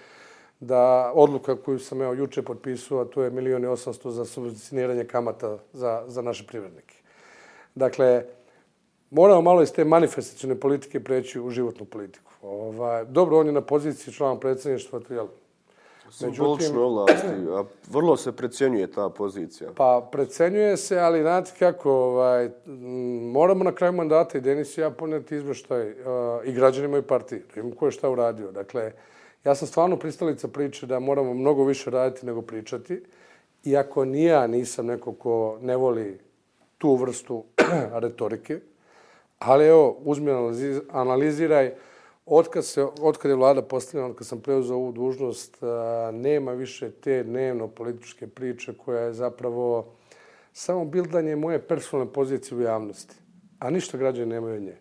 da 0.59 1.11
odluka 1.15 1.55
koju 1.55 1.79
sam 1.79 2.01
evo 2.01 2.13
juče 2.13 2.41
potpisao, 2.41 3.05
to 3.05 3.23
je 3.23 3.29
milijoni 3.29 3.67
osamsto 3.67 4.11
za 4.11 4.25
subvencioniranje 4.25 5.03
kamata 5.03 5.57
za, 5.73 6.03
za 6.07 6.21
naše 6.21 6.47
privrednike. 6.47 6.95
Dakle, 7.75 8.23
moramo 9.09 9.41
malo 9.41 9.61
iz 9.61 9.71
te 9.71 9.83
manifestacijne 9.83 10.55
politike 10.55 10.99
preći 11.03 11.39
u 11.39 11.49
životnu 11.49 11.85
politiku. 11.85 12.31
Ovaj, 12.41 13.05
dobro, 13.05 13.39
on 13.39 13.45
je 13.45 13.51
na 13.51 13.61
poziciji 13.61 14.13
člana 14.13 14.39
predsjedništva, 14.39 14.99
to 14.99 15.13
je 15.13 15.21
Međutim, 16.21 16.75
vlasti, 16.75 17.27
a 17.51 17.63
vrlo 17.91 18.17
se 18.17 18.31
precenjuje 18.31 18.91
ta 18.91 19.09
pozicija. 19.09 19.69
Pa 19.75 20.09
precenjuje 20.11 20.77
se, 20.77 20.99
ali 20.99 21.21
znate 21.21 21.51
kako, 21.59 21.91
ovaj, 21.91 22.49
moramo 23.31 23.63
na 23.63 23.71
kraju 23.71 23.93
mandata 23.93 24.37
i 24.37 24.41
Denis 24.41 24.77
i 24.77 24.81
ja 24.81 24.89
poneti 24.89 25.35
izveštaj 25.35 25.91
uh, 25.91 25.97
i 26.45 26.53
građanima 26.53 26.97
i 26.97 27.01
partiji, 27.01 27.39
da 27.39 27.59
imamo 27.59 27.75
ko 27.75 27.85
je 27.85 27.91
šta 27.91 28.09
uradio. 28.09 28.51
Dakle, 28.51 28.91
ja 29.43 29.55
sam 29.55 29.67
stvarno 29.67 29.97
pristalica 29.97 30.47
priče 30.47 30.85
da 30.85 30.99
moramo 30.99 31.33
mnogo 31.33 31.63
više 31.63 31.89
raditi 31.89 32.25
nego 32.25 32.41
pričati. 32.41 33.03
Iako 33.65 34.05
nija 34.05 34.47
nisam 34.47 34.85
neko 34.85 35.13
ko 35.13 35.57
ne 35.61 35.75
voli 35.75 36.19
tu 36.77 36.95
vrstu 36.95 37.43
retorike, 38.03 38.59
Ali 39.39 39.65
evo, 39.65 39.97
uzmi 39.99 40.31
analiziraj, 40.91 41.73
otkad, 42.25 42.65
se, 42.65 42.83
otkad 43.01 43.31
je 43.31 43.35
vlada 43.35 43.61
postavljena, 43.61 44.09
otkad 44.09 44.27
sam 44.27 44.41
preuzao 44.41 44.77
ovu 44.77 44.91
dužnost, 44.91 45.57
nema 46.13 46.51
više 46.51 46.91
te 46.91 47.23
dnevno 47.23 47.67
političke 47.67 48.27
priče 48.27 48.73
koja 48.73 49.01
je 49.01 49.13
zapravo 49.13 49.85
samo 50.53 50.85
bildanje 50.85 51.35
moje 51.35 51.67
personalne 51.67 52.13
pozicije 52.13 52.57
u 52.57 52.61
javnosti. 52.61 53.15
A 53.59 53.69
ništa 53.69 53.97
građani 53.97 54.29
nemaju 54.29 54.55
od 54.55 54.61
nje. 54.61 54.77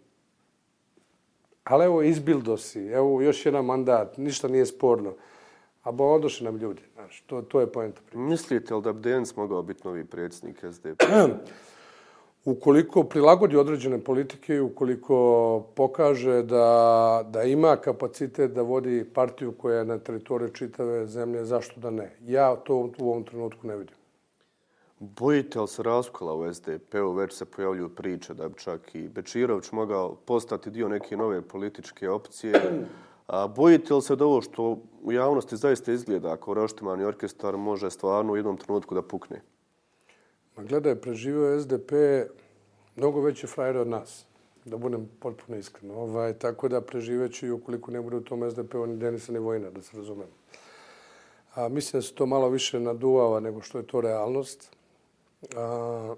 Ali 1.65 1.85
evo, 1.85 2.03
izbildo 2.03 2.57
si, 2.57 2.87
evo, 2.87 3.23
još 3.23 3.47
jedan 3.47 3.65
mandat, 3.65 4.17
ništa 4.17 4.49
nije 4.49 4.67
sporno. 4.67 5.15
A 5.83 5.93
bo 5.93 6.05
odoše 6.05 6.45
nam 6.45 6.57
ljudi, 6.57 6.83
znaš, 6.95 7.21
to, 7.27 7.43
to 7.43 7.61
je 7.61 7.73
pojenta 7.73 8.01
priče. 8.07 8.19
Mislite 8.19 8.75
li 8.75 8.83
da 8.83 8.93
bi 8.93 9.01
Denis 9.01 9.37
mogao 9.37 9.63
biti 9.63 9.81
novi 9.85 10.05
predsjednik 10.05 10.65
SDP? 10.73 11.03
ukoliko 12.47 13.03
prilagodi 13.05 13.57
određene 13.57 13.99
politike 13.99 14.55
i 14.55 14.61
ukoliko 14.61 15.67
pokaže 15.75 16.43
da, 16.43 17.25
da 17.29 17.43
ima 17.43 17.77
kapacitet 17.77 18.53
da 18.53 18.63
vodi 18.63 19.05
partiju 19.15 19.53
koja 19.53 19.79
je 19.79 19.85
na 19.85 19.99
teritoriji 19.99 20.55
čitave 20.55 21.07
zemlje, 21.07 21.45
zašto 21.45 21.81
da 21.81 21.91
ne? 21.91 22.17
Ja 22.23 22.57
to 22.57 22.75
u 22.99 23.11
ovom 23.11 23.25
trenutku 23.25 23.67
ne 23.67 23.77
vidim. 23.77 23.95
Bojite 24.99 25.61
li 25.61 25.69
se 25.69 25.83
raskola 25.83 26.35
u 26.35 26.55
SDP-u? 26.55 27.13
Već 27.13 27.33
se 27.33 27.45
pojavljuju 27.45 27.89
priče 27.89 28.35
da 28.35 28.49
bi 28.49 28.55
čak 28.59 28.95
i 28.95 29.09
Bečirović 29.09 29.73
mogao 29.73 30.15
postati 30.15 30.71
dio 30.71 30.89
neke 30.89 31.17
nove 31.17 31.43
političke 31.43 32.11
opcije. 32.11 32.87
A 33.27 33.47
bojite 33.47 33.95
li 33.95 34.03
se 34.03 34.17
da 34.17 34.25
ovo 34.25 34.41
što 34.43 34.79
u 35.03 35.13
javnosti 35.13 35.57
zaista 35.57 35.93
izgleda 35.93 36.37
kao 36.37 36.55
roštimani 36.55 37.05
orkestar 37.05 37.57
može 37.57 37.91
stvarno 37.91 38.33
u 38.33 38.37
jednom 38.37 38.57
trenutku 38.57 38.95
da 38.95 39.03
pukne? 39.03 39.43
Ma 40.57 40.63
gledaj, 40.63 40.95
preživio 40.95 41.61
SDP 41.61 41.93
mnogo 42.97 43.21
veće 43.21 43.47
frajere 43.47 43.81
od 43.81 43.89
nas, 43.89 44.25
da 44.65 44.77
budem 44.77 45.11
potpuno 45.21 45.59
iskren. 45.59 45.91
Ovaj, 45.91 46.33
tako 46.33 46.69
da 46.69 46.81
preživeću 46.81 47.47
i 47.47 47.51
ukoliko 47.51 47.91
ne 47.91 48.01
bude 48.01 48.17
u 48.17 48.21
tom 48.25 48.51
SDP-u 48.51 48.87
ni 48.87 48.97
Denisa 48.97 49.33
ni 49.33 49.39
Vojna, 49.39 49.71
da 49.71 49.83
se 49.83 49.97
razumem. 49.97 50.29
A, 51.55 51.69
mislim 51.69 51.99
da 51.99 52.03
se 52.03 52.15
to 52.15 52.27
malo 52.27 52.49
više 52.49 52.81
naduvava 52.81 53.41
nego 53.41 53.61
što 53.61 53.79
je 53.79 53.87
to 53.87 54.01
realnost. 54.01 54.77
A, 55.57 56.15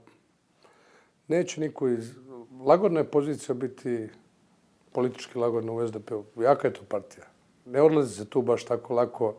neće 1.29 1.61
niko 1.61 1.89
iz... 1.89 2.15
Lagodna 2.65 3.01
je 3.01 3.11
pozicija 3.11 3.55
biti 3.55 4.09
politički 4.93 5.39
lagodna 5.39 5.73
u 5.73 5.87
SDP-u. 5.87 6.25
Jaka 6.43 6.69
je 6.69 6.75
to 6.75 6.83
partija. 6.89 7.27
Ne 7.65 7.83
odlazi 7.83 8.15
se 8.15 8.25
tu 8.25 8.43
baš 8.43 8.65
tako 8.65 8.95
lako, 8.95 9.35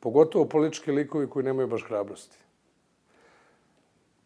pogotovo 0.00 0.44
politički 0.44 0.92
likovi 0.92 1.30
koji 1.30 1.44
nemaju 1.44 1.68
baš 1.68 1.84
hrabrosti. 1.84 2.43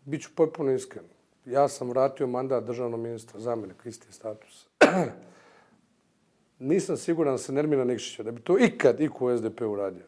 Biću 0.08 0.30
potpuno 0.34 0.72
iskren. 0.72 1.04
Ja 1.44 1.68
sam 1.68 1.90
vratio 1.90 2.26
mandat 2.26 2.64
državnog 2.64 3.00
ministra 3.00 3.40
za 3.40 3.54
mene, 3.54 3.74
isti 3.84 4.12
status. 4.12 4.66
Nisam 6.58 6.96
siguran 6.96 7.34
da 7.34 7.38
se 7.38 7.52
Nermina 7.52 7.84
Nikšića, 7.84 8.22
da 8.22 8.30
bi 8.30 8.40
to 8.40 8.58
ikad 8.58 9.00
iko 9.00 9.26
u 9.26 9.36
SDP 9.36 9.60
uradio. 9.60 10.06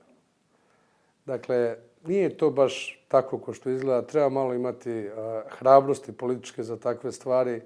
Dakle, 1.27 1.77
nije 2.07 2.37
to 2.37 2.51
baš 2.51 3.05
tako 3.09 3.39
ko 3.39 3.53
što 3.53 3.71
izgleda. 3.71 4.07
Treba 4.07 4.29
malo 4.29 4.55
imati 4.55 5.09
a, 5.09 5.43
hrabrosti 5.49 6.13
političke 6.13 6.63
za 6.63 6.77
takve 6.77 7.13
stvari. 7.13 7.61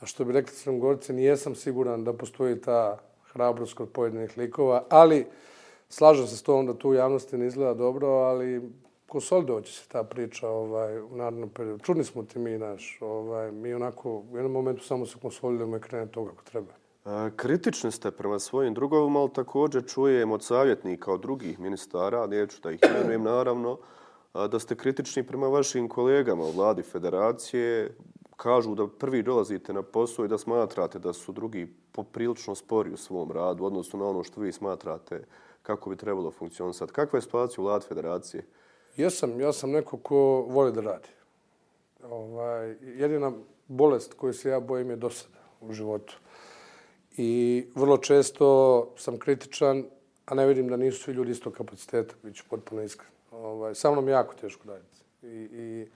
A 0.00 0.06
što 0.06 0.24
bi 0.24 0.32
rekli 0.32 0.54
Crnogorci, 0.54 1.12
nijesam 1.12 1.54
siguran 1.54 2.04
da 2.04 2.12
postoji 2.12 2.60
ta 2.60 2.98
hrabrost 3.32 3.74
kod 3.74 3.88
pojedinih 3.92 4.38
likova, 4.38 4.84
ali 4.88 5.26
slažem 5.88 6.26
se 6.26 6.36
s 6.36 6.42
tom 6.42 6.66
da 6.66 6.74
tu 6.74 6.88
u 6.88 6.94
javnosti 6.94 7.38
ne 7.38 7.46
izgleda 7.46 7.74
dobro, 7.74 8.08
ali 8.08 8.62
konsolidovat 9.12 9.64
će 9.64 9.72
se 9.72 9.88
ta 9.88 10.04
priča 10.04 10.48
ovaj, 10.48 11.00
u 11.00 11.16
narodnom 11.16 11.48
periodu. 11.48 11.84
Čudni 11.84 12.04
smo 12.04 12.22
ti 12.22 12.38
mi 12.38 12.58
naš. 12.58 12.98
Ovaj, 13.00 13.52
mi 13.52 13.74
onako 13.74 14.10
u 14.10 14.36
jednom 14.36 14.52
momentu 14.52 14.84
samo 14.84 15.06
se 15.06 15.18
konsolidujemo 15.22 15.76
i 15.76 15.80
krene 15.80 16.06
to 16.06 16.26
kako 16.26 16.42
treba. 16.44 16.72
Kritični 17.36 17.92
ste 17.92 18.10
prema 18.10 18.38
svojim 18.38 18.74
drugovima, 18.74 19.20
ali 19.20 19.32
također 19.32 19.84
čujem 19.86 20.32
od 20.32 20.42
savjetnika, 20.42 21.12
od 21.12 21.20
drugih 21.20 21.60
ministara, 21.60 22.26
neću 22.26 22.60
da 22.62 22.70
ih 22.70 22.80
imenujem 22.90 23.22
naravno, 23.22 23.78
da 24.34 24.58
ste 24.58 24.76
kritični 24.76 25.26
prema 25.26 25.48
vašim 25.48 25.88
kolegama 25.88 26.44
u 26.44 26.50
vladi 26.50 26.82
federacije. 26.82 27.96
Kažu 28.36 28.74
da 28.74 28.88
prvi 28.88 29.22
dolazite 29.22 29.72
na 29.72 29.82
posao 29.82 30.24
i 30.24 30.28
da 30.28 30.38
smatrate 30.38 30.98
da 30.98 31.12
su 31.12 31.32
drugi 31.32 31.66
poprilično 31.92 32.54
spori 32.54 32.92
u 32.92 32.96
svom 32.96 33.32
radu, 33.32 33.64
odnosno 33.64 33.98
na 33.98 34.08
ono 34.08 34.22
što 34.24 34.40
vi 34.40 34.52
smatrate 34.52 35.24
kako 35.62 35.90
bi 35.90 35.96
trebalo 35.96 36.30
funkcionisati. 36.30 36.92
Kakva 36.92 37.16
je 37.16 37.22
situacija 37.22 37.62
u 37.62 37.66
vladi 37.66 37.84
federacije? 37.88 38.44
Jesam, 38.96 39.40
ja 39.40 39.52
sam 39.52 39.70
neko 39.70 39.96
ko 39.96 40.16
voli 40.48 40.72
da 40.72 40.80
radi. 40.80 41.08
Ovaj, 42.10 42.76
jedina 42.82 43.32
bolest 43.68 44.14
koju 44.14 44.32
se 44.32 44.48
ja 44.48 44.60
bojim 44.60 44.90
je 44.90 44.96
dosada 44.96 45.38
u 45.60 45.72
životu. 45.72 46.16
I 47.16 47.64
vrlo 47.74 47.96
često 47.96 48.88
sam 48.96 49.18
kritičan, 49.18 49.84
a 50.26 50.34
ne 50.34 50.46
vidim 50.46 50.68
da 50.68 50.76
nisu 50.76 51.02
svi 51.02 51.12
ljudi 51.12 51.30
isto 51.30 51.50
kapaciteta, 51.50 52.14
bit 52.22 52.36
ću 52.36 52.44
potpuno 52.50 52.82
iskren. 52.82 53.10
Ovaj, 53.30 53.74
sa 53.74 53.90
mnom 53.90 54.08
jako 54.08 54.34
teško 54.34 54.68
raditi. 54.68 54.98
I, 55.22 55.48
I 55.52 55.88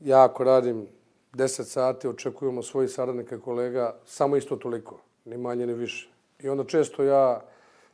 ja 0.00 0.24
ako 0.24 0.44
radim 0.44 0.86
10 1.32 1.62
sati, 1.64 2.08
očekujemo 2.08 2.62
svojih 2.62 2.90
saradnika 2.90 3.40
kolega 3.40 3.96
samo 4.04 4.36
isto 4.36 4.56
toliko, 4.56 5.00
ni 5.24 5.36
manje 5.36 5.66
ni 5.66 5.74
više. 5.74 6.10
I 6.38 6.48
onda 6.48 6.64
često 6.64 7.02
ja 7.02 7.40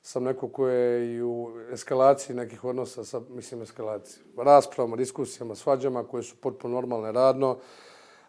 sam 0.06 0.24
neko 0.24 0.48
ko 0.48 0.68
je 0.68 1.14
i 1.14 1.22
u 1.22 1.50
eskalaciji 1.72 2.36
nekih 2.36 2.64
odnosa 2.64 3.04
sa, 3.04 3.20
mislim, 3.30 3.62
eskalaciji, 3.62 4.24
raspravama, 4.36 4.96
diskusijama, 4.96 5.54
svađama 5.54 6.04
koje 6.04 6.22
su 6.22 6.36
potpuno 6.36 6.74
normalne 6.74 7.12
radno, 7.12 7.56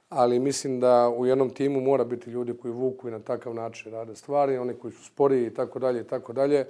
ali 0.10 0.40
mislim 0.40 0.80
da 0.80 1.10
u 1.10 1.26
jednom 1.26 1.50
timu 1.50 1.82
mora 1.82 2.04
biti 2.04 2.30
ljudi 2.30 2.58
koji 2.58 2.74
vuku 2.74 3.08
i 3.08 3.12
na 3.12 3.20
takav 3.20 3.54
način 3.54 3.92
rade 3.92 4.16
stvari, 4.16 4.58
oni 4.58 4.74
koji 4.74 4.94
su 4.94 5.06
sporiji 5.06 5.48
i 5.48 5.54
tako 5.54 5.80
dalje 5.80 6.02
i 6.02 6.08
tako 6.08 6.34
dalje. 6.34 6.68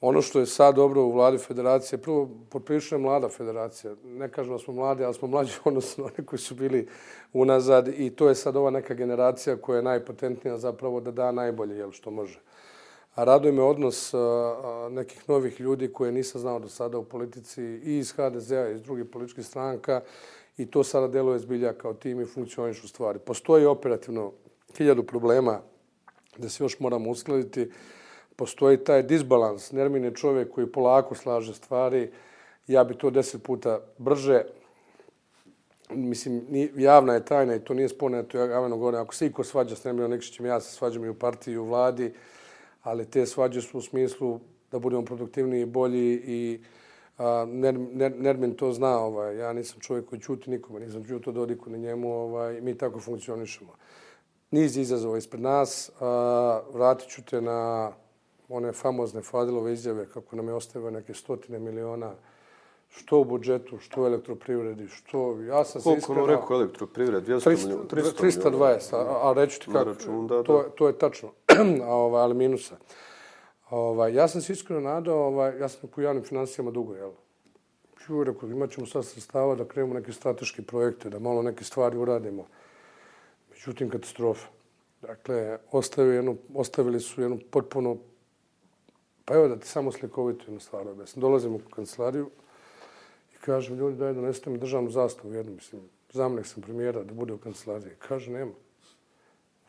Ono 0.00 0.22
što 0.22 0.40
je 0.40 0.46
sad 0.46 0.74
dobro 0.74 1.02
u 1.02 1.12
vladi 1.12 1.38
federacije, 1.38 1.98
prvo, 1.98 2.30
potprično 2.50 2.96
je 2.96 3.02
mlada 3.02 3.28
federacija. 3.28 3.94
Ne 4.04 4.28
kažem 4.28 4.52
da 4.52 4.58
smo 4.58 4.74
mladi, 4.74 5.04
ali 5.04 5.14
smo 5.14 5.28
mlađi 5.28 5.52
odnosno 5.64 6.04
oni 6.04 6.26
koji 6.26 6.40
su 6.40 6.54
bili 6.54 6.88
unazad 7.32 7.88
i 7.88 8.10
to 8.10 8.28
je 8.28 8.34
sad 8.34 8.56
ova 8.56 8.70
neka 8.70 8.94
generacija 8.94 9.56
koja 9.56 9.76
je 9.76 9.82
najpotentnija 9.82 10.58
zapravo 10.58 11.00
da 11.00 11.10
da 11.10 11.32
najbolje 11.32 11.76
jel, 11.76 11.90
što 11.90 12.10
može. 12.10 12.40
A 13.14 13.24
raduje 13.24 13.52
me 13.52 13.62
odnos 13.62 14.14
nekih 14.90 15.28
novih 15.28 15.60
ljudi 15.60 15.92
koje 15.92 16.12
nisam 16.12 16.40
znao 16.40 16.58
do 16.58 16.68
sada 16.68 16.98
u 16.98 17.04
politici 17.04 17.62
i 17.62 17.98
iz 17.98 18.12
HDZ-a 18.12 18.68
i 18.68 18.74
iz 18.74 18.82
drugih 18.82 19.04
političkih 19.12 19.46
stranka 19.46 20.00
i 20.56 20.66
to 20.66 20.84
sada 20.84 21.08
deluje 21.08 21.38
zbilja 21.38 21.72
kao 21.72 21.94
tim 21.94 22.20
i 22.20 22.26
funkcionišu 22.26 22.88
stvari. 22.88 23.18
Postoji 23.18 23.66
operativno 23.66 24.32
hiljadu 24.76 25.02
problema 25.02 25.60
da 26.36 26.48
se 26.48 26.64
još 26.64 26.80
moramo 26.80 27.10
uskladiti. 27.10 27.70
Postoji 28.36 28.84
taj 28.84 29.02
disbalans. 29.02 29.72
Nermin 29.72 30.04
je 30.04 30.14
čovjek 30.14 30.50
koji 30.50 30.72
polako 30.72 31.14
slaže 31.14 31.54
stvari. 31.54 32.10
Ja 32.66 32.84
bi 32.84 32.94
to 32.94 33.10
deset 33.10 33.42
puta 33.42 33.80
brže. 33.98 34.42
Mislim, 35.90 36.46
javna 36.76 37.14
je 37.14 37.24
tajna 37.24 37.54
i 37.54 37.60
to 37.60 37.74
nije 37.74 37.88
spomenuto. 37.88 38.38
Ja 38.38 38.44
javno 38.44 38.76
govorim, 38.76 39.00
Ako 39.00 39.14
se 39.14 39.26
iko 39.26 39.44
svađa 39.44 39.76
s 39.76 39.84
Nerminom 39.84 40.10
Nikšićem, 40.10 40.46
ja 40.46 40.60
se 40.60 40.72
svađam 40.72 41.04
i 41.04 41.08
u 41.08 41.14
partiji 41.14 41.54
i 41.54 41.58
u 41.58 41.64
vladi 41.64 42.14
ali 42.82 43.10
te 43.10 43.26
svađe 43.26 43.62
su 43.62 43.78
u 43.78 43.82
smislu 43.82 44.40
da 44.72 44.78
budemo 44.78 45.04
produktivniji 45.04 45.62
i 45.62 45.66
bolji 45.66 46.22
i 46.26 46.60
a, 47.18 47.46
Ner, 47.48 47.78
Ner, 47.78 48.12
Nermin 48.18 48.54
to 48.54 48.72
zna. 48.72 48.98
Ovaj, 48.98 49.36
ja 49.36 49.52
nisam 49.52 49.80
čovjek 49.80 50.08
koji 50.08 50.20
čuti 50.20 50.50
nikome, 50.50 50.80
nisam 50.80 51.04
čuti 51.04 51.32
Dodiku 51.32 51.70
ni 51.70 51.78
njemu. 51.78 52.12
Ovaj, 52.12 52.60
mi 52.60 52.78
tako 52.78 53.00
funkcionišemo. 53.00 53.72
Niz 54.50 54.76
izazova 54.76 55.18
ispred 55.18 55.42
nas. 55.42 55.90
A, 56.00 56.60
vratit 56.72 57.08
ću 57.08 57.22
te 57.24 57.40
na 57.40 57.92
one 58.48 58.72
famozne 58.72 59.22
Fadilove 59.22 59.72
izjave 59.72 60.06
kako 60.08 60.36
nam 60.36 60.48
je 60.48 60.54
ostavio 60.54 60.90
neke 60.90 61.14
stotine 61.14 61.58
miliona 61.58 62.14
što 62.96 63.18
u 63.18 63.24
budžetu, 63.24 63.78
što 63.78 64.02
u 64.02 64.06
elektroprivredi, 64.06 64.88
što... 64.88 65.40
Ja 65.40 65.64
sam 65.64 65.82
Koliko 65.82 65.90
se 65.90 65.98
iskreno... 65.98 66.20
Koliko 66.20 66.32
ono 66.32 66.40
rekao 66.40 66.56
elektroprivredi? 66.56 67.32
200 67.32 67.76
300, 67.90 68.50
320, 68.50 68.96
a, 68.96 69.30
a 69.30 69.32
reću 69.32 69.60
ti 69.60 69.66
kako... 69.66 69.84
Račun, 69.84 70.26
da, 70.26 70.36
da. 70.36 70.42
To, 70.42 70.64
to 70.76 70.86
je 70.86 70.98
tačno, 70.98 71.30
ovaj, 71.86 72.22
ali 72.22 72.34
minusa. 72.34 72.76
Ovaj, 73.70 74.14
ja 74.14 74.28
sam 74.28 74.40
se 74.40 74.52
iskreno 74.52 74.80
nadao, 74.80 75.18
ovaj, 75.18 75.58
ja 75.58 75.68
sam 75.68 75.90
u 75.96 76.00
javnim 76.00 76.24
financijama 76.24 76.70
dugo, 76.70 76.94
jel? 76.94 77.10
Ču, 77.98 78.24
rekao, 78.24 78.48
imat 78.48 78.70
ćemo 78.70 78.86
sad 78.86 79.04
sredstava 79.04 79.54
da 79.54 79.64
krenemo 79.64 79.94
neke 79.94 80.12
strateške 80.12 80.62
projekte, 80.62 81.10
da 81.10 81.18
malo 81.18 81.42
neke 81.42 81.64
stvari 81.64 81.98
uradimo. 81.98 82.46
Međutim, 83.50 83.90
katastrofa. 83.90 84.46
Dakle, 85.02 85.58
ostavili, 85.72 86.14
jednu, 86.14 86.36
ostavili 86.54 87.00
su 87.00 87.22
jednu 87.22 87.38
potpuno... 87.50 87.96
Pa 89.24 89.34
evo 89.34 89.48
da 89.48 89.56
ti 89.56 89.68
samo 89.68 89.92
slikovito 89.92 90.44
jednu 90.44 90.60
stvar 90.60 90.88
objasnim. 90.88 91.20
Dolazim 91.20 91.54
u 91.54 91.60
kancelariju, 91.70 92.30
i 93.34 93.36
kažem, 93.40 93.76
ljudi, 93.76 93.96
daj 93.96 94.12
donesite 94.12 94.50
mi 94.50 94.58
državnu 94.58 94.90
zastavu 94.90 95.34
jednu, 95.34 95.52
mislim, 95.52 95.82
zamlek 96.12 96.46
sam 96.46 96.62
premijera 96.62 97.02
da 97.02 97.14
bude 97.14 97.32
u 97.32 97.38
kancelariji. 97.38 97.92
Kaže, 97.98 98.30
nema. 98.30 98.52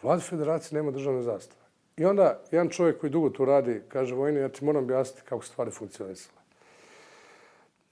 Vlad 0.02 0.22
federacije 0.22 0.78
nema 0.78 0.92
državne 0.92 1.22
zastave. 1.22 1.63
I 1.98 2.06
onda 2.06 2.40
jedan 2.52 2.70
čovjek 2.70 3.00
koji 3.00 3.10
dugo 3.10 3.30
tu 3.30 3.46
radi, 3.46 3.82
kaže, 3.88 4.16
Vojni, 4.16 4.40
ja 4.40 4.50
ti 4.50 4.66
moram 4.66 4.84
objasniti 4.84 5.28
kako 5.30 5.46
stvari 5.46 5.72
funkcionisale. 5.72 6.38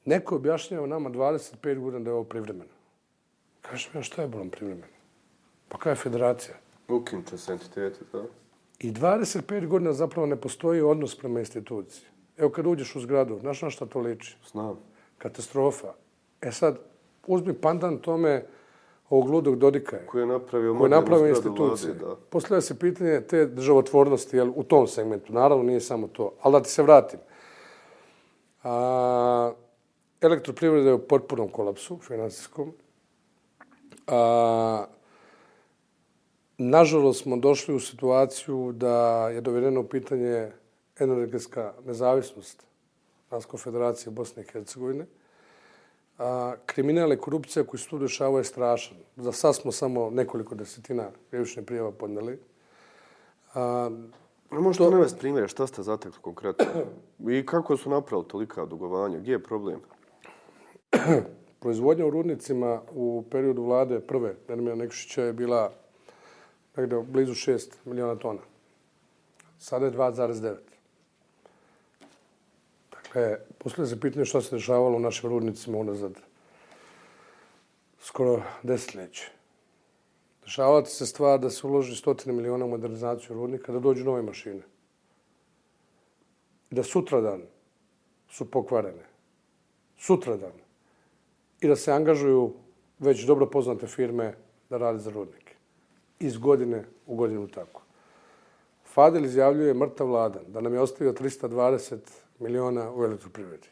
Neko 0.05 0.35
objašnjava 0.35 0.87
nama 0.87 1.09
25 1.09 1.79
godina 1.79 2.03
da 2.03 2.09
je 2.09 2.13
ovo 2.13 2.23
privremeno. 2.23 2.71
Kaže 3.61 3.89
mi, 3.93 4.03
šta 4.03 4.21
je 4.21 4.27
bolom 4.27 4.49
privremeno? 4.49 4.93
Pa 5.69 5.77
kada 5.77 5.89
je 5.89 5.95
federacija? 5.95 6.55
Ukinče 6.87 7.37
se 7.37 7.51
entiteti, 7.51 7.99
da. 8.13 8.23
I 8.79 8.91
25 8.91 9.67
godina 9.67 9.93
zapravo 9.93 10.27
ne 10.27 10.35
postoji 10.35 10.81
odnos 10.81 11.17
prema 11.17 11.39
instituciji. 11.39 12.05
Evo 12.37 12.49
kad 12.49 12.67
uđeš 12.67 12.95
u 12.95 12.99
zgradu, 12.99 13.39
znaš 13.39 13.61
na 13.61 13.69
šta 13.69 13.85
to 13.85 13.99
liči? 13.99 14.37
Znam 14.51 14.77
katastrofa. 15.17 15.93
E 16.41 16.51
sad, 16.51 16.79
uzmi 17.27 17.53
pandan 17.53 17.97
tome 17.97 18.45
ovog 19.11 19.29
ludog 19.29 19.55
Dodika 19.55 19.95
je. 19.95 20.05
Koji 20.05 20.21
je 20.21 20.25
napravio, 20.25 20.73
koji 20.77 20.85
je 20.85 20.89
napravio 20.89 21.27
institucije. 21.27 21.95
Postavlja 22.29 22.61
se 22.61 22.79
pitanje 22.79 23.21
te 23.21 23.45
državotvornosti 23.45 24.37
jel, 24.37 24.51
u 24.55 24.63
tom 24.63 24.87
segmentu. 24.87 25.33
Naravno, 25.33 25.63
nije 25.63 25.79
samo 25.79 26.07
to. 26.07 26.33
Ali 26.41 26.53
da 26.53 26.63
ti 26.63 26.69
se 26.69 26.83
vratim. 26.83 27.19
A, 28.63 29.51
elektroprivreda 30.21 30.89
je 30.89 30.93
u 30.93 31.07
potpunom 31.07 31.49
kolapsu 31.49 31.99
financijskom. 32.01 32.73
A, 34.07 34.85
nažalost 36.57 37.23
smo 37.23 37.37
došli 37.37 37.75
u 37.75 37.79
situaciju 37.79 38.71
da 38.71 39.29
je 39.29 39.41
dovedeno 39.41 39.79
u 39.81 39.87
pitanje 39.87 40.51
energetska 40.99 41.73
nezavisnost 41.85 42.63
Dansko 43.31 43.57
federacije 43.57 44.11
Bosne 44.11 44.43
i 44.43 44.45
Hercegovine. 44.51 45.05
A, 46.21 46.55
kriminal 46.65 47.13
i 47.13 47.17
korupcija 47.17 47.63
koji 47.63 47.79
se 47.79 47.89
tu 47.89 47.99
dešava 47.99 48.37
je 48.37 48.43
strašan. 48.43 48.97
Za 49.17 49.31
sad 49.31 49.55
smo 49.55 49.71
samo 49.71 50.09
nekoliko 50.09 50.55
desetina 50.55 51.09
krivične 51.29 51.65
prijava 51.65 51.91
podneli. 51.91 52.39
A, 53.53 53.89
Možete 54.51 54.83
to... 54.83 54.91
navesti 54.91 55.19
primjer, 55.19 55.49
šta 55.49 55.67
ste 55.67 55.83
zatekli 55.83 56.21
konkretno? 56.21 56.65
I 57.29 57.45
kako 57.45 57.77
su 57.77 57.89
napravili 57.89 58.27
tolika 58.27 58.65
dugovanja? 58.65 59.19
Gdje 59.19 59.31
je 59.31 59.43
problem? 59.43 59.79
Proizvodnja 61.61 62.05
u 62.05 62.09
rudnicima 62.09 62.81
u 62.93 63.23
periodu 63.31 63.63
vlade 63.63 63.99
prve 63.99 64.35
Nermina 64.49 64.75
Nekšića 64.75 65.23
je 65.23 65.33
bila 65.33 65.71
negde 66.75 66.99
blizu 66.99 67.31
6 67.33 67.69
miliona 67.85 68.15
tona. 68.15 68.39
Sada 69.59 69.85
je 69.85 69.91
2,9. 69.91 70.55
Dakle, 72.91 73.37
poslije 73.63 73.87
se 73.87 73.99
pitanje 73.99 74.25
šta 74.25 74.41
se 74.41 74.55
dešavalo 74.55 74.97
u 74.97 74.99
našim 74.99 75.29
rudnicima 75.29 75.77
unazad 75.77 76.13
skoro 78.01 78.41
desetljeće. 78.63 79.31
Dešavati 80.43 80.89
se 80.89 81.05
stvar 81.05 81.39
da 81.39 81.49
se 81.49 81.67
uloži 81.67 81.95
stotine 81.95 82.33
miliona 82.33 82.65
u 82.65 82.69
modernizaciju 82.69 83.35
rudnika, 83.35 83.71
da 83.71 83.79
dođu 83.79 84.05
nove 84.05 84.21
mašine. 84.21 84.61
I 86.71 86.75
da 86.75 86.83
sutradan 86.83 87.41
su 88.29 88.51
pokvarene. 88.51 89.05
Sutradan. 89.97 90.57
I 91.61 91.67
da 91.67 91.75
se 91.75 91.91
angažuju 91.91 92.53
već 92.99 93.25
dobro 93.25 93.45
poznate 93.45 93.87
firme 93.87 94.33
da 94.69 94.77
rade 94.77 94.99
za 94.99 95.11
rudnike. 95.11 95.55
Iz 96.19 96.37
godine 96.37 96.83
u 97.05 97.15
godinu 97.15 97.47
tako. 97.47 97.81
Fadel 98.93 99.25
izjavljuje 99.25 99.73
mrtav 99.73 100.07
vladan 100.07 100.43
da 100.47 100.61
nam 100.61 100.73
je 100.73 100.79
ostavio 100.79 101.13
320 101.13 101.97
miliona 102.41 102.91
u 102.93 103.03
elektroprivredi. 103.03 103.67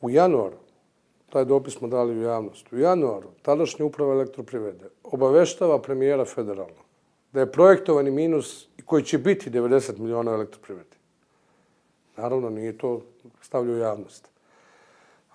U 0.00 0.10
januaru 0.10 0.56
taj 1.30 1.44
dopis 1.44 1.74
smo 1.74 1.88
dali 1.88 2.18
u 2.18 2.22
javnost. 2.22 2.72
U 2.72 2.78
januaru 2.78 3.28
tadašnja 3.42 3.84
uprava 3.84 4.14
elektroprivrede 4.14 4.88
obaveštava 5.02 5.82
premijera 5.82 6.24
federalno 6.24 6.84
da 7.34 7.40
je 7.40 7.52
projektovani 7.52 8.10
minus 8.10 8.68
koji 8.84 9.02
će 9.02 9.18
biti 9.18 9.50
90 9.50 9.98
miliona 9.98 10.32
Elektroprivredi. 10.32 10.96
Naravno, 12.16 12.50
nije 12.50 12.78
to 12.78 13.00
stavljio 13.40 13.74
u 13.74 13.78
javnost. 13.78 14.28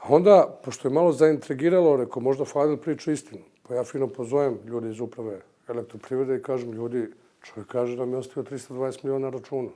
A 0.02 0.14
onda, 0.16 0.60
pošto 0.64 0.88
je 0.88 0.94
malo 0.94 1.12
zaintrigiralo, 1.12 1.98
rekao, 1.98 2.22
možda 2.22 2.46
Fadil 2.46 2.78
priča 2.78 3.12
istinu. 3.12 3.42
Pa 3.68 3.76
ja 3.76 3.84
fino 3.84 4.08
pozovem 4.08 4.60
ljudi 4.66 4.90
iz 4.90 5.00
uprave 5.00 5.42
elektroprivrede 5.68 6.36
i 6.36 6.42
kažem, 6.42 6.72
ljudi, 6.72 7.08
čovjek 7.42 7.68
kaže 7.68 7.98
da 7.98 8.06
mi 8.06 8.12
je 8.12 8.18
ostavio 8.18 8.52
320 8.52 9.04
miliona 9.04 9.30
računa. 9.30 9.70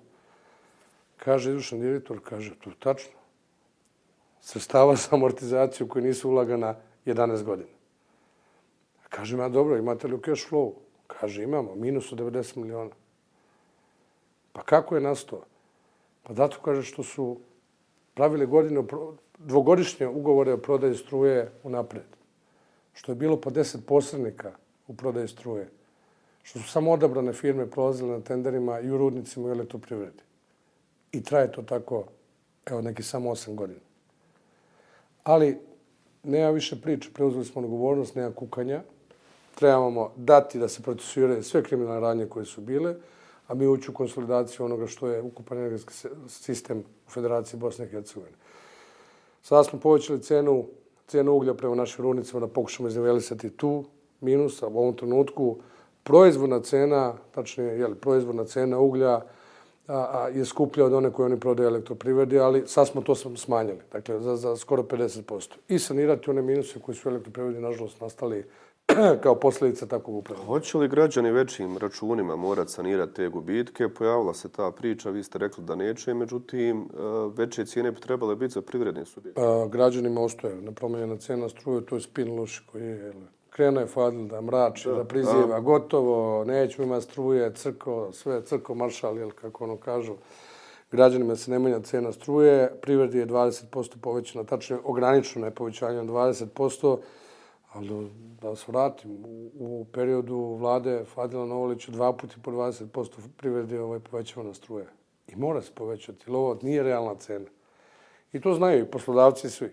Kaže 1.23 1.49
izvršan 1.49 1.79
direktor, 1.79 2.19
kaže, 2.19 2.55
to 2.59 2.69
je 2.69 2.75
tačno 2.79 3.13
sredstava 4.41 4.95
za 4.95 5.07
amortizaciju 5.11 5.87
koji 5.87 6.05
nisu 6.05 6.29
ulagana 6.29 6.75
11 7.05 7.43
godina. 7.43 7.69
Kažem 9.09 9.39
ja, 9.39 9.49
dobro, 9.49 9.77
imate 9.77 10.07
li 10.07 10.15
u 10.15 10.21
cash 10.25 10.49
flow? 10.49 10.73
Kaže, 11.07 11.43
imamo, 11.43 11.75
minus 11.75 12.11
od 12.11 12.19
90 12.19 12.57
miliona. 12.57 12.91
Pa 14.53 14.61
kako 14.61 14.95
je 14.95 15.01
nastao? 15.01 15.45
Pa 16.23 16.33
zato 16.33 16.57
kaže 16.65 16.83
što 16.83 17.03
su 17.03 17.37
pravili 18.13 18.45
godine, 18.45 18.83
dvogodišnje 19.37 20.07
ugovore 20.07 20.53
o 20.53 20.57
prodaji 20.57 20.95
struje 20.95 21.51
u 21.63 21.69
napred. 21.69 22.09
Što 22.93 23.11
je 23.11 23.15
bilo 23.15 23.37
po 23.37 23.49
10 23.49 23.85
posrednika 23.87 24.51
u 24.87 24.95
prodaji 24.95 25.27
struje. 25.27 25.69
Što 26.43 26.59
su 26.59 26.67
samo 26.67 26.91
odabrane 26.91 27.33
firme 27.33 27.69
prolazile 27.69 28.17
na 28.17 28.23
tenderima 28.23 28.79
i 28.79 28.91
u 28.91 28.97
rudnicima 28.97 29.47
i 29.47 29.51
u 29.51 29.53
elektroprivredi. 29.53 30.23
I 31.13 31.23
traje 31.23 31.51
to 31.51 31.61
tako, 31.61 32.03
evo, 32.65 32.81
neki 32.81 33.03
samo 33.03 33.29
8 33.29 33.55
godina. 33.55 33.79
Ali 35.23 35.57
nema 36.23 36.49
više 36.49 36.81
priče, 36.81 37.09
preuzeli 37.13 37.45
smo 37.45 37.61
odgovornost, 37.61 38.15
nema 38.15 38.31
kukanja. 38.31 38.81
Trebamo 39.55 40.11
dati 40.15 40.59
da 40.59 40.67
se 40.67 40.81
procesuiraju 40.81 41.43
sve 41.43 41.63
kriminalne 41.63 41.99
radnje 41.99 42.25
koje 42.25 42.45
su 42.45 42.61
bile, 42.61 42.95
a 43.47 43.53
mi 43.53 43.67
ući 43.67 43.91
u 43.91 43.93
konsolidaciju 43.93 44.65
onoga 44.65 44.87
što 44.87 45.07
je 45.07 45.21
ukupan 45.21 45.57
energetski 45.57 45.93
sistem 46.27 46.83
u 47.07 47.09
Federaciji 47.09 47.59
Bosne 47.59 47.85
i 47.85 47.89
Hercegovine. 47.89 48.37
Sada 49.41 49.63
smo 49.63 49.79
povećali 49.79 50.21
cenu, 50.21 50.65
cenu 51.07 51.31
uglja 51.33 51.53
prema 51.53 51.75
našim 51.75 52.03
rudnicima 52.03 52.39
da 52.39 52.47
pokušamo 52.47 52.89
iznivelisati 52.89 53.49
tu 53.49 53.85
minus, 54.21 54.63
a 54.63 54.67
u 54.67 54.77
ovom 54.77 54.95
trenutku 54.95 55.57
proizvodna 56.03 56.61
cena, 56.61 57.13
tačnije, 57.31 57.79
jel, 57.79 57.95
proizvodna 57.95 58.45
cena 58.45 58.79
uglja, 58.79 59.21
a, 59.87 59.93
a, 59.93 60.27
je 60.27 60.45
skuplja 60.45 60.85
od 60.85 60.93
one 60.93 61.11
koje 61.11 61.25
oni 61.25 61.39
prodaju 61.39 61.69
elektroprivredi, 61.69 62.39
ali 62.39 62.63
sad 62.67 62.87
smo 62.87 63.01
to 63.01 63.15
smanjili, 63.15 63.79
dakle, 63.91 64.19
za, 64.19 64.35
za 64.35 64.57
skoro 64.57 64.83
50%. 64.83 65.53
I 65.67 65.79
sanirati 65.79 66.29
one 66.29 66.41
minuse 66.41 66.79
koji 66.79 66.95
su 66.95 67.09
u 67.09 67.11
elektroprivredi, 67.11 67.59
nažalost, 67.59 68.01
nastali 68.01 68.45
kao 69.23 69.35
posljedica 69.35 69.85
takvog 69.85 70.15
upravljanja. 70.15 70.47
Hoće 70.47 70.77
li 70.77 70.87
građani 70.87 71.31
većim 71.31 71.77
računima 71.77 72.35
morati 72.35 72.71
sanirati 72.71 73.13
te 73.13 73.29
gubitke? 73.29 73.89
Pojavila 73.89 74.33
se 74.33 74.49
ta 74.49 74.71
priča, 74.71 75.09
vi 75.09 75.23
ste 75.23 75.37
rekli 75.37 75.63
da 75.63 75.75
neće, 75.75 76.13
međutim, 76.13 76.81
e, 76.81 76.85
veće 77.35 77.65
cijene 77.65 77.91
bi 77.91 77.99
trebale 77.99 78.35
biti 78.35 78.53
za 78.53 78.61
privredne 78.61 79.05
subjekte. 79.05 79.41
Građanima 79.69 80.21
ostaje 80.21 80.55
nepromenjena 80.55 81.17
cena 81.17 81.49
struje, 81.49 81.85
to 81.85 81.95
je 81.95 82.01
spin 82.01 82.39
loš 82.39 82.59
koji 82.71 82.83
je 82.83 83.13
krenuo 83.53 83.81
je 83.81 83.87
Fadil 83.87 84.27
da 84.27 84.41
mrači, 84.41 84.89
da, 84.89 84.95
da 84.95 85.03
priziva, 85.03 85.55
a... 85.55 85.59
gotovo, 85.59 86.43
nećemo 86.45 86.87
imati 86.87 87.05
struje, 87.05 87.53
crko, 87.55 88.09
sve 88.11 88.45
crko 88.45 88.75
maršal, 88.75 89.17
jel, 89.17 89.31
kako 89.31 89.63
ono 89.63 89.77
kažu, 89.77 90.13
građanima 90.91 91.35
se 91.35 91.51
ne 91.51 91.59
menja 91.59 91.79
cena 91.79 92.11
struje, 92.11 92.71
privredi 92.81 93.17
je 93.17 93.27
20% 93.27 93.97
povećana, 94.01 94.43
tačno 94.43 94.79
ograničeno 94.83 95.45
je 95.45 95.51
povećanje 95.51 95.99
od 95.99 96.07
20%, 96.07 96.97
ali 97.73 98.09
da 98.41 98.55
se 98.55 98.65
vratim, 98.67 99.11
u, 99.11 99.51
u 99.59 99.85
periodu 99.93 100.57
vlade 100.59 101.03
Fadila 101.13 101.45
Novolića 101.45 101.91
dva 101.91 102.13
puta 102.13 102.35
po 102.43 102.51
20% 102.51 103.09
privredi 103.37 103.75
je 103.75 103.81
ovaj 103.81 103.99
povećavana 103.99 104.53
struje. 104.53 104.85
I 105.27 105.35
mora 105.35 105.61
se 105.61 105.71
povećati, 105.75 106.23
jer 106.27 106.35
ovo 106.35 106.57
nije 106.61 106.83
realna 106.83 107.15
cena. 107.15 107.45
I 108.33 108.41
to 108.41 108.53
znaju 108.53 108.83
i 108.83 108.91
poslodavci 108.91 109.49
svi. 109.49 109.71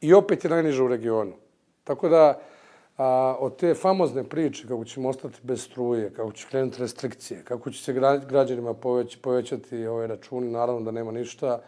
I 0.00 0.14
opet 0.14 0.44
je 0.44 0.50
najniža 0.50 0.84
u 0.84 0.88
regionu. 0.88 1.32
Tako 1.84 2.08
da, 2.08 2.40
a, 2.98 3.36
od 3.40 3.56
te 3.56 3.74
famozne 3.74 4.24
priče 4.24 4.68
kako 4.68 4.84
ćemo 4.84 5.08
ostati 5.08 5.38
bez 5.42 5.62
struje, 5.62 6.12
kako 6.14 6.32
će 6.32 6.46
krenuti 6.50 6.80
restrikcije, 6.80 7.44
kako 7.44 7.70
će 7.70 7.82
se 7.82 7.92
građanima 8.28 8.74
poveć, 8.74 9.16
povećati 9.16 9.86
ove 9.86 10.06
računi, 10.06 10.50
naravno 10.50 10.80
da 10.80 10.90
nema 10.90 11.12
ništa. 11.12 11.60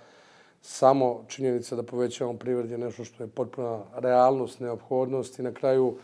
Samo 0.62 1.24
činjenica 1.28 1.76
da 1.76 1.83
povećavamo 1.83 2.39
privred 2.39 2.70
je 2.70 2.78
nešto 2.78 3.05
što 3.05 3.22
je 3.22 3.28
potpuna 3.28 3.81
realnost, 3.95 4.61
neophodnost 4.61 5.39
i 5.39 5.43
na 5.43 5.53
kraju 5.53 5.97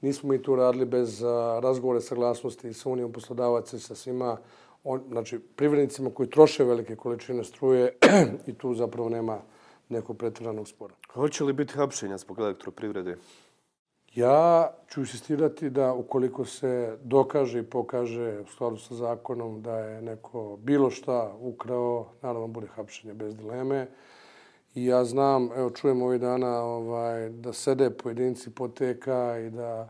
nismo 0.00 0.28
mi 0.28 0.42
tu 0.42 0.56
radili 0.56 0.84
bez 0.84 1.22
a, 1.22 1.60
razgovore 1.62 2.00
saglasnosti 2.00 2.72
sa 2.72 2.88
Unijom 2.88 3.12
poslodavaca 3.12 3.76
i 3.76 3.80
sa 3.80 3.94
svima 3.94 4.36
on, 4.84 5.02
znači, 5.08 5.38
privrednicima 5.38 6.10
koji 6.10 6.30
troše 6.30 6.64
velike 6.64 6.96
količine 6.96 7.44
struje 7.44 7.98
i 8.46 8.54
tu 8.54 8.74
zapravo 8.74 9.08
nema 9.08 9.38
nekog 9.88 10.18
pretiranog 10.18 10.68
spora. 10.68 10.94
Hoće 11.12 11.44
li 11.44 11.52
biti 11.52 11.72
hapšenja 11.72 12.18
zbog 12.18 12.38
elektroprivrede? 12.38 13.16
Ja 14.14 14.70
ću 14.88 15.00
insistirati 15.00 15.70
da 15.70 15.94
ukoliko 15.94 16.44
se 16.44 16.98
dokaže 17.02 17.58
i 17.58 17.62
pokaže 17.62 18.40
u 18.40 18.46
skladu 18.46 18.76
sa 18.76 18.94
zakonom 18.94 19.62
da 19.62 19.78
je 19.78 20.02
neko 20.02 20.58
bilo 20.62 20.90
šta 20.90 21.32
ukrao, 21.40 22.06
naravno 22.22 22.46
bude 22.46 22.66
hapšenje 22.66 23.14
bez 23.14 23.36
dileme. 23.36 23.88
I 24.74 24.86
ja 24.86 25.04
znam, 25.04 25.50
evo 25.56 25.70
čujem 25.70 26.02
ovih 26.02 26.20
dana 26.20 26.62
ovaj, 26.62 27.28
da 27.28 27.52
sede 27.52 27.90
pojedinci 27.90 28.50
poteka 28.54 29.38
i 29.38 29.50
da 29.50 29.88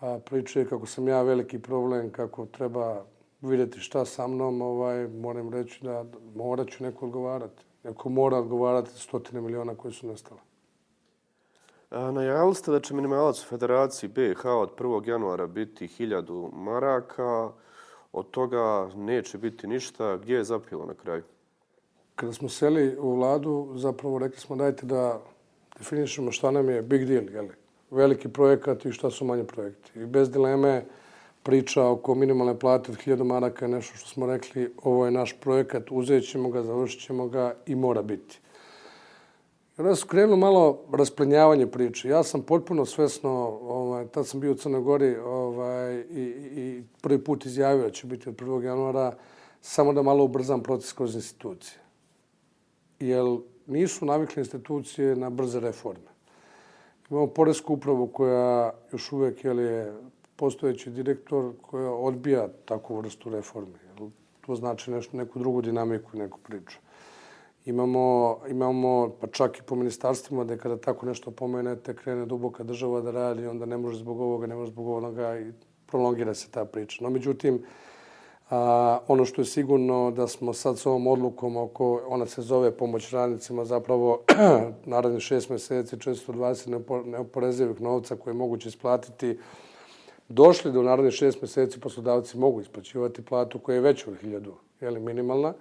a, 0.00 0.18
pričaju 0.24 0.68
kako 0.68 0.86
sam 0.86 1.08
ja 1.08 1.22
veliki 1.22 1.58
problem, 1.58 2.12
kako 2.12 2.46
treba 2.46 3.04
vidjeti 3.40 3.80
šta 3.80 4.04
sa 4.04 4.26
mnom, 4.26 4.62
ovaj, 4.62 5.08
moram 5.08 5.52
reći 5.52 5.84
da 5.84 6.04
morat 6.34 6.68
ću 6.68 6.84
neko 6.84 7.06
odgovarati. 7.06 7.64
Neko 7.84 8.08
mora 8.08 8.36
odgovarati 8.36 8.90
stotine 8.90 9.40
miliona 9.40 9.74
koji 9.74 9.94
su 9.94 10.06
nestali. 10.06 10.40
Najavili 11.94 12.54
ste 12.54 12.70
da 12.70 12.80
će 12.80 12.94
minimalac 12.94 13.42
u 13.42 13.46
Federaciji 13.48 14.10
BiH 14.10 14.44
od 14.44 14.70
1. 14.78 15.08
januara 15.08 15.46
biti 15.46 15.88
1000 15.88 16.52
maraka. 16.52 17.50
Od 18.12 18.30
toga 18.30 18.88
neće 18.96 19.38
biti 19.38 19.66
ništa. 19.66 20.16
Gdje 20.16 20.36
je 20.36 20.44
zapilo 20.44 20.86
na 20.86 20.94
kraju? 20.94 21.22
Kada 22.14 22.32
smo 22.32 22.48
seli 22.48 22.96
u 22.98 23.14
vladu, 23.14 23.72
zapravo 23.76 24.18
rekli 24.18 24.40
smo 24.40 24.56
dajte 24.56 24.86
da 24.86 25.20
definišemo 25.78 26.32
šta 26.32 26.50
nam 26.50 26.68
je 26.70 26.82
big 26.82 27.06
deal, 27.06 27.30
jeli? 27.30 27.54
veliki 27.90 28.28
projekat 28.28 28.86
i 28.86 28.92
šta 28.92 29.10
su 29.10 29.24
manje 29.24 29.44
projekti. 29.44 30.00
I 30.00 30.06
bez 30.06 30.30
dileme 30.30 30.84
priča 31.42 31.86
oko 31.86 32.14
minimalne 32.14 32.58
plate 32.58 32.92
od 32.92 32.98
1000 32.98 33.24
maraka 33.24 33.64
je 33.64 33.68
nešto 33.68 33.96
što 33.96 34.08
smo 34.08 34.26
rekli, 34.26 34.72
ovo 34.82 35.04
je 35.04 35.10
naš 35.10 35.36
projekat, 35.40 35.82
uzet 35.90 36.30
ćemo 36.30 36.48
ga, 36.50 36.62
završit 36.62 37.00
ćemo 37.00 37.28
ga 37.28 37.54
i 37.66 37.74
mora 37.74 38.02
biti. 38.02 38.40
I 39.78 39.80
onda 39.80 39.94
su 39.94 40.06
krenulo 40.06 40.36
malo 40.36 40.84
rasplenjavanje 40.92 41.66
priče. 41.66 42.08
Ja 42.08 42.22
sam 42.22 42.42
potpuno 42.42 42.86
svesno, 42.86 43.30
ovaj, 43.62 44.06
tad 44.06 44.26
sam 44.26 44.40
bio 44.40 44.52
u 44.52 44.54
Crnoj 44.54 44.80
Gori 44.80 45.16
ovaj, 45.16 45.94
i, 45.94 46.22
i 46.56 46.82
prvi 47.00 47.24
put 47.24 47.46
izjavio 47.46 47.82
da 47.82 47.90
će 47.90 48.06
biti 48.06 48.28
od 48.28 48.36
1. 48.36 48.62
januara 48.62 49.16
samo 49.60 49.92
da 49.92 50.02
malo 50.02 50.24
ubrzam 50.24 50.62
proces 50.62 50.92
kroz 50.92 51.14
institucije. 51.14 51.78
Jer 53.00 53.24
nisu 53.66 54.06
navikle 54.06 54.40
institucije 54.40 55.16
na 55.16 55.30
brze 55.30 55.60
reforme. 55.60 56.14
Imamo 57.10 57.26
Poresku 57.26 57.74
upravu 57.74 58.06
koja 58.06 58.72
još 58.92 59.12
uvijek 59.12 59.44
je 59.44 59.94
postojeći 60.36 60.90
direktor 60.90 61.52
koja 61.62 61.90
odbija 61.90 62.48
takvu 62.64 62.96
vrstu 62.96 63.30
reforme. 63.30 63.78
Jel, 63.86 64.08
To 64.46 64.54
znači 64.54 64.90
nešto, 64.90 65.16
neku 65.16 65.38
drugu 65.38 65.62
dinamiku, 65.62 66.16
neku 66.16 66.38
priču. 66.38 66.78
Imamo, 67.64 68.38
imamo 68.48 69.16
pa 69.20 69.26
čak 69.26 69.58
i 69.58 69.62
po 69.62 69.74
ministarstvima 69.74 70.44
da 70.44 70.56
kada 70.56 70.76
tako 70.76 71.06
nešto 71.06 71.30
pomenete, 71.30 71.96
krene 71.96 72.26
duboka 72.26 72.64
država 72.64 73.00
da 73.00 73.10
radi, 73.10 73.46
onda 73.46 73.66
ne 73.66 73.76
može 73.76 73.98
zbog 73.98 74.20
ovoga, 74.20 74.46
ne 74.46 74.54
može 74.54 74.70
zbog 74.70 74.88
onoga 74.88 75.38
i 75.38 75.52
prolongira 75.86 76.34
se 76.34 76.50
ta 76.50 76.64
priča. 76.64 77.04
No, 77.04 77.10
međutim, 77.10 77.62
a, 78.50 78.98
ono 79.08 79.24
što 79.24 79.40
je 79.40 79.44
sigurno 79.44 80.10
da 80.10 80.28
smo 80.28 80.52
sad 80.52 80.78
s 80.78 80.86
ovom 80.86 81.06
odlukom 81.06 81.56
oko, 81.56 82.00
ona 82.08 82.26
se 82.26 82.42
zove 82.42 82.76
pomoć 82.76 83.10
radnicima, 83.10 83.64
zapravo 83.64 84.20
naredni 84.84 85.20
šest 85.20 85.50
meseci, 85.50 85.96
420 85.96 87.04
neoporezivih 87.06 87.80
novca 87.80 88.16
koje 88.16 88.32
je 88.32 88.36
moguće 88.36 88.68
isplatiti, 88.68 89.38
došli 90.28 90.72
do 90.72 90.82
narednih 90.82 91.12
šest 91.12 91.42
meseci, 91.42 91.80
poslodavci 91.80 92.38
mogu 92.38 92.60
isplaćivati 92.60 93.24
platu 93.24 93.58
koja 93.58 93.74
je 93.74 93.80
veća 93.80 94.10
od 94.10 94.16
hiljadu, 94.16 94.54
je 94.80 94.90
li 94.90 95.00
minimalna, 95.00 95.54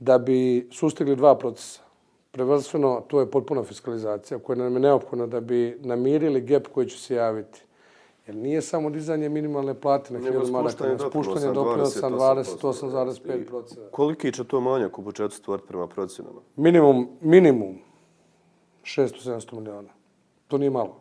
da 0.00 0.18
bi 0.18 0.68
sustigli 0.72 1.16
dva 1.16 1.34
procesa. 1.38 1.80
Prevrstveno, 2.30 3.02
to 3.08 3.20
je 3.20 3.30
potpuna 3.30 3.62
fiskalizacija 3.62 4.38
koja 4.38 4.56
nam 4.56 4.74
je 4.74 4.80
neophodna 4.80 5.26
da 5.26 5.40
bi 5.40 5.78
namirili 5.80 6.40
gap 6.40 6.66
koji 6.66 6.88
će 6.88 6.98
se 6.98 7.14
javiti. 7.14 7.62
Jer 8.26 8.36
nije 8.36 8.62
samo 8.62 8.90
dizanje 8.90 9.28
minimalne 9.28 9.74
plate 9.74 10.14
na 10.14 10.18
hiljadu 10.18 10.52
maraka, 10.52 10.86
nego 10.86 11.10
spuštanje 11.10 11.52
doprinosa 11.52 12.10
28,5%. 12.10 13.90
Koliki 13.90 14.32
će 14.32 14.44
to 14.44 14.60
manjak 14.60 14.98
u 14.98 15.02
budžetu 15.02 15.34
stvoriti 15.34 15.68
prema 15.68 15.86
procenama? 15.86 16.40
Minimum, 16.56 17.08
minimum 17.20 17.78
600-700 18.82 19.54
miliona. 19.54 19.88
To 20.48 20.58
nije 20.58 20.70
malo. 20.70 20.96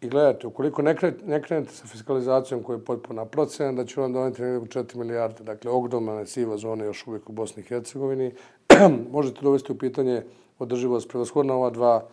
I 0.00 0.08
gledajte, 0.08 0.46
ukoliko 0.46 0.82
ne, 0.82 0.96
krenete, 0.96 1.26
ne 1.26 1.42
krenete 1.42 1.72
sa 1.72 1.86
fiskalizacijom 1.86 2.62
koja 2.62 2.76
je 2.76 2.84
potpuna 2.84 3.24
procena, 3.24 3.72
da 3.72 3.84
će 3.84 4.00
vam 4.00 4.12
doneti 4.12 4.42
nekako 4.42 4.66
4 4.66 4.96
milijarde. 4.96 5.44
Dakle, 5.44 5.70
ogromna 5.70 6.12
je 6.12 6.26
siva 6.26 6.56
zona 6.56 6.84
još 6.84 7.06
uvijek 7.06 7.28
u 7.28 7.32
Bosni 7.32 7.62
i 7.62 7.66
Hercegovini. 7.66 8.32
Možete 9.12 9.40
dovesti 9.42 9.72
u 9.72 9.78
pitanje 9.78 10.22
održivost 10.58 11.08
prevashodna 11.08 11.54
ova 11.54 11.70
dva, 11.70 12.06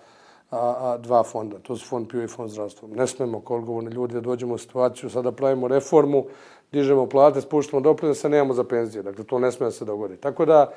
a, 0.51 0.75
a, 0.79 0.97
dva 0.97 1.23
fonda. 1.23 1.59
To 1.59 1.75
su 1.75 1.87
fond 1.87 2.07
PIO 2.09 2.23
i 2.23 2.27
fond 2.27 2.49
zdravstva. 2.49 2.89
Ne 2.95 3.07
smemo 3.07 3.41
kao 3.41 3.57
odgovorni 3.57 3.91
ljudi 3.91 4.13
da 4.13 4.21
dođemo 4.21 4.53
u 4.53 4.57
situaciju, 4.57 5.09
sada 5.09 5.31
pravimo 5.31 5.67
reformu, 5.67 6.25
dižemo 6.71 7.05
plate, 7.09 7.41
spuštamo 7.41 7.81
doprinose, 7.81 8.29
nemamo 8.29 8.53
za 8.53 8.63
penzije. 8.63 9.03
Dakle, 9.03 9.23
to 9.23 9.39
ne 9.39 9.51
smije 9.51 9.67
da 9.67 9.71
se 9.71 9.85
dogodi. 9.85 10.17
Tako 10.17 10.45
da, 10.45 10.71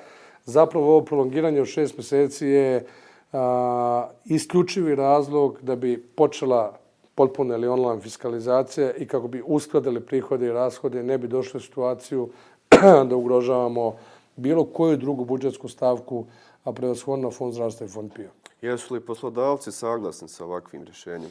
zapravo 0.44 0.86
ovo 0.86 1.04
prolongiranje 1.04 1.60
od 1.60 1.66
šest 1.66 1.96
mjeseci 1.98 2.46
je 2.46 2.86
a, 3.32 4.08
isključivi 4.24 4.94
razlog 4.94 5.58
da 5.62 5.76
bi 5.76 6.02
počela 6.16 6.79
potpuna 7.14 7.54
ili 7.54 7.68
online 7.68 8.00
fiskalizacija 8.00 8.92
i 8.92 9.06
kako 9.06 9.28
bi 9.28 9.42
uskladili 9.46 10.00
prihode 10.00 10.46
i 10.46 10.52
rashode, 10.52 11.02
ne 11.02 11.18
bi 11.18 11.28
došli 11.28 11.58
u 11.58 11.60
situaciju 11.60 12.28
da 13.08 13.16
ugrožavamo 13.16 13.96
bilo 14.36 14.64
koju 14.64 14.96
drugu 14.96 15.24
budžetsku 15.24 15.68
stavku, 15.68 16.24
a 16.64 16.72
prevashodno 16.72 17.30
fond 17.30 17.54
zdravstva 17.54 17.86
i 17.86 17.88
fond 17.88 18.12
PIO. 18.14 18.30
Jesu 18.62 18.94
li 18.94 19.00
poslodavci 19.00 19.72
saglasni 19.72 20.28
sa 20.28 20.44
ovakvim 20.44 20.84
rješenjem? 20.84 21.30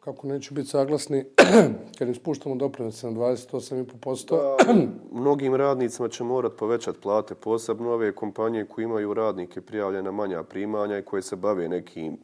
Kako 0.00 0.26
neće 0.26 0.54
biti 0.54 0.68
saglasni 0.68 1.24
kad 1.98 2.08
im 2.08 2.14
spuštamo 2.14 2.54
doprinose 2.54 3.10
na 3.10 3.12
28,5%? 3.12 4.28
Pa, 4.28 4.72
mnogim 5.20 5.54
radnicima 5.54 6.08
će 6.08 6.24
morat 6.24 6.52
povećati 6.56 7.00
plate, 7.00 7.34
posebno 7.34 7.90
ove 7.90 8.12
kompanije 8.12 8.64
koje 8.64 8.84
imaju 8.84 9.14
radnike 9.14 9.60
prijavljena 9.60 10.10
manja 10.10 10.42
primanja 10.42 10.98
i 10.98 11.02
koje 11.02 11.22
se 11.22 11.36
bave 11.36 11.68
nekim 11.68 12.18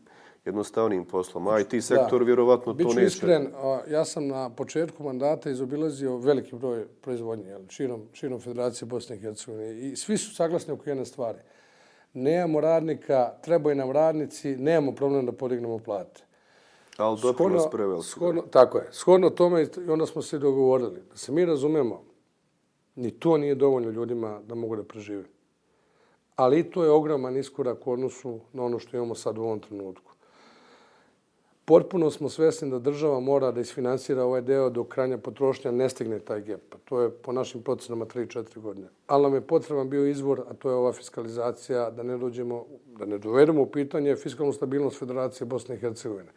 jednostavnim 0.45 1.05
poslom. 1.05 1.49
A 1.49 1.61
IT 1.61 1.85
sektor 1.85 2.19
da. 2.19 2.25
vjerovatno 2.25 2.73
Biću 2.73 2.89
to 2.89 2.95
neće. 2.95 3.07
iskren, 3.07 3.49
ja 3.91 4.05
sam 4.05 4.27
na 4.27 4.51
početku 4.51 5.03
mandata 5.03 5.51
izobilazio 5.51 6.17
veliki 6.17 6.57
broj 6.57 6.87
proizvodnje 7.01 7.49
jel, 7.49 7.61
širom, 7.69 8.09
širom 8.13 8.41
Federacije 8.41 8.87
Bosne 8.87 9.17
i 9.17 9.19
Hercegovine 9.19 9.81
i 9.81 9.97
svi 9.97 10.19
su 10.19 10.35
saglasni 10.35 10.75
oko 10.75 10.91
jedne 10.91 11.05
stvari. 11.05 11.39
Nemamo 12.13 12.61
radnika, 12.61 13.33
trebaju 13.43 13.77
nam 13.77 13.91
radnici, 13.91 14.57
nemamo 14.57 14.93
problem 14.93 15.27
da 15.27 15.33
podignemo 15.33 15.79
plate. 15.79 16.23
Ali 16.97 17.21
doprinos 17.23 17.63
prevel 17.71 18.03
shodno, 18.03 18.43
Tako 18.43 18.79
je. 18.79 18.89
Shodno 18.93 19.31
tome 19.31 19.63
i 19.63 19.91
onda 19.91 20.07
smo 20.07 20.23
se 20.23 20.39
dogovorili. 20.39 21.01
Da 21.11 21.17
se 21.17 21.33
mi 21.33 21.45
razumemo, 21.45 22.03
ni 22.95 23.11
to 23.11 23.39
nije 23.39 23.55
dovoljno 23.55 23.91
ljudima 23.91 24.41
da 24.47 24.55
mogu 24.55 24.77
da 24.77 24.83
prežive. 24.83 25.25
Ali 26.37 26.71
to 26.71 26.85
je 26.85 26.91
ogroman 26.91 27.37
iskorak 27.37 27.87
u 27.87 27.93
odnosu 27.93 28.41
na 28.53 28.63
ono 28.63 28.79
što 28.79 28.97
imamo 28.97 29.15
sad 29.15 29.39
u 29.39 29.43
ovom 29.43 29.61
trenutku. 29.61 30.14
Potpuno 31.65 32.11
smo 32.11 32.29
svesni 32.29 32.71
da 32.71 32.79
država 32.79 33.21
mora 33.21 33.51
da 33.53 33.61
isfinansira 33.61 34.25
ovaj 34.25 34.41
deo 34.43 34.71
do 34.71 34.85
kranja 34.85 35.19
potrošnja 35.19 35.71
ne 35.71 35.89
stigne 35.89 36.19
taj 36.19 36.41
gap. 36.41 36.61
Pa 36.69 36.79
to 36.85 37.01
je 37.01 37.11
po 37.11 37.33
našim 37.33 37.63
procenama 37.63 38.05
3-4 38.05 38.61
godine. 38.61 38.89
Ali 39.07 39.23
nam 39.23 39.35
je 39.35 39.41
potreban 39.41 39.91
bio 39.91 40.07
izvor, 40.07 40.43
a 40.51 40.55
to 40.55 40.71
je 40.71 40.77
ova 40.77 40.93
fiskalizacija, 40.93 41.91
da 41.91 42.03
ne, 42.03 42.19
dođemo, 42.19 42.65
da 42.99 43.07
ne 43.07 43.19
dovedemo 43.19 43.63
u 43.63 43.67
pitanje 43.67 44.17
fiskalnu 44.17 44.53
stabilnost 44.53 44.99
Federacije 44.99 45.47
Bosne 45.47 45.75
i 45.75 45.79
Hercegovine. 45.79 46.31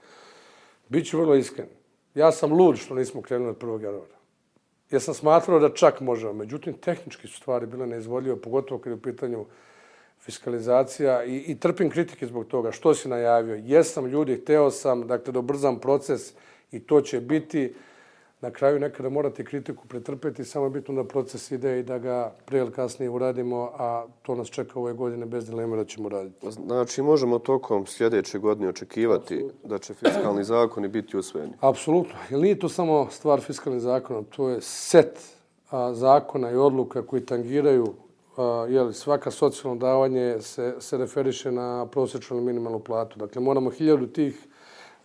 Biću 0.90 1.20
vrlo 1.20 1.36
iskren. 1.36 1.68
Ja 2.16 2.32
sam 2.32 2.54
lud 2.54 2.78
što 2.78 2.96
nismo 2.96 3.22
krenuli 3.22 3.50
od 3.50 3.58
1. 3.62 3.84
januara. 3.84 4.18
Ja 4.92 5.00
sam 5.00 5.14
smatrao 5.14 5.60
da 5.60 5.74
čak 5.74 6.02
možemo. 6.02 6.34
Međutim, 6.34 6.74
tehnički 6.74 7.28
su 7.28 7.38
stvari 7.38 7.66
bile 7.68 7.88
neizvodljive, 7.88 8.42
pogotovo 8.42 8.82
kad 8.82 8.92
je 8.92 8.96
u 8.96 9.02
pitanju 9.02 9.46
fiskalizacija 10.28 11.24
i, 11.24 11.38
i 11.38 11.60
trpim 11.60 11.90
kritike 11.90 12.28
zbog 12.28 12.46
toga. 12.46 12.72
Što 12.72 12.94
si 12.94 13.08
najavio? 13.08 13.56
Jesam 13.56 14.06
ljudi, 14.06 14.36
hteo 14.36 14.72
sam 14.72 15.08
dakle, 15.08 15.34
da 15.34 15.40
obrzam 15.40 15.80
proces 15.80 16.34
i 16.72 16.80
to 16.80 17.02
će 17.02 17.22
biti 17.22 17.74
na 18.42 18.52
kraju 18.52 18.80
nekada 18.80 19.10
morate 19.10 19.44
kritiku 19.44 19.88
pretrpeti, 19.88 20.44
samo 20.46 20.66
je 20.66 20.70
bitno 20.70 20.96
da 20.96 21.04
proces 21.04 21.52
ide 21.52 21.80
i 21.80 21.84
da 21.84 21.98
ga 21.98 22.34
prije 22.46 22.62
ili 22.62 22.72
kasnije 22.72 23.10
uradimo, 23.10 23.72
a 23.78 24.06
to 24.22 24.36
nas 24.36 24.48
čeka 24.48 24.80
ove 24.80 24.94
godine 24.94 25.26
bez 25.26 25.46
dileme 25.46 25.78
da 25.78 25.86
ćemo 25.86 26.10
raditi. 26.10 26.52
Znači, 26.52 27.02
možemo 27.02 27.40
tokom 27.40 27.86
sljedeće 27.86 28.40
godine 28.40 28.70
očekivati 28.70 29.36
Absolutno. 29.36 29.70
da 29.70 29.78
će 29.78 29.94
fiskalni 29.94 30.44
zakoni 30.44 30.88
biti 30.88 31.18
usvojeni? 31.18 31.54
Apsolutno. 31.60 32.16
Jer 32.30 32.40
nije 32.40 32.60
to 32.60 32.70
samo 32.70 33.08
stvar 33.12 33.42
fiskalnih 33.42 33.82
zakona, 33.82 34.24
to 34.36 34.50
je 34.50 34.62
set 34.62 35.20
a, 35.72 35.94
zakona 35.94 36.52
i 36.52 36.56
odluka 36.56 37.02
koji 37.02 37.26
tangiraju 37.26 37.94
jeli, 38.70 38.94
svaka 38.94 39.32
socijalno 39.32 39.80
davanje 39.80 40.42
se, 40.42 40.76
se 40.80 40.98
referiše 40.98 41.52
na 41.52 41.86
prosječnu 41.86 42.42
minimalnu 42.42 42.80
platu. 42.80 43.20
Dakle, 43.20 43.42
moramo 43.42 43.70
hiljadu 43.70 44.08
tih 44.08 44.48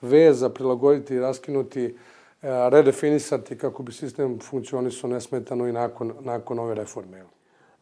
veza 0.00 0.48
prilagoditi 0.48 1.14
i 1.14 1.20
raskinuti, 1.20 1.96
redefinisati 2.42 3.58
kako 3.58 3.82
bi 3.82 3.92
sistem 3.92 4.38
funkcionisao 4.40 5.10
nesmetano 5.10 5.68
i 5.68 5.72
nakon, 5.72 6.12
nakon 6.20 6.58
ove 6.58 6.74
reforme. 6.74 7.24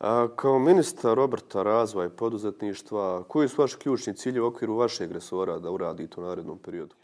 A, 0.01 0.29
kao 0.37 0.59
ministar 0.59 1.17
Roberta 1.17 1.63
razvoja 1.63 2.07
i 2.07 2.11
poduzetništva, 2.11 3.23
koji 3.23 3.49
su 3.49 3.63
vaši 3.63 3.77
ključni 3.79 4.15
cilji 4.15 4.41
u 4.41 4.47
okviru 4.47 4.77
vašeg 4.77 5.13
resora 5.13 5.59
da 5.59 5.71
uradite 5.71 6.21
u 6.21 6.25
narednom 6.25 6.59
periodu? 6.59 6.95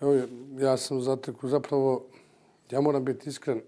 Evo, 0.00 0.14
ja 0.58 0.76
sam 0.76 1.00
zateku, 1.00 1.48
zapravo, 1.48 2.02
ja 2.70 2.80
moram 2.80 3.04
biti 3.04 3.28
iskren, 3.28 3.60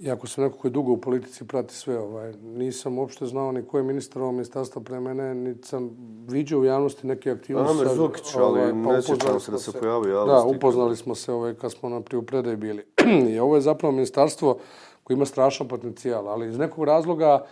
Iako 0.00 0.26
sam 0.26 0.44
neko 0.44 0.58
koji 0.58 0.70
dugo 0.70 0.92
u 0.92 0.96
politici 0.96 1.46
prati 1.46 1.74
sve, 1.74 1.98
ovaj, 1.98 2.32
nisam 2.42 2.98
uopšte 2.98 3.26
znao 3.26 3.52
ni 3.52 3.62
ko 3.62 3.78
je 3.78 3.84
ministar 3.84 4.22
ovog 4.22 4.34
ministarstva 4.34 4.82
pre 4.82 5.00
mene, 5.00 5.34
niti 5.34 5.68
sam 5.68 5.90
vidio 6.28 6.60
u 6.60 6.64
javnosti 6.64 7.06
neke 7.06 7.30
aktivnosti. 7.30 7.82
Amer 7.82 7.94
Zukić, 7.94 8.34
ali 8.36 8.60
ovaj, 8.60 8.70
pa 8.70 8.92
ne 8.92 9.02
sjećam 9.02 9.40
se 9.40 9.50
da 9.50 9.58
se 9.58 9.72
pojavio 9.72 10.24
Da, 10.24 10.42
upoznali 10.42 10.96
smo 10.96 11.14
se 11.14 11.32
ovaj, 11.32 11.54
kad 11.54 11.72
smo 11.72 11.88
na 11.88 12.00
priju 12.00 12.22
predaj 12.22 12.56
bili. 12.56 12.84
I 13.32 13.38
ovo 13.38 13.54
je 13.54 13.60
zapravo 13.60 13.92
ministarstvo 13.92 14.58
koje 15.04 15.14
ima 15.14 15.26
strašan 15.26 15.68
potencijal, 15.68 16.28
ali 16.28 16.48
iz 16.48 16.58
nekog 16.58 16.84
razloga 16.84 17.46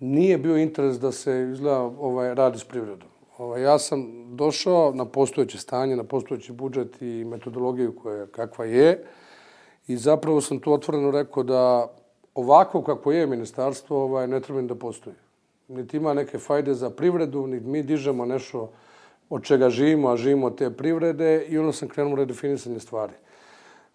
nije 0.00 0.38
bio 0.38 0.56
interes 0.56 0.98
da 0.98 1.12
se 1.12 1.48
izgleda 1.52 1.80
ovaj, 1.80 2.34
radi 2.34 2.58
s 2.58 2.64
privredom. 2.64 3.08
Ovaj, 3.38 3.62
ja 3.62 3.78
sam 3.78 4.06
došao 4.36 4.92
na 4.94 5.04
postojeće 5.04 5.58
stanje, 5.58 5.96
na 5.96 6.04
postojeći 6.04 6.52
budžet 6.52 7.02
i 7.02 7.24
metodologiju 7.24 7.96
koja 8.02 8.26
kakva 8.26 8.64
je. 8.64 9.04
I 9.86 9.96
zapravo 9.96 10.40
sam 10.40 10.60
tu 10.60 10.72
otvoreno 10.72 11.10
rekao 11.10 11.42
da 11.42 11.92
ovako 12.34 12.82
kako 12.82 13.12
je 13.12 13.26
ministarstvo 13.26 14.04
ovaj, 14.04 14.26
ne 14.28 14.40
treba 14.40 14.62
da 14.62 14.74
postoji. 14.74 15.16
Niti 15.68 15.96
ima 15.96 16.14
neke 16.14 16.38
fajde 16.38 16.74
za 16.74 16.90
privredu, 16.90 17.46
niti 17.46 17.66
mi 17.66 17.82
dižemo 17.82 18.24
nešto 18.24 18.70
od 19.30 19.42
čega 19.42 19.70
živimo, 19.70 20.08
a 20.08 20.16
živimo 20.16 20.50
te 20.50 20.70
privrede 20.70 21.44
i 21.48 21.58
onda 21.58 21.72
sam 21.72 21.88
krenuo 21.88 22.16
redefinisanje 22.16 22.80
stvari. 22.80 23.12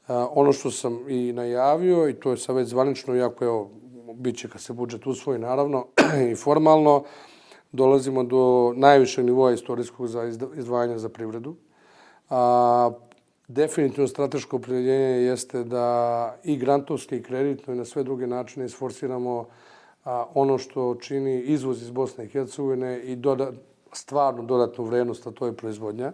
A, 0.08 0.28
ono 0.32 0.54
što 0.54 0.72
sam 0.72 1.00
i 1.10 1.34
najavio, 1.34 2.10
i 2.10 2.14
to 2.14 2.32
je 2.32 2.38
sad 2.38 2.56
već 2.56 2.68
zvanično, 2.68 3.16
iako 3.16 3.46
je 3.46 3.66
bit 4.14 4.38
će 4.38 4.50
kad 4.50 4.62
se 4.62 4.74
budžet 4.74 5.08
usvoji, 5.08 5.40
naravno, 5.40 5.86
i 6.32 6.36
formalno, 6.36 7.04
dolazimo 7.72 8.24
do 8.24 8.74
najvišeg 8.76 9.26
nivoa 9.26 9.52
istorijskog 9.52 10.08
za 10.08 10.24
izdvajanja 10.56 10.98
za 10.98 11.10
privredu. 11.10 11.56
A, 12.30 12.92
definitivno 13.48 14.08
strateško 14.08 14.56
opredjeljenje 14.56 15.24
jeste 15.24 15.64
da 15.64 16.36
i 16.44 16.58
grantovski 16.58 17.18
i 17.18 17.24
kreditno 17.24 17.74
i 17.74 17.78
na 17.78 17.86
sve 17.86 18.04
druge 18.04 18.28
načine 18.28 18.66
isforsiramo 18.66 19.46
a, 20.06 20.26
ono 20.34 20.58
što 20.58 20.96
čini 20.96 21.42
izvoz 21.42 21.82
iz 21.82 21.92
Bosne 21.92 22.26
i 22.26 22.28
Hercegovine 22.28 23.00
i 23.00 23.16
doda, 23.16 23.52
stvarnu 23.94 24.44
dodatnu 24.44 24.84
vrednost, 24.84 25.28
a 25.28 25.32
to 25.32 25.46
je 25.46 25.54
proizvodnja. 25.54 26.12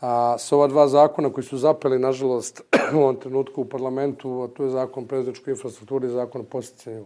A 0.00 0.36
sa 0.38 0.56
ova 0.56 0.66
dva 0.66 0.88
zakona 0.88 1.32
koji 1.32 1.44
su 1.44 1.58
zapeli, 1.58 1.98
nažalost, 1.98 2.62
u 2.96 2.98
ovom 2.98 3.16
trenutku 3.16 3.62
u 3.62 3.64
parlamentu, 3.64 4.42
a 4.42 4.48
to 4.48 4.64
je 4.64 4.70
zakon 4.70 5.04
o 5.04 5.06
prezničkoj 5.06 5.50
infrastrukturi 5.50 6.06
i 6.06 6.10
zakon 6.10 6.40
o 6.40 6.44
posticanju 6.44 7.04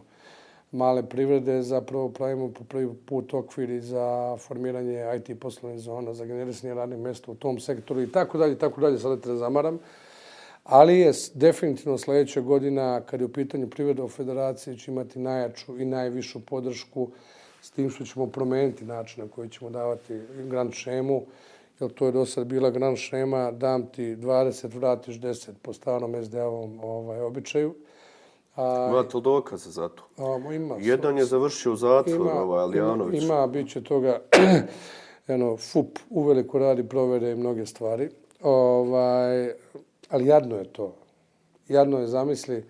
male 0.75 1.03
privrede, 1.03 1.63
zapravo 1.63 2.09
pravimo 2.09 2.53
po 2.53 2.65
prvi 2.65 2.89
put 3.07 3.35
okviri 3.35 3.81
za 3.81 4.37
formiranje 4.37 5.05
IT 5.17 5.41
poslovne 5.41 5.79
zona, 5.79 6.15
za 6.15 6.25
generisanje 6.25 6.75
radnih 6.75 6.99
mjesta 6.99 7.33
u 7.33 7.35
tom 7.35 7.59
sektoru 7.61 8.03
i 8.03 8.13
tako 8.13 8.39
dalje, 8.39 8.59
tako 8.59 8.81
dalje, 8.81 8.99
sada 8.99 9.21
te 9.21 9.35
zamaram. 9.35 9.79
Ali 10.65 10.99
je 10.99 11.13
definitivno 11.35 11.99
sljedeća 11.99 12.41
godina, 12.41 13.01
kad 13.01 13.21
je 13.21 13.27
u 13.27 13.33
pitanju 13.33 13.71
privreda 13.71 14.05
u 14.05 14.09
federaciji, 14.09 14.79
će 14.79 14.91
imati 14.91 15.19
najjaču 15.19 15.79
i 15.79 15.85
najvišu 15.85 16.41
podršku 16.41 17.09
s 17.63 17.71
tim 17.71 17.91
što 17.91 18.05
ćemo 18.05 18.27
promijeniti 18.27 18.85
način 18.85 19.25
na 19.25 19.31
koji 19.31 19.49
ćemo 19.49 19.71
davati 19.71 20.21
grant 20.49 20.75
šemu, 20.75 21.23
jer 21.81 21.91
to 21.91 22.07
je 22.07 22.13
do 22.13 22.27
sad 22.27 22.47
bila 22.47 22.71
grant 22.71 22.99
šema, 22.99 23.51
dam 23.51 23.87
ti 23.87 24.17
20, 24.17 24.75
vratiš 24.75 25.21
10 25.21 25.51
po 25.63 25.73
stanom 25.73 26.25
SD-ovom 26.25 26.81
ovaj, 26.83 27.21
običaju. 27.21 27.75
Imate 28.57 29.17
li 29.17 29.23
dokaze 29.23 29.71
za 29.71 29.89
to? 29.89 30.05
A, 30.19 30.53
ima. 30.53 30.77
Jedan 30.81 31.19
je 31.19 31.25
završio 31.25 31.73
u 31.73 31.77
zatvoru, 31.77 32.31
ovaj 32.31 32.63
Alijanović. 32.63 33.25
Ima, 33.25 33.35
ima 33.35 33.47
bit 33.47 33.71
će 33.71 33.85
toga, 33.85 34.21
eno, 35.29 35.57
FUP 35.73 35.99
uveliko 36.11 36.59
radi 36.59 36.89
provere 36.89 37.31
i 37.31 37.35
mnoge 37.35 37.67
stvari. 37.67 38.09
Ovaj, 38.43 39.53
ali 40.11 40.27
jadno 40.27 40.57
je 40.57 40.65
to. 40.65 40.95
Jadno 41.69 41.99
je 41.99 42.07
zamisli 42.07 42.65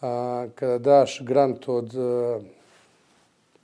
a, 0.00 0.46
kada 0.54 0.78
daš 0.78 1.22
grant 1.24 1.68
od 1.68 1.94
a, 1.94 2.40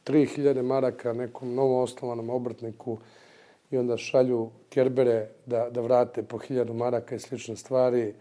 3000 0.07 0.63
maraka 0.63 1.13
nekom 1.13 1.55
novo 1.55 1.83
osnovanom 1.83 2.31
obrtniku 2.31 2.99
i 3.71 3.79
onda 3.79 3.97
šalju 3.97 4.51
kerbere 4.69 5.29
da, 5.47 5.71
da 5.71 5.81
vrate 5.81 6.23
po 6.23 6.39
1000 6.39 6.73
maraka 6.73 7.15
i 7.15 7.19
slične 7.19 7.57
stvari. 7.57 8.15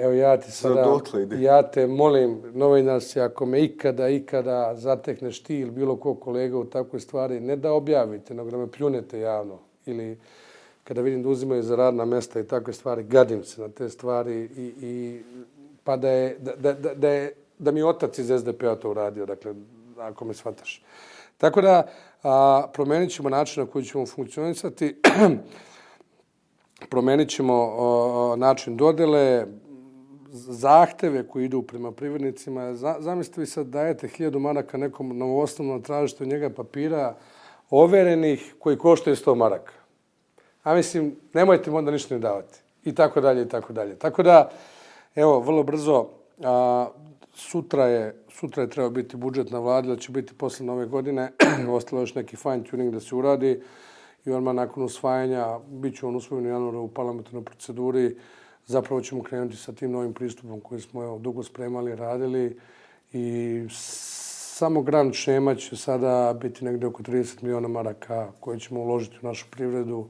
Evo 0.00 0.12
ja 0.12 0.36
ti 0.36 0.52
sada, 0.52 0.98
ja 1.38 1.62
te 1.62 1.86
molim, 1.86 2.42
novinarci, 2.54 3.20
ako 3.20 3.46
me 3.46 3.62
ikada, 3.64 4.08
ikada 4.08 4.74
zatekneš 4.74 5.42
ti 5.42 5.58
ili 5.58 5.70
bilo 5.70 5.96
ko 5.96 6.14
kolega 6.14 6.58
u 6.58 6.64
takvoj 6.64 7.00
stvari, 7.00 7.40
ne 7.40 7.56
da 7.56 7.72
objavite, 7.72 8.34
nego 8.34 8.50
da 8.50 8.56
me 8.56 8.70
pljunete 8.70 9.20
javno. 9.20 9.58
Ili 9.86 10.18
kada 10.84 11.00
vidim 11.00 11.22
da 11.22 11.28
uzimaju 11.28 11.62
za 11.62 11.76
radna 11.76 12.04
mesta 12.04 12.40
i 12.40 12.46
takve 12.46 12.72
stvari, 12.72 13.02
gadim 13.02 13.44
se 13.44 13.60
na 13.60 13.68
te 13.68 13.88
stvari 13.88 14.48
i, 14.56 14.72
i 14.82 15.22
pa 15.84 15.96
da, 15.96 16.08
je, 16.08 16.36
da, 16.38 16.72
da, 16.72 16.94
da, 16.94 17.08
je, 17.08 17.32
da 17.58 17.70
mi 17.70 17.82
otac 17.82 18.18
iz 18.18 18.32
SDP-a 18.38 18.74
to 18.74 18.90
uradio, 18.90 19.26
dakle, 19.26 19.54
ako 19.98 20.24
me 20.24 20.34
shvataš. 20.34 20.82
Tako 21.38 21.60
da, 21.60 21.86
a, 22.22 22.66
promenit 22.72 23.10
ćemo 23.10 23.28
način 23.28 23.62
na 23.62 23.70
koji 23.70 23.84
ćemo 23.84 24.06
funkcionisati, 24.06 24.96
promenit 26.90 27.28
ćemo 27.28 27.54
a, 27.54 28.36
način 28.36 28.76
dodele, 28.76 29.46
zahteve 30.32 31.26
koji 31.28 31.44
idu 31.44 31.62
prema 31.62 31.92
privrednicima. 31.92 32.74
Zamislite 32.98 33.40
vi 33.40 33.46
sad 33.46 33.66
dajete 33.66 34.08
hiljadu 34.08 34.38
maraka 34.38 34.78
nekom 34.78 35.18
novoosnovnom 35.18 35.82
tražite 35.82 36.24
od 36.24 36.30
njega 36.30 36.50
papira 36.50 37.14
overenih 37.70 38.54
koji 38.58 38.78
koštaju 38.78 39.16
100 39.16 39.34
maraka. 39.34 39.72
A 40.62 40.74
mislim, 40.74 41.16
nemojte 41.34 41.70
mu 41.70 41.76
onda 41.76 41.90
ništa 41.90 42.14
ne 42.14 42.20
davati. 42.20 42.58
I 42.84 42.94
tako 42.94 43.20
dalje, 43.20 43.42
i 43.42 43.48
tako 43.48 43.72
dalje. 43.72 43.98
Tako 43.98 44.22
da, 44.22 44.50
evo, 45.14 45.40
vrlo 45.40 45.62
brzo, 45.62 46.06
a, 46.44 46.88
sutra 47.34 47.86
je, 47.86 48.24
sutra 48.28 48.62
je 48.62 48.70
trebao 48.70 48.90
biti 48.90 49.16
budžet 49.16 49.50
na 49.50 49.58
vladi, 49.58 49.88
da 49.88 49.96
će 49.96 50.12
biti 50.12 50.34
posle 50.34 50.66
nove 50.66 50.86
godine. 50.86 51.32
Ostalo 51.68 52.02
još 52.02 52.14
neki 52.14 52.36
fine 52.36 52.64
tuning 52.64 52.92
da 52.94 53.00
se 53.00 53.14
uradi. 53.14 53.62
I 54.24 54.30
odmah 54.30 54.54
nakon 54.54 54.82
usvajanja, 54.82 55.58
bit 55.68 55.98
će 55.98 56.06
on 56.06 56.16
usvojen 56.16 56.46
u 56.46 56.48
januaru 56.48 56.80
u 56.80 56.88
parlamentarnoj 56.88 57.44
proceduri, 57.44 58.16
zapravo 58.66 59.00
ćemo 59.00 59.22
krenuti 59.22 59.56
sa 59.56 59.72
tim 59.72 59.92
novim 59.92 60.12
pristupom 60.12 60.60
koji 60.60 60.80
smo 60.80 61.02
evo, 61.02 61.18
dugo 61.18 61.42
spremali, 61.42 61.96
radili 61.96 62.56
i 63.12 63.66
samo 64.60 64.82
grand 64.82 65.14
šema 65.14 65.54
će 65.54 65.76
sada 65.76 66.36
biti 66.40 66.64
negde 66.64 66.86
oko 66.86 67.02
30 67.02 67.42
miliona 67.42 67.68
maraka 67.68 68.32
koje 68.40 68.58
ćemo 68.58 68.80
uložiti 68.80 69.16
u 69.22 69.26
našu 69.26 69.46
privredu 69.50 70.08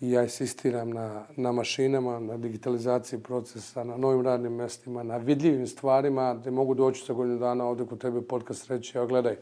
i 0.00 0.10
ja 0.10 0.22
insistiram 0.22 0.90
na, 0.90 1.24
na 1.36 1.52
mašinama, 1.52 2.20
na 2.20 2.36
digitalizaciji 2.36 3.18
procesa, 3.18 3.84
na 3.84 3.96
novim 3.96 4.22
radnim 4.22 4.52
mestima, 4.52 5.02
na 5.02 5.16
vidljivim 5.16 5.66
stvarima 5.66 6.34
gde 6.34 6.50
mogu 6.50 6.74
doći 6.74 7.04
za 7.06 7.12
godinu 7.12 7.38
dana 7.38 7.64
ovde 7.64 7.86
kod 7.86 8.00
tebe 8.00 8.22
podcast 8.22 8.70
reći, 8.70 8.98
evo 8.98 9.06
gledaj, 9.06 9.36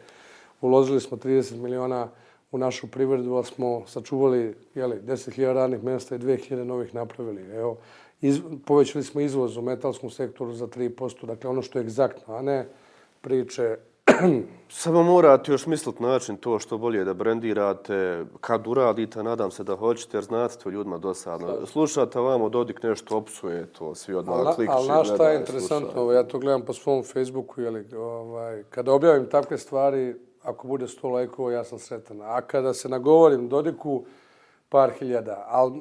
uložili 0.61 1.01
smo 1.01 1.17
30 1.17 1.57
miliona 1.57 2.09
u 2.53 2.59
našu 2.59 2.91
privredu, 2.91 3.35
ali 3.35 3.45
smo 3.45 3.83
sačuvali 3.87 4.55
jeli, 4.75 5.01
10.000 5.01 5.53
radnih 5.53 5.85
mesta 5.85 6.15
i 6.15 6.19
2.000 6.19 6.65
novih 6.65 6.95
napravili. 6.95 7.43
Evo, 7.57 7.79
iz, 8.21 8.41
povećali 8.67 9.05
smo 9.05 9.21
izvoz 9.21 9.57
u 9.57 9.63
metalskom 9.63 10.11
sektoru 10.11 10.53
za 10.53 10.67
3%, 10.67 11.27
dakle 11.27 11.51
ono 11.51 11.63
što 11.63 11.79
je 11.79 11.83
egzaktno, 11.83 12.35
a 12.35 12.43
ne 12.43 12.69
priče 13.21 13.77
Samo 14.69 15.03
morate 15.03 15.53
još 15.53 15.67
misliti 15.67 16.03
način 16.03 16.37
to 16.37 16.59
što 16.59 16.79
bolje 16.79 17.05
da 17.05 17.15
brendirate, 17.15 18.25
kad 18.41 18.67
uradite, 18.67 19.23
nadam 19.23 19.51
se 19.51 19.65
da 19.65 19.77
hoćete, 19.77 20.17
jer 20.17 20.25
znate 20.25 20.59
to 20.59 20.71
ljudima 20.71 20.99
dosadno. 20.99 21.67
Slušate 21.67 22.21
vamo, 22.21 22.49
Dodik 22.49 22.83
nešto 22.83 23.17
opsuje, 23.17 23.67
to 23.67 23.95
svi 23.95 24.15
odmah 24.15 24.55
klikće. 24.55 24.73
Ali 24.75 24.85
znaš 24.85 25.15
šta 25.15 25.31
je 25.31 25.41
interesantno, 25.41 26.13
ja 26.13 26.23
to 26.23 26.39
gledam 26.39 26.63
po 26.63 26.73
svom 26.73 27.05
Facebooku, 27.05 27.61
jeli, 27.61 27.87
ovaj, 27.97 28.63
kada 28.71 28.93
objavim 28.93 29.27
takve 29.27 29.59
stvari, 29.59 30.15
ako 30.43 30.67
bude 30.67 30.89
sto 30.89 31.09
lajkova, 31.09 31.53
ja 31.53 31.65
sam 31.65 31.79
sretan. 31.79 32.21
A 32.23 32.41
kada 32.41 32.75
se 32.75 32.89
nagovorim 32.89 33.49
Dodiku, 33.49 34.05
par 34.69 34.91
hiljada. 34.99 35.45
Ali 35.49 35.81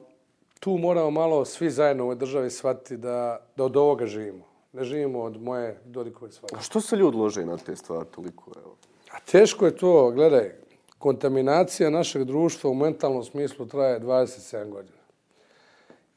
tu 0.59 0.77
moramo 0.77 1.11
malo 1.11 1.45
svi 1.45 1.69
zajedno 1.69 2.03
u 2.03 2.05
ovoj 2.05 2.15
državi 2.15 2.49
shvatiti 2.49 2.97
da, 2.97 3.45
da 3.55 3.63
od 3.63 3.77
ovoga 3.77 4.05
živimo 4.05 4.49
ne 4.73 4.83
živimo 4.83 5.21
od 5.21 5.41
moje 5.41 5.79
Dodikove 5.85 6.31
svake. 6.31 6.55
A 6.55 6.61
što 6.61 6.81
se 6.81 6.95
ljudi 6.95 7.17
lože 7.17 7.45
na 7.45 7.57
te 7.57 7.75
stvari 7.75 8.05
toliko? 8.15 8.51
Evo? 8.57 8.75
A 9.11 9.19
teško 9.31 9.65
je 9.65 9.75
to, 9.75 10.11
gledaj, 10.11 10.55
kontaminacija 10.97 11.89
našeg 11.89 12.23
društva 12.23 12.69
u 12.69 12.73
mentalnom 12.73 13.23
smislu 13.23 13.65
traje 13.65 13.99
27 13.99 14.69
godina. 14.69 14.97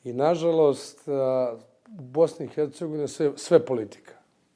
I 0.05 0.13
nažalost, 0.13 1.09
u 1.99 2.03
Bosni 2.03 2.47
i 2.47 2.49
Hercegovini 2.49 3.09
sve, 3.09 3.33
sve 3.37 3.67
politika. 3.67 4.15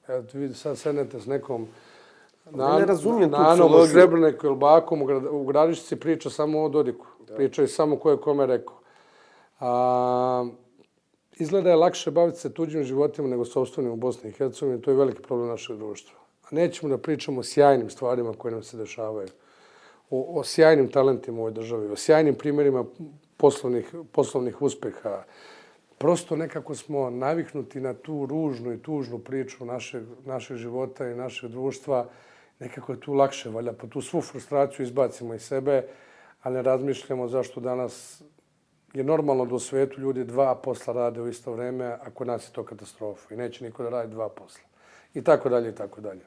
Evo, 0.08 0.24
vidi, 0.32 0.54
sad 0.54 0.78
sednete 0.78 1.20
s 1.20 1.26
nekom 1.26 1.68
na, 2.50 2.78
ne 2.78 2.86
razumijem 2.86 3.30
na, 3.30 3.38
na 3.38 3.48
anom 3.48 3.86
Srebrneku 3.86 4.46
ili 4.46 4.56
Bakom 4.56 5.02
u 5.30 5.44
gradišci 5.44 5.96
priča 5.96 6.30
samo 6.30 6.62
o 6.62 6.68
Dodiku. 6.68 7.06
Pričaju 7.36 7.68
samo 7.68 7.96
ko 7.96 8.10
je 8.10 8.16
kome 8.16 8.46
rekao. 8.46 8.78
A, 9.60 10.46
izgleda 11.36 11.70
je 11.70 11.76
lakše 11.76 12.10
baviti 12.10 12.38
se 12.38 12.54
tuđim 12.54 12.84
životima 12.84 13.28
nego 13.28 13.44
sobstvenim 13.44 13.92
u 13.92 13.96
Bosni 13.96 14.30
i 14.30 14.32
Hercegovini. 14.32 14.82
To 14.82 14.90
je 14.90 14.96
veliki 14.96 15.22
problem 15.22 15.48
našeg 15.48 15.76
društva. 15.76 16.18
A 16.44 16.54
nećemo 16.54 16.90
da 16.90 16.98
pričamo 16.98 17.40
o 17.40 17.44
sjajnim 17.44 17.90
stvarima 17.90 18.32
koje 18.32 18.52
nam 18.52 18.62
se 18.62 18.76
dešavaju. 18.76 19.28
O, 20.10 20.40
o 20.40 20.44
sjajnim 20.44 20.88
talentima 20.88 21.38
u 21.38 21.40
ovoj 21.40 21.52
državi, 21.52 21.92
o 21.92 21.96
sjajnim 21.96 22.34
primjerima 22.34 22.84
poslovnih, 23.36 23.94
poslovnih 24.12 24.62
uspeha. 24.62 25.24
Prosto 25.98 26.36
nekako 26.36 26.74
smo 26.74 27.10
naviknuti 27.10 27.80
na 27.80 27.94
tu 27.94 28.26
ružnu 28.26 28.72
i 28.72 28.82
tužnu 28.82 29.18
priču 29.18 29.64
našeg, 29.64 30.04
našeg 30.24 30.56
života 30.56 31.08
i 31.08 31.14
našeg 31.14 31.50
društva. 31.50 32.06
Nekako 32.58 32.92
je 32.92 33.00
tu 33.00 33.12
lakše, 33.12 33.50
valja, 33.50 33.72
pa 33.72 33.86
tu 33.86 34.00
svu 34.00 34.20
frustraciju 34.20 34.84
izbacimo 34.84 35.34
iz 35.34 35.42
sebe, 35.42 35.88
a 36.42 36.50
ne 36.50 36.62
razmišljamo 36.62 37.28
zašto 37.28 37.60
danas 37.60 38.22
je 38.96 39.04
normalno 39.04 39.44
da 39.46 39.54
u 39.54 39.58
svetu 39.58 40.00
ljudi 40.00 40.24
dva 40.24 40.54
posla 40.54 40.94
rade 40.94 41.20
u 41.20 41.28
isto 41.28 41.52
vreme, 41.52 41.84
ako 41.84 42.24
nas 42.24 42.48
je 42.48 42.52
to 42.52 42.64
katastrofa 42.64 43.34
i 43.34 43.36
neće 43.36 43.64
niko 43.64 43.82
da 43.82 43.88
radi 43.88 44.10
dva 44.10 44.28
posla. 44.28 44.64
I 45.14 45.22
tako 45.24 45.48
dalje, 45.48 45.68
i 45.68 45.74
tako 45.74 46.00
dalje. 46.00 46.20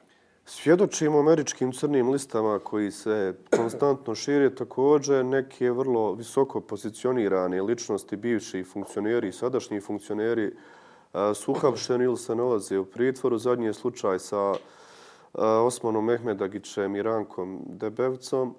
Svjedočimo 0.44 1.18
američkim 1.18 1.72
crnim 1.72 2.10
listama 2.10 2.58
koji 2.58 2.90
se 2.90 3.34
konstantno 3.56 4.14
šire 4.14 4.54
također 4.54 5.24
neke 5.24 5.70
vrlo 5.70 6.12
visoko 6.14 6.60
pozicionirane 6.60 7.62
ličnosti, 7.62 8.16
bivši 8.16 8.64
funkcioneri 8.64 9.28
i 9.28 9.32
sadašnji 9.32 9.80
funkcioneri 9.80 10.52
su 11.34 11.52
uhapšeni 11.52 12.04
ili 12.04 12.16
se 12.16 12.34
nalaze 12.34 12.78
u 12.78 12.84
pritvoru. 12.84 13.38
Zadnji 13.38 13.66
je 13.66 13.74
slučaj 13.74 14.18
sa 14.18 14.54
Osmanom 15.32 16.04
Mehmedagićem 16.04 16.96
i 16.96 17.02
Rankom 17.02 17.60
Debevcom. 17.66 18.54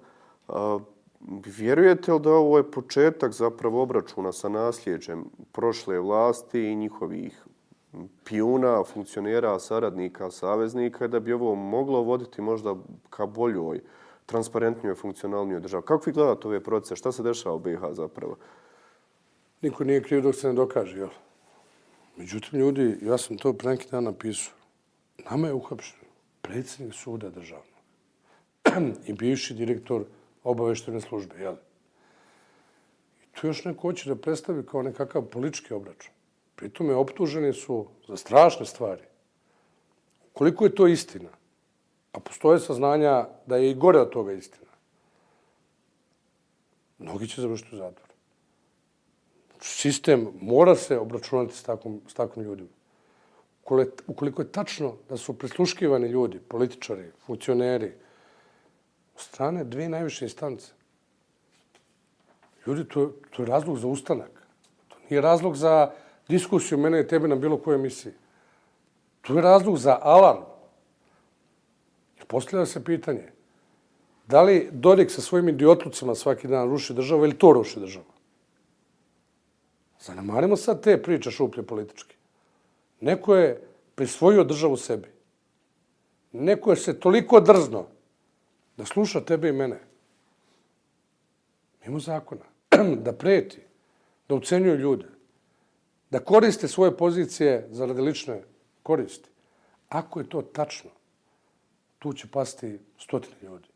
Vjerujete 1.28 2.12
li 2.12 2.20
da 2.20 2.30
ovo 2.30 2.56
je 2.58 2.70
početak 2.70 3.32
zapravo 3.32 3.82
obračuna 3.82 4.32
sa 4.32 4.48
nasljeđem 4.48 5.24
prošle 5.52 6.00
vlasti 6.00 6.60
i 6.60 6.76
njihovih 6.76 7.44
pijuna, 8.24 8.84
funkcionera, 8.84 9.58
saradnika, 9.58 10.30
saveznika, 10.30 11.08
da 11.08 11.20
bi 11.20 11.32
ovo 11.32 11.54
moglo 11.54 12.02
voditi 12.02 12.42
možda 12.42 12.76
ka 13.10 13.26
boljoj, 13.26 13.80
transparentnijoj, 14.26 14.94
funkcionalnijoj 14.94 15.60
državi? 15.60 15.82
Kako 15.86 16.02
vi 16.06 16.12
gledate 16.12 16.48
ove 16.48 16.60
procese? 16.60 16.96
Šta 16.96 17.12
se 17.12 17.22
dešava 17.22 17.54
u 17.54 17.58
BiH 17.58 17.80
zapravo? 17.90 18.36
Niko 19.62 19.84
nije 19.84 20.02
kriv 20.02 20.22
dok 20.22 20.34
se 20.34 20.48
ne 20.48 20.54
dokaže, 20.54 20.98
jel? 20.98 21.08
Međutim, 22.16 22.60
ljudi, 22.60 22.98
ja 23.02 23.18
sam 23.18 23.38
to 23.38 23.52
pre 23.52 23.70
neki 23.70 23.88
dan 23.90 24.04
napisao. 24.04 24.54
Nama 25.30 25.46
je 25.46 25.54
uhapšen 25.54 25.98
predsjednik 26.42 26.94
suda 26.94 27.30
državnog 27.30 27.66
i 29.08 29.12
bivši 29.12 29.54
direktor 29.54 30.04
obaveštene 30.44 31.00
službe, 31.00 31.40
jel? 31.40 31.56
to 33.40 33.46
još 33.46 33.64
neko 33.64 33.80
hoće 33.80 34.08
da 34.08 34.16
predstavi 34.16 34.66
kao 34.66 34.82
nekakav 34.82 35.22
politički 35.22 35.74
obračun. 35.74 36.12
Pritome 36.56 36.94
optuženi 36.94 37.52
su 37.52 37.86
za 38.08 38.16
strašne 38.16 38.66
stvari. 38.66 39.02
Koliko 40.32 40.64
je 40.64 40.74
to 40.74 40.86
istina? 40.86 41.28
A 42.12 42.20
postoje 42.20 42.60
saznanja 42.60 43.26
da 43.46 43.56
je 43.56 43.70
i 43.70 43.74
gore 43.74 44.00
od 44.00 44.10
toga 44.10 44.32
istina. 44.32 44.70
Mnogi 46.98 47.28
će 47.28 47.40
završiti 47.40 47.74
u 47.74 47.78
zatvor. 47.78 48.08
Sistem 49.60 50.28
mora 50.40 50.74
se 50.76 50.98
obračunati 50.98 51.56
s 51.56 51.62
takvim, 51.62 52.00
s 52.08 52.14
takvim 52.14 52.44
ljudima. 52.44 52.68
Ukoliko 54.06 54.42
je 54.42 54.52
tačno 54.52 54.94
da 55.08 55.16
su 55.16 55.38
prisluškivani 55.38 56.08
ljudi, 56.08 56.38
političari, 56.48 57.10
funkcioneri, 57.26 57.92
strane 59.22 59.64
dvije 59.64 59.88
najviše 59.88 60.24
instance, 60.24 60.72
ljudi, 62.66 62.84
to, 62.84 63.12
to 63.30 63.42
je 63.42 63.46
razlog 63.46 63.78
za 63.78 63.86
ustanak. 63.86 64.30
To 64.88 64.96
nije 65.10 65.20
razlog 65.20 65.56
za 65.56 65.90
diskusiju 66.28 66.78
mene 66.78 67.00
i 67.00 67.08
tebe 67.08 67.28
na 67.28 67.36
bilo 67.36 67.56
kojoj 67.56 67.78
emisiji. 67.78 68.12
To 69.20 69.34
je 69.34 69.42
razlog 69.42 69.78
za 69.78 69.98
alarm. 70.02 70.42
Postavlja 72.26 72.66
se 72.66 72.84
pitanje, 72.84 73.28
da 74.26 74.42
li 74.42 74.68
Dodik 74.72 75.10
sa 75.10 75.20
svojim 75.20 75.48
idiotlucima 75.48 76.14
svaki 76.14 76.48
dan 76.48 76.70
ruši 76.70 76.94
državu 76.94 77.24
ili 77.24 77.38
to 77.38 77.52
ruši 77.52 77.80
državu? 77.80 78.06
Zanemarimo 80.00 80.56
sad 80.56 80.82
te 80.82 81.02
priče 81.02 81.30
šuplje 81.30 81.62
političke. 81.62 82.16
Neko 83.00 83.36
je 83.36 83.60
prisvojio 83.94 84.44
državu 84.44 84.76
sebi. 84.76 85.08
Neko 86.32 86.70
je 86.70 86.76
se 86.76 87.00
toliko 87.00 87.40
drzno 87.40 87.86
da 88.82 88.86
sluša 88.86 89.20
tebe 89.20 89.48
i 89.48 89.52
mene. 89.52 89.78
Mimo 91.84 92.00
zakona. 92.00 92.42
da 93.06 93.12
preti, 93.12 93.60
da 94.28 94.34
ucenjuju 94.34 94.78
ljude, 94.78 95.06
da 96.10 96.18
koriste 96.18 96.68
svoje 96.68 96.96
pozicije 96.96 97.68
za 97.70 97.86
rade 97.86 98.02
lične 98.02 98.42
koristi. 98.82 99.28
Ako 99.88 100.20
je 100.20 100.28
to 100.28 100.42
tačno, 100.42 100.90
tu 101.98 102.12
će 102.12 102.26
pasti 102.26 102.78
stotine 102.98 103.36
ljudi. 103.42 103.68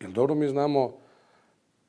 Jer 0.00 0.10
dobro 0.10 0.34
mi 0.34 0.48
znamo 0.48 0.96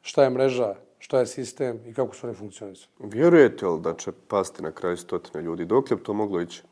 šta 0.02 0.24
je 0.24 0.30
mreža, 0.30 0.76
šta 1.00 1.20
je 1.20 1.28
sistem 1.28 1.80
i 1.86 1.94
kako 1.94 2.16
su 2.16 2.28
one 2.28 2.36
funkcionisane. 2.36 2.94
Vjerujete 3.00 3.66
li 3.66 3.82
da 3.82 3.94
će 3.94 4.12
pasti 4.28 4.64
na 4.64 4.72
kraju 4.72 4.98
stotine 4.98 5.44
ljudi? 5.44 5.66
Dok 5.66 5.92
je 5.92 6.04
to 6.04 6.14
moglo 6.14 6.42
ići? 6.42 6.64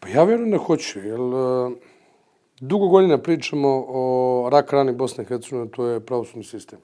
Pa 0.00 0.08
ja 0.08 0.24
vjerujem 0.24 0.50
da 0.50 0.58
hoću, 0.58 0.98
jer 0.98 1.20
uh, 1.20 1.72
dugo 2.62 2.88
godina 2.88 3.18
pričamo 3.18 3.84
o 3.88 4.48
rak 4.52 4.72
rani 4.72 4.92
Bosne 4.92 5.24
i 5.24 5.26
Hercegovine, 5.26 5.70
to 5.70 5.86
je 5.86 6.00
pravosudni 6.00 6.44
sistem. 6.44 6.78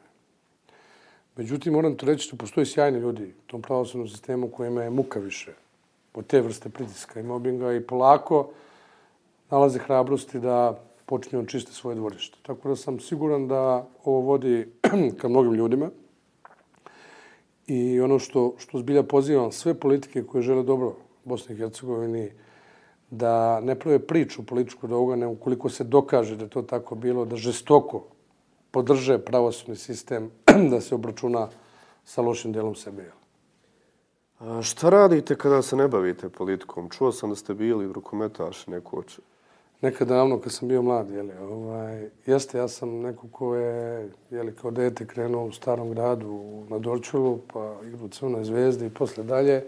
Međutim, 1.37 1.72
moram 1.72 1.97
to 1.97 2.07
reći 2.07 2.31
da 2.33 2.37
postoji 2.37 2.66
sjajni 2.66 2.99
ljudi 2.99 3.24
u 3.24 3.51
tom 3.51 3.62
pravosudnom 3.62 4.09
sistemu 4.09 4.49
kojima 4.49 4.83
je 4.83 4.91
muka 4.91 5.20
više 5.20 5.53
od 6.14 6.26
te 6.26 6.41
vrste 6.41 6.68
pritiska 6.68 7.20
i 7.20 7.22
mobinga 7.22 7.72
i 7.72 7.81
polako 7.81 8.49
nalaze 9.51 9.79
hrabrosti 9.79 10.41
da 10.41 10.81
počinju 11.07 11.47
čiste 11.47 11.72
svoje 11.72 11.95
dvorište. 11.95 12.39
Tako 12.43 12.68
da 12.68 12.76
sam 12.76 13.01
siguran 13.01 13.49
da 13.49 13.87
ovo 14.05 14.20
vodi 14.20 14.68
ka 15.20 15.29
mnogim 15.29 15.55
ljudima. 15.55 15.91
I 17.66 18.01
ono 18.01 18.18
što, 18.18 18.55
što 18.59 18.79
zbilja 18.79 19.03
pozivam 19.03 19.53
sve 19.53 19.74
politike 19.74 20.22
koje 20.22 20.43
žele 20.43 20.62
dobro 20.62 20.97
Bosni 21.24 21.55
i 21.55 21.59
Hercegovini, 21.59 22.31
da 23.11 23.61
ne 23.61 23.74
prave 23.74 23.98
priču 23.98 24.46
političku 24.46 24.86
do 24.86 24.96
ovoga, 24.96 25.16
ne 25.16 25.26
ukoliko 25.26 25.68
se 25.68 25.84
dokaže 25.84 26.36
da 26.36 26.48
to 26.48 26.62
tako 26.62 26.94
bilo, 26.94 27.24
da 27.24 27.36
žestoko 27.36 28.04
podrže 28.70 29.18
pravosudni 29.18 29.76
sistem 29.76 30.30
da 30.70 30.80
se 30.80 30.94
obračuna 30.94 31.48
sa 32.04 32.22
lošim 32.22 32.52
delom 32.52 32.74
sebe. 32.74 33.11
A 34.38 34.62
šta 34.62 34.90
radite 34.90 35.34
kada 35.34 35.62
se 35.62 35.76
ne 35.76 35.88
bavite 35.88 36.28
politikom? 36.28 36.90
Čuo 36.90 37.12
sam 37.12 37.30
da 37.30 37.36
ste 37.36 37.54
bili 37.54 37.92
rukometaš 37.92 38.66
nekoć. 38.66 39.18
Nekad 39.80 40.09
davno, 40.09 40.40
kad 40.40 40.52
sam 40.52 40.68
bio 40.68 40.82
mlad, 40.82 41.11
jeli, 41.11 41.32
ovaj, 41.32 42.11
jeste, 42.26 42.59
ja 42.59 42.68
sam 42.68 43.00
neko 43.00 43.28
ko 43.32 43.54
je 43.54 44.11
jeli, 44.30 44.54
kao 44.54 44.70
dete 44.70 45.06
krenuo 45.06 45.44
u 45.44 45.52
starom 45.52 45.90
gradu 45.90 46.64
na 46.68 46.78
Dorčulu, 46.78 47.38
pa 47.52 47.74
igru 47.86 48.04
u 48.04 48.09
Crvenoj 48.09 48.44
zvezdi 48.44 48.86
i 48.86 48.90
posle 48.90 49.24
dalje. 49.24 49.64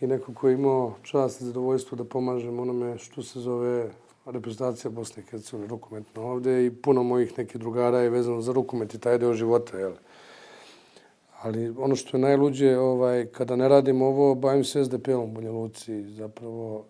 I 0.00 0.06
neko 0.06 0.34
ko 0.34 0.48
je 0.48 0.54
imao 0.54 0.94
čast 1.02 1.40
i 1.40 1.44
zadovoljstvo 1.44 1.96
da 1.96 2.04
pomažem 2.04 2.60
onome 2.60 2.98
što 2.98 3.22
se 3.22 3.40
zove 3.40 3.90
reprezentacija 4.26 4.90
Bosne 4.90 5.22
i 5.22 5.26
Hercegovine 5.30 5.68
rukometna 5.68 6.22
ovde 6.22 6.66
i 6.66 6.70
puno 6.70 7.02
mojih 7.02 7.38
nekih 7.38 7.60
drugara 7.60 7.98
je 7.98 8.10
vezano 8.10 8.40
za 8.40 8.52
rukomet 8.52 8.94
i 8.94 8.98
taj 8.98 9.18
deo 9.18 9.34
života. 9.34 9.78
Jel? 9.78 9.92
Ali 11.42 11.68
ono 11.78 11.96
što 11.96 12.16
je 12.16 12.20
najluđe, 12.20 12.78
ovaj, 12.78 13.26
kada 13.26 13.56
ne 13.56 13.68
radim 13.68 14.02
ovo, 14.02 14.34
bavim 14.34 14.64
se 14.64 14.84
SDP-om 14.84 15.24
u 15.24 15.32
Banja 15.32 15.50
Luci. 15.50 16.02
Zapravo, 16.02 16.84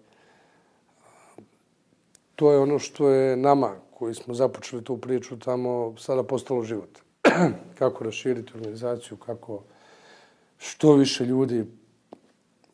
to 2.37 2.53
je 2.53 2.59
ono 2.59 2.79
što 2.79 3.09
je 3.09 3.37
nama, 3.37 3.75
koji 3.95 4.15
smo 4.15 4.35
započeli 4.35 4.85
tu 4.85 4.97
priču 4.97 5.39
tamo, 5.39 5.95
sada 5.99 6.23
postalo 6.23 6.63
život. 6.63 6.99
kako 7.79 8.05
raširiti 8.05 8.53
organizaciju, 8.55 9.17
kako 9.17 9.63
što 10.59 10.95
više 10.95 11.25
ljudi 11.25 11.65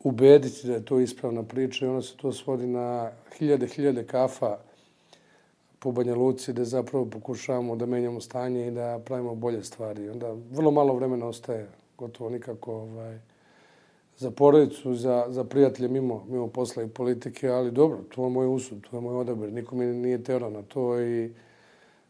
ubediti 0.07 0.67
da 0.67 0.73
je 0.73 0.85
to 0.85 0.99
ispravna 0.99 1.43
priča 1.43 1.85
i 1.85 1.89
ona 1.89 2.01
se 2.01 2.17
to 2.17 2.31
svodi 2.31 2.67
na 2.67 3.11
hiljade, 3.37 3.67
hiljade 3.67 4.03
kafa 4.03 4.57
po 5.79 5.91
Banja 5.91 6.15
Luci 6.15 6.53
da 6.53 6.65
zapravo 6.65 7.05
pokušavamo 7.05 7.75
da 7.75 7.85
menjamo 7.85 8.21
stanje 8.21 8.67
i 8.67 8.71
da 8.71 8.99
pravimo 9.05 9.35
bolje 9.35 9.63
stvari. 9.63 10.09
Onda 10.09 10.35
vrlo 10.51 10.71
malo 10.71 10.95
vremena 10.95 11.27
ostaje, 11.27 11.67
gotovo 11.97 12.29
nikako 12.29 12.73
ovaj, 12.73 13.19
za 14.17 14.31
porodicu, 14.31 14.95
za, 14.95 15.25
za 15.29 15.43
prijatelje 15.43 15.87
mimo, 15.87 16.25
mimo 16.29 16.47
posla 16.47 16.83
i 16.83 16.87
politike, 16.87 17.49
ali 17.49 17.71
dobro, 17.71 17.97
to 18.15 18.23
je 18.23 18.29
moj 18.29 18.47
usud, 18.47 18.87
to 18.89 18.97
je 18.97 19.01
moj 19.01 19.15
odabir. 19.15 19.53
Niko 19.53 19.75
mi 19.75 19.85
nije 19.85 20.23
terao 20.23 20.49
na 20.49 20.61
to 20.61 21.01
i 21.01 21.31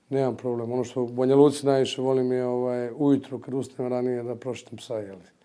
nemam 0.09 0.35
problem. 0.35 0.71
Ono 0.71 0.83
što 0.83 1.03
u 1.03 1.07
Banja 1.07 1.35
Luci 1.35 1.65
najviše 1.65 2.01
volim 2.01 2.31
je 2.31 2.45
ovaj, 2.45 2.91
ujutru 2.97 3.39
kad 3.39 3.53
ustanem 3.53 3.91
ranije 3.91 4.23
da 4.23 4.35
prošetam 4.35 4.77
psa, 4.77 4.97
jeli 4.97 5.36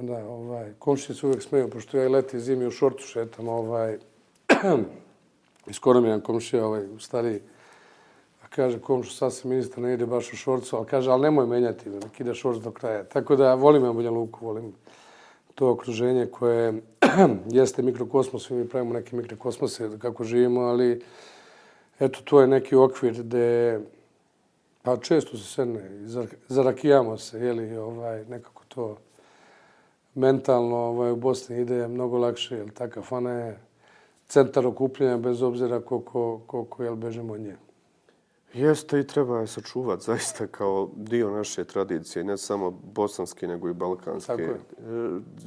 onda 0.00 0.28
ovaj, 0.28 0.72
komšije 0.78 1.16
se 1.16 1.26
uvijek 1.26 1.42
smeju, 1.42 1.70
pošto 1.70 1.98
ja 1.98 2.04
i 2.04 2.08
leti 2.08 2.40
zimi 2.40 2.66
u 2.66 2.70
šortu 2.70 3.02
šetam, 3.02 3.48
ovaj, 3.48 3.98
i 5.70 5.72
skoro 5.72 6.00
mi 6.00 6.08
jedan 6.08 6.20
komšija, 6.20 6.66
ovaj, 6.66 6.82
stari, 6.98 7.40
a 8.42 8.46
kaže 8.48 8.80
komšu, 8.80 9.10
sad 9.10 9.34
se 9.34 9.48
ministar 9.48 9.82
ne 9.82 9.94
ide 9.94 10.06
baš 10.06 10.32
u 10.32 10.36
šorcu, 10.36 10.76
ali 10.76 10.86
kaže, 10.86 11.10
ali 11.10 11.22
nemoj 11.22 11.46
menjati, 11.46 11.90
da 11.90 12.08
ide 12.18 12.34
šorc 12.34 12.58
do 12.58 12.70
kraja. 12.70 13.04
Tako 13.04 13.36
da 13.36 13.54
volim 13.54 13.84
ja 13.84 13.92
Banja 13.92 14.10
Luku, 14.10 14.46
volim 14.46 14.72
to 15.54 15.70
okruženje 15.70 16.26
koje 16.26 16.82
jeste 17.50 17.82
mikrokosmos, 17.82 18.50
mi 18.50 18.68
pravimo 18.68 18.94
neke 18.94 19.16
mikrokosmose 19.16 19.98
kako 19.98 20.24
živimo, 20.24 20.60
ali 20.60 21.02
eto, 22.00 22.20
to 22.24 22.40
je 22.40 22.46
neki 22.46 22.76
okvir 22.76 23.22
gde 23.22 23.80
pa 24.82 24.96
često 24.96 25.36
se 25.36 25.44
sedne, 25.44 25.80
zarakijamo 26.48 27.18
se, 27.18 27.38
jeli, 27.38 27.76
ovaj, 27.76 28.24
nekako 28.24 28.62
to 28.68 28.96
mentalno 30.14 30.76
ovaj, 30.76 31.12
u 31.12 31.16
Bosni 31.16 31.60
ide 31.60 31.88
mnogo 31.88 32.18
lakše, 32.18 32.56
jer 32.56 32.70
ta 32.70 32.88
kafana 32.90 33.30
je 33.30 33.58
centar 34.26 34.66
okupljanja 34.66 35.16
bez 35.16 35.42
obzira 35.42 35.80
koliko, 35.80 36.40
koliko 36.46 36.82
jel, 36.82 36.96
bežemo 36.96 37.32
od 37.32 37.40
nje. 37.40 37.56
Jeste 38.54 39.00
i 39.00 39.06
treba 39.06 39.40
je 39.40 39.46
sačuvati 39.46 40.04
zaista 40.04 40.46
kao 40.46 40.90
dio 40.96 41.30
naše 41.30 41.64
tradicije, 41.64 42.24
ne 42.24 42.36
samo 42.36 42.70
bosanske 42.70 43.46
nego 43.46 43.68
i 43.68 43.74
balkanske. 43.74 44.26
Tako 44.26 44.42
je. 44.42 44.58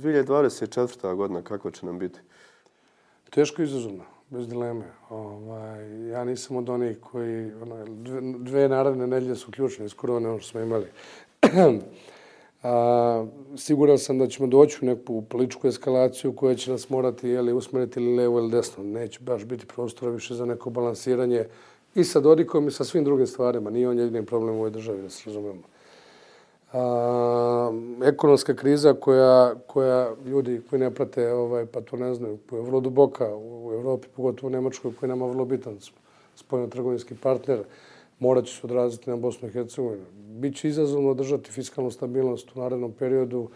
2024. 0.01 1.15
godina, 1.15 1.41
kako 1.41 1.71
će 1.71 1.85
nam 1.85 1.99
biti? 1.99 2.19
Teško 3.29 3.61
izazovno, 3.61 4.03
bez 4.29 4.47
dileme. 4.47 4.85
Ovaj, 5.09 6.07
ja 6.09 6.23
nisam 6.23 6.57
od 6.57 6.69
onih 6.69 6.99
koji, 6.99 7.51
ono, 7.61 7.85
dve, 7.85 8.21
dve 8.21 8.69
narodne 8.69 9.07
nedlje 9.07 9.35
su 9.35 9.51
ključne 9.51 9.85
iz 9.85 9.93
korone, 9.93 10.29
ono 10.29 10.39
što 10.39 10.49
smo 10.49 10.59
imali. 10.59 10.87
A, 12.67 13.25
siguran 13.55 13.97
sam 13.97 14.19
da 14.19 14.27
ćemo 14.27 14.47
doći 14.47 14.77
u 14.81 14.85
neku 14.85 15.21
političku 15.21 15.67
eskalaciju 15.67 16.33
koja 16.35 16.55
će 16.55 16.71
nas 16.71 16.89
morati 16.89 17.29
jeli, 17.29 17.53
usmeriti 17.53 17.99
ili 17.99 18.15
levo 18.15 18.39
ili 18.39 18.51
desno. 18.51 18.83
Neće 18.83 19.19
baš 19.21 19.45
biti 19.45 19.65
prostora 19.65 20.11
više 20.11 20.35
za 20.35 20.45
neko 20.45 20.69
balansiranje 20.69 21.45
i 21.95 22.03
sa 22.03 22.19
Dodikom 22.19 22.67
i 22.67 22.71
sa 22.71 22.83
svim 22.83 23.03
drugim 23.03 23.27
stvarima. 23.27 23.69
Nije 23.69 23.89
on 23.89 23.99
jedini 23.99 24.25
problem 24.25 24.55
u 24.55 24.57
ovoj 24.57 24.69
državi, 24.69 25.01
da 25.01 25.09
se 25.09 25.23
razumemo. 25.25 25.61
A, 26.73 27.71
ekonomska 28.03 28.55
kriza 28.55 28.93
koja, 28.93 29.55
koja 29.67 30.15
ljudi 30.25 30.61
koji 30.69 30.79
ne 30.79 30.91
prate, 30.93 31.33
ovaj, 31.33 31.65
pa 31.65 31.81
to 31.81 31.97
ne 31.97 32.13
znaju, 32.13 32.37
je 32.51 32.61
vrlo 32.61 32.79
duboka 32.79 33.35
u 33.35 33.71
Evropi, 33.73 34.07
pogotovo 34.15 34.47
u 34.47 34.51
Nemačkoj, 34.51 34.91
koji 34.99 35.07
je 35.07 35.15
nama 35.15 35.27
vrlo 35.27 35.45
bitan 35.45 35.77
spojno-trgovinski 36.35 37.15
partner, 37.21 37.63
morat 38.19 38.45
će 38.45 38.53
se 38.53 38.61
odraziti 38.63 39.09
na 39.09 39.15
Bosnu 39.15 39.47
i 39.47 39.51
Hercegovinu 39.51 40.05
Biće 40.39 40.67
izazovno 40.67 41.09
održati 41.09 41.51
fiskalnu 41.51 41.91
stabilnost 41.91 42.55
u 42.55 42.59
narednom 42.59 42.91
periodu 42.91 43.49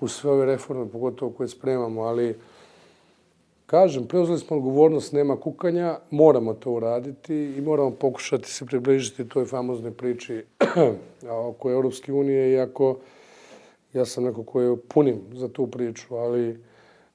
u 0.00 0.08
sve 0.08 0.30
ove 0.30 0.46
reforme, 0.46 0.88
pogotovo 0.88 1.30
koje 1.30 1.48
spremamo, 1.48 2.02
ali 2.02 2.36
kažem, 3.66 4.06
preuzeli 4.06 4.38
smo 4.38 4.56
odgovornost, 4.56 5.12
nema 5.12 5.36
kukanja, 5.36 5.98
moramo 6.10 6.54
to 6.54 6.72
uraditi 6.72 7.34
i 7.34 7.60
moramo 7.60 7.90
pokušati 7.90 8.50
se 8.50 8.66
približiti 8.66 9.28
toj 9.28 9.44
famoznoj 9.44 9.92
priči 9.92 10.44
oko 11.48 11.70
Europske 11.70 12.12
unije, 12.12 12.52
iako 12.52 12.96
Ja 13.94 14.04
sam 14.04 14.24
neko 14.24 14.42
koji 14.42 14.66
je 14.66 14.76
punim 14.88 15.20
za 15.32 15.48
tu 15.48 15.66
priču, 15.66 16.14
ali 16.14 16.58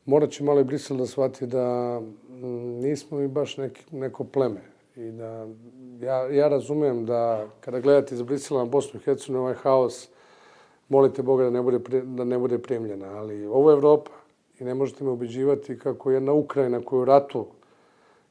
morat 0.06 0.30
će 0.30 0.44
malo 0.44 0.60
i 0.60 0.64
Brisel 0.64 0.98
da 0.98 1.06
shvati 1.06 1.48
da 1.48 2.00
mm, 2.00 2.46
nismo 2.82 3.18
mi 3.18 3.28
baš 3.28 3.58
neki, 3.58 3.84
neko 3.92 4.24
pleme. 4.24 4.73
I 4.96 5.12
da 5.12 5.48
ja, 6.02 6.28
ja 6.28 6.48
razumem 6.48 7.06
da 7.06 7.48
kada 7.60 7.80
gledate 7.80 8.16
iz 8.16 8.22
Brisela 8.22 8.60
na 8.60 8.70
Bosnu 8.70 9.00
i 9.00 9.04
Hercegovinu 9.04 9.42
ovaj 9.42 9.56
haos, 9.56 10.10
molite 10.90 11.24
Boga 11.24 11.44
da 11.44 11.50
ne 11.50 11.62
bude, 11.62 12.02
da 12.02 12.24
ne 12.24 12.38
bude 12.38 12.60
primljena. 12.60 13.18
Ali 13.18 13.46
ovo 13.46 13.72
je 13.72 13.74
Evropa 13.74 14.12
i 14.60 14.64
ne 14.64 14.74
možete 14.74 15.04
me 15.04 15.10
ubeđivati 15.10 15.80
kako 15.80 16.12
jedna 16.12 16.34
Ukrajina 16.34 16.82
koja 16.86 17.02
u 17.02 17.06
ratu 17.06 17.46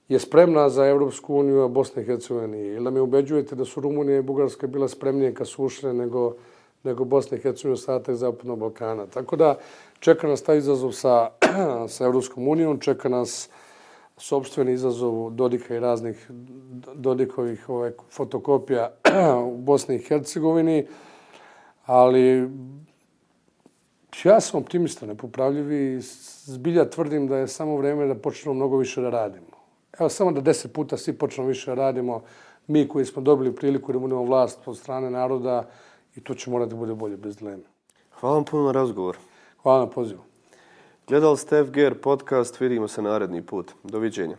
je 0.08 0.18
spremna 0.18 0.68
za 0.68 0.86
Evropsku 0.86 1.34
uniju, 1.34 1.62
a 1.62 1.68
Bosna 1.68 2.02
i 2.02 2.04
Hercegovina 2.04 2.46
nije. 2.46 2.74
Ili 2.74 2.84
da 2.84 2.90
me 2.90 3.00
ubeđujete 3.00 3.56
da 3.56 3.64
su 3.64 3.80
Rumunija 3.80 4.18
i 4.18 4.22
Bugarska 4.22 4.66
bila 4.66 4.88
spremnije 4.88 5.34
kad 5.34 5.48
su 5.48 5.64
ušle 5.64 5.92
nego, 5.92 6.34
nego 6.82 7.04
Bosna 7.04 7.36
i 7.36 7.40
Hercegovina 7.40 7.74
ostatak 7.74 8.14
Zapadnog 8.14 8.58
Balkana. 8.58 9.06
Tako 9.06 9.36
da 9.36 9.58
čeka 10.00 10.28
nas 10.28 10.42
taj 10.42 10.58
izazov 10.58 10.92
sa, 10.92 11.30
sa 11.94 12.04
Evropskom 12.04 12.48
unijom, 12.48 12.80
čeka 12.80 13.08
nas 13.08 13.48
sobstveni 14.16 14.72
izazov 14.72 15.30
Dodika 15.30 15.76
i 15.76 15.80
raznih 15.80 16.30
Dodikovih 16.94 17.68
ovaj, 17.68 17.92
fotokopija 18.10 18.92
u 19.52 19.56
Bosni 19.56 19.96
i 19.96 20.02
Hercegovini, 20.02 20.86
ali 21.86 22.50
ja 24.24 24.40
sam 24.40 24.60
optimista, 24.60 25.06
nepopravljiv 25.06 25.72
i 25.72 26.00
zbilja 26.44 26.90
tvrdim 26.90 27.28
da 27.28 27.36
je 27.36 27.48
samo 27.48 27.76
vreme 27.76 28.06
da 28.06 28.14
počnemo 28.14 28.54
mnogo 28.54 28.76
više 28.76 29.00
da 29.00 29.10
radimo. 29.10 29.46
Evo, 29.98 30.08
samo 30.08 30.32
da 30.32 30.40
deset 30.40 30.72
puta 30.72 30.96
svi 30.96 31.12
počnemo 31.12 31.48
više 31.48 31.70
da 31.70 31.74
radimo, 31.74 32.22
mi 32.66 32.88
koji 32.88 33.04
smo 33.04 33.22
dobili 33.22 33.54
priliku 33.56 33.92
da 33.92 33.98
budemo 33.98 34.22
vlast 34.22 34.68
od 34.68 34.78
strane 34.78 35.10
naroda 35.10 35.68
i 36.16 36.20
to 36.20 36.34
će 36.34 36.50
morati 36.50 36.70
da 36.70 36.76
bude 36.76 36.94
bolje 36.94 37.16
bez 37.16 37.36
dileme. 37.36 37.64
Hvala 38.20 38.34
vam 38.34 38.44
puno 38.44 38.62
na 38.64 38.72
razgovor. 38.72 39.16
Hvala 39.62 39.78
na 39.78 39.90
pozivu. 39.90 40.31
Gledali 41.12 41.36
ste 41.36 41.64
FGR 41.64 41.94
podcast, 41.94 42.60
vidimo 42.60 42.88
se 42.88 43.02
naredni 43.02 43.42
put. 43.42 43.72
Doviđenja. 43.84 44.36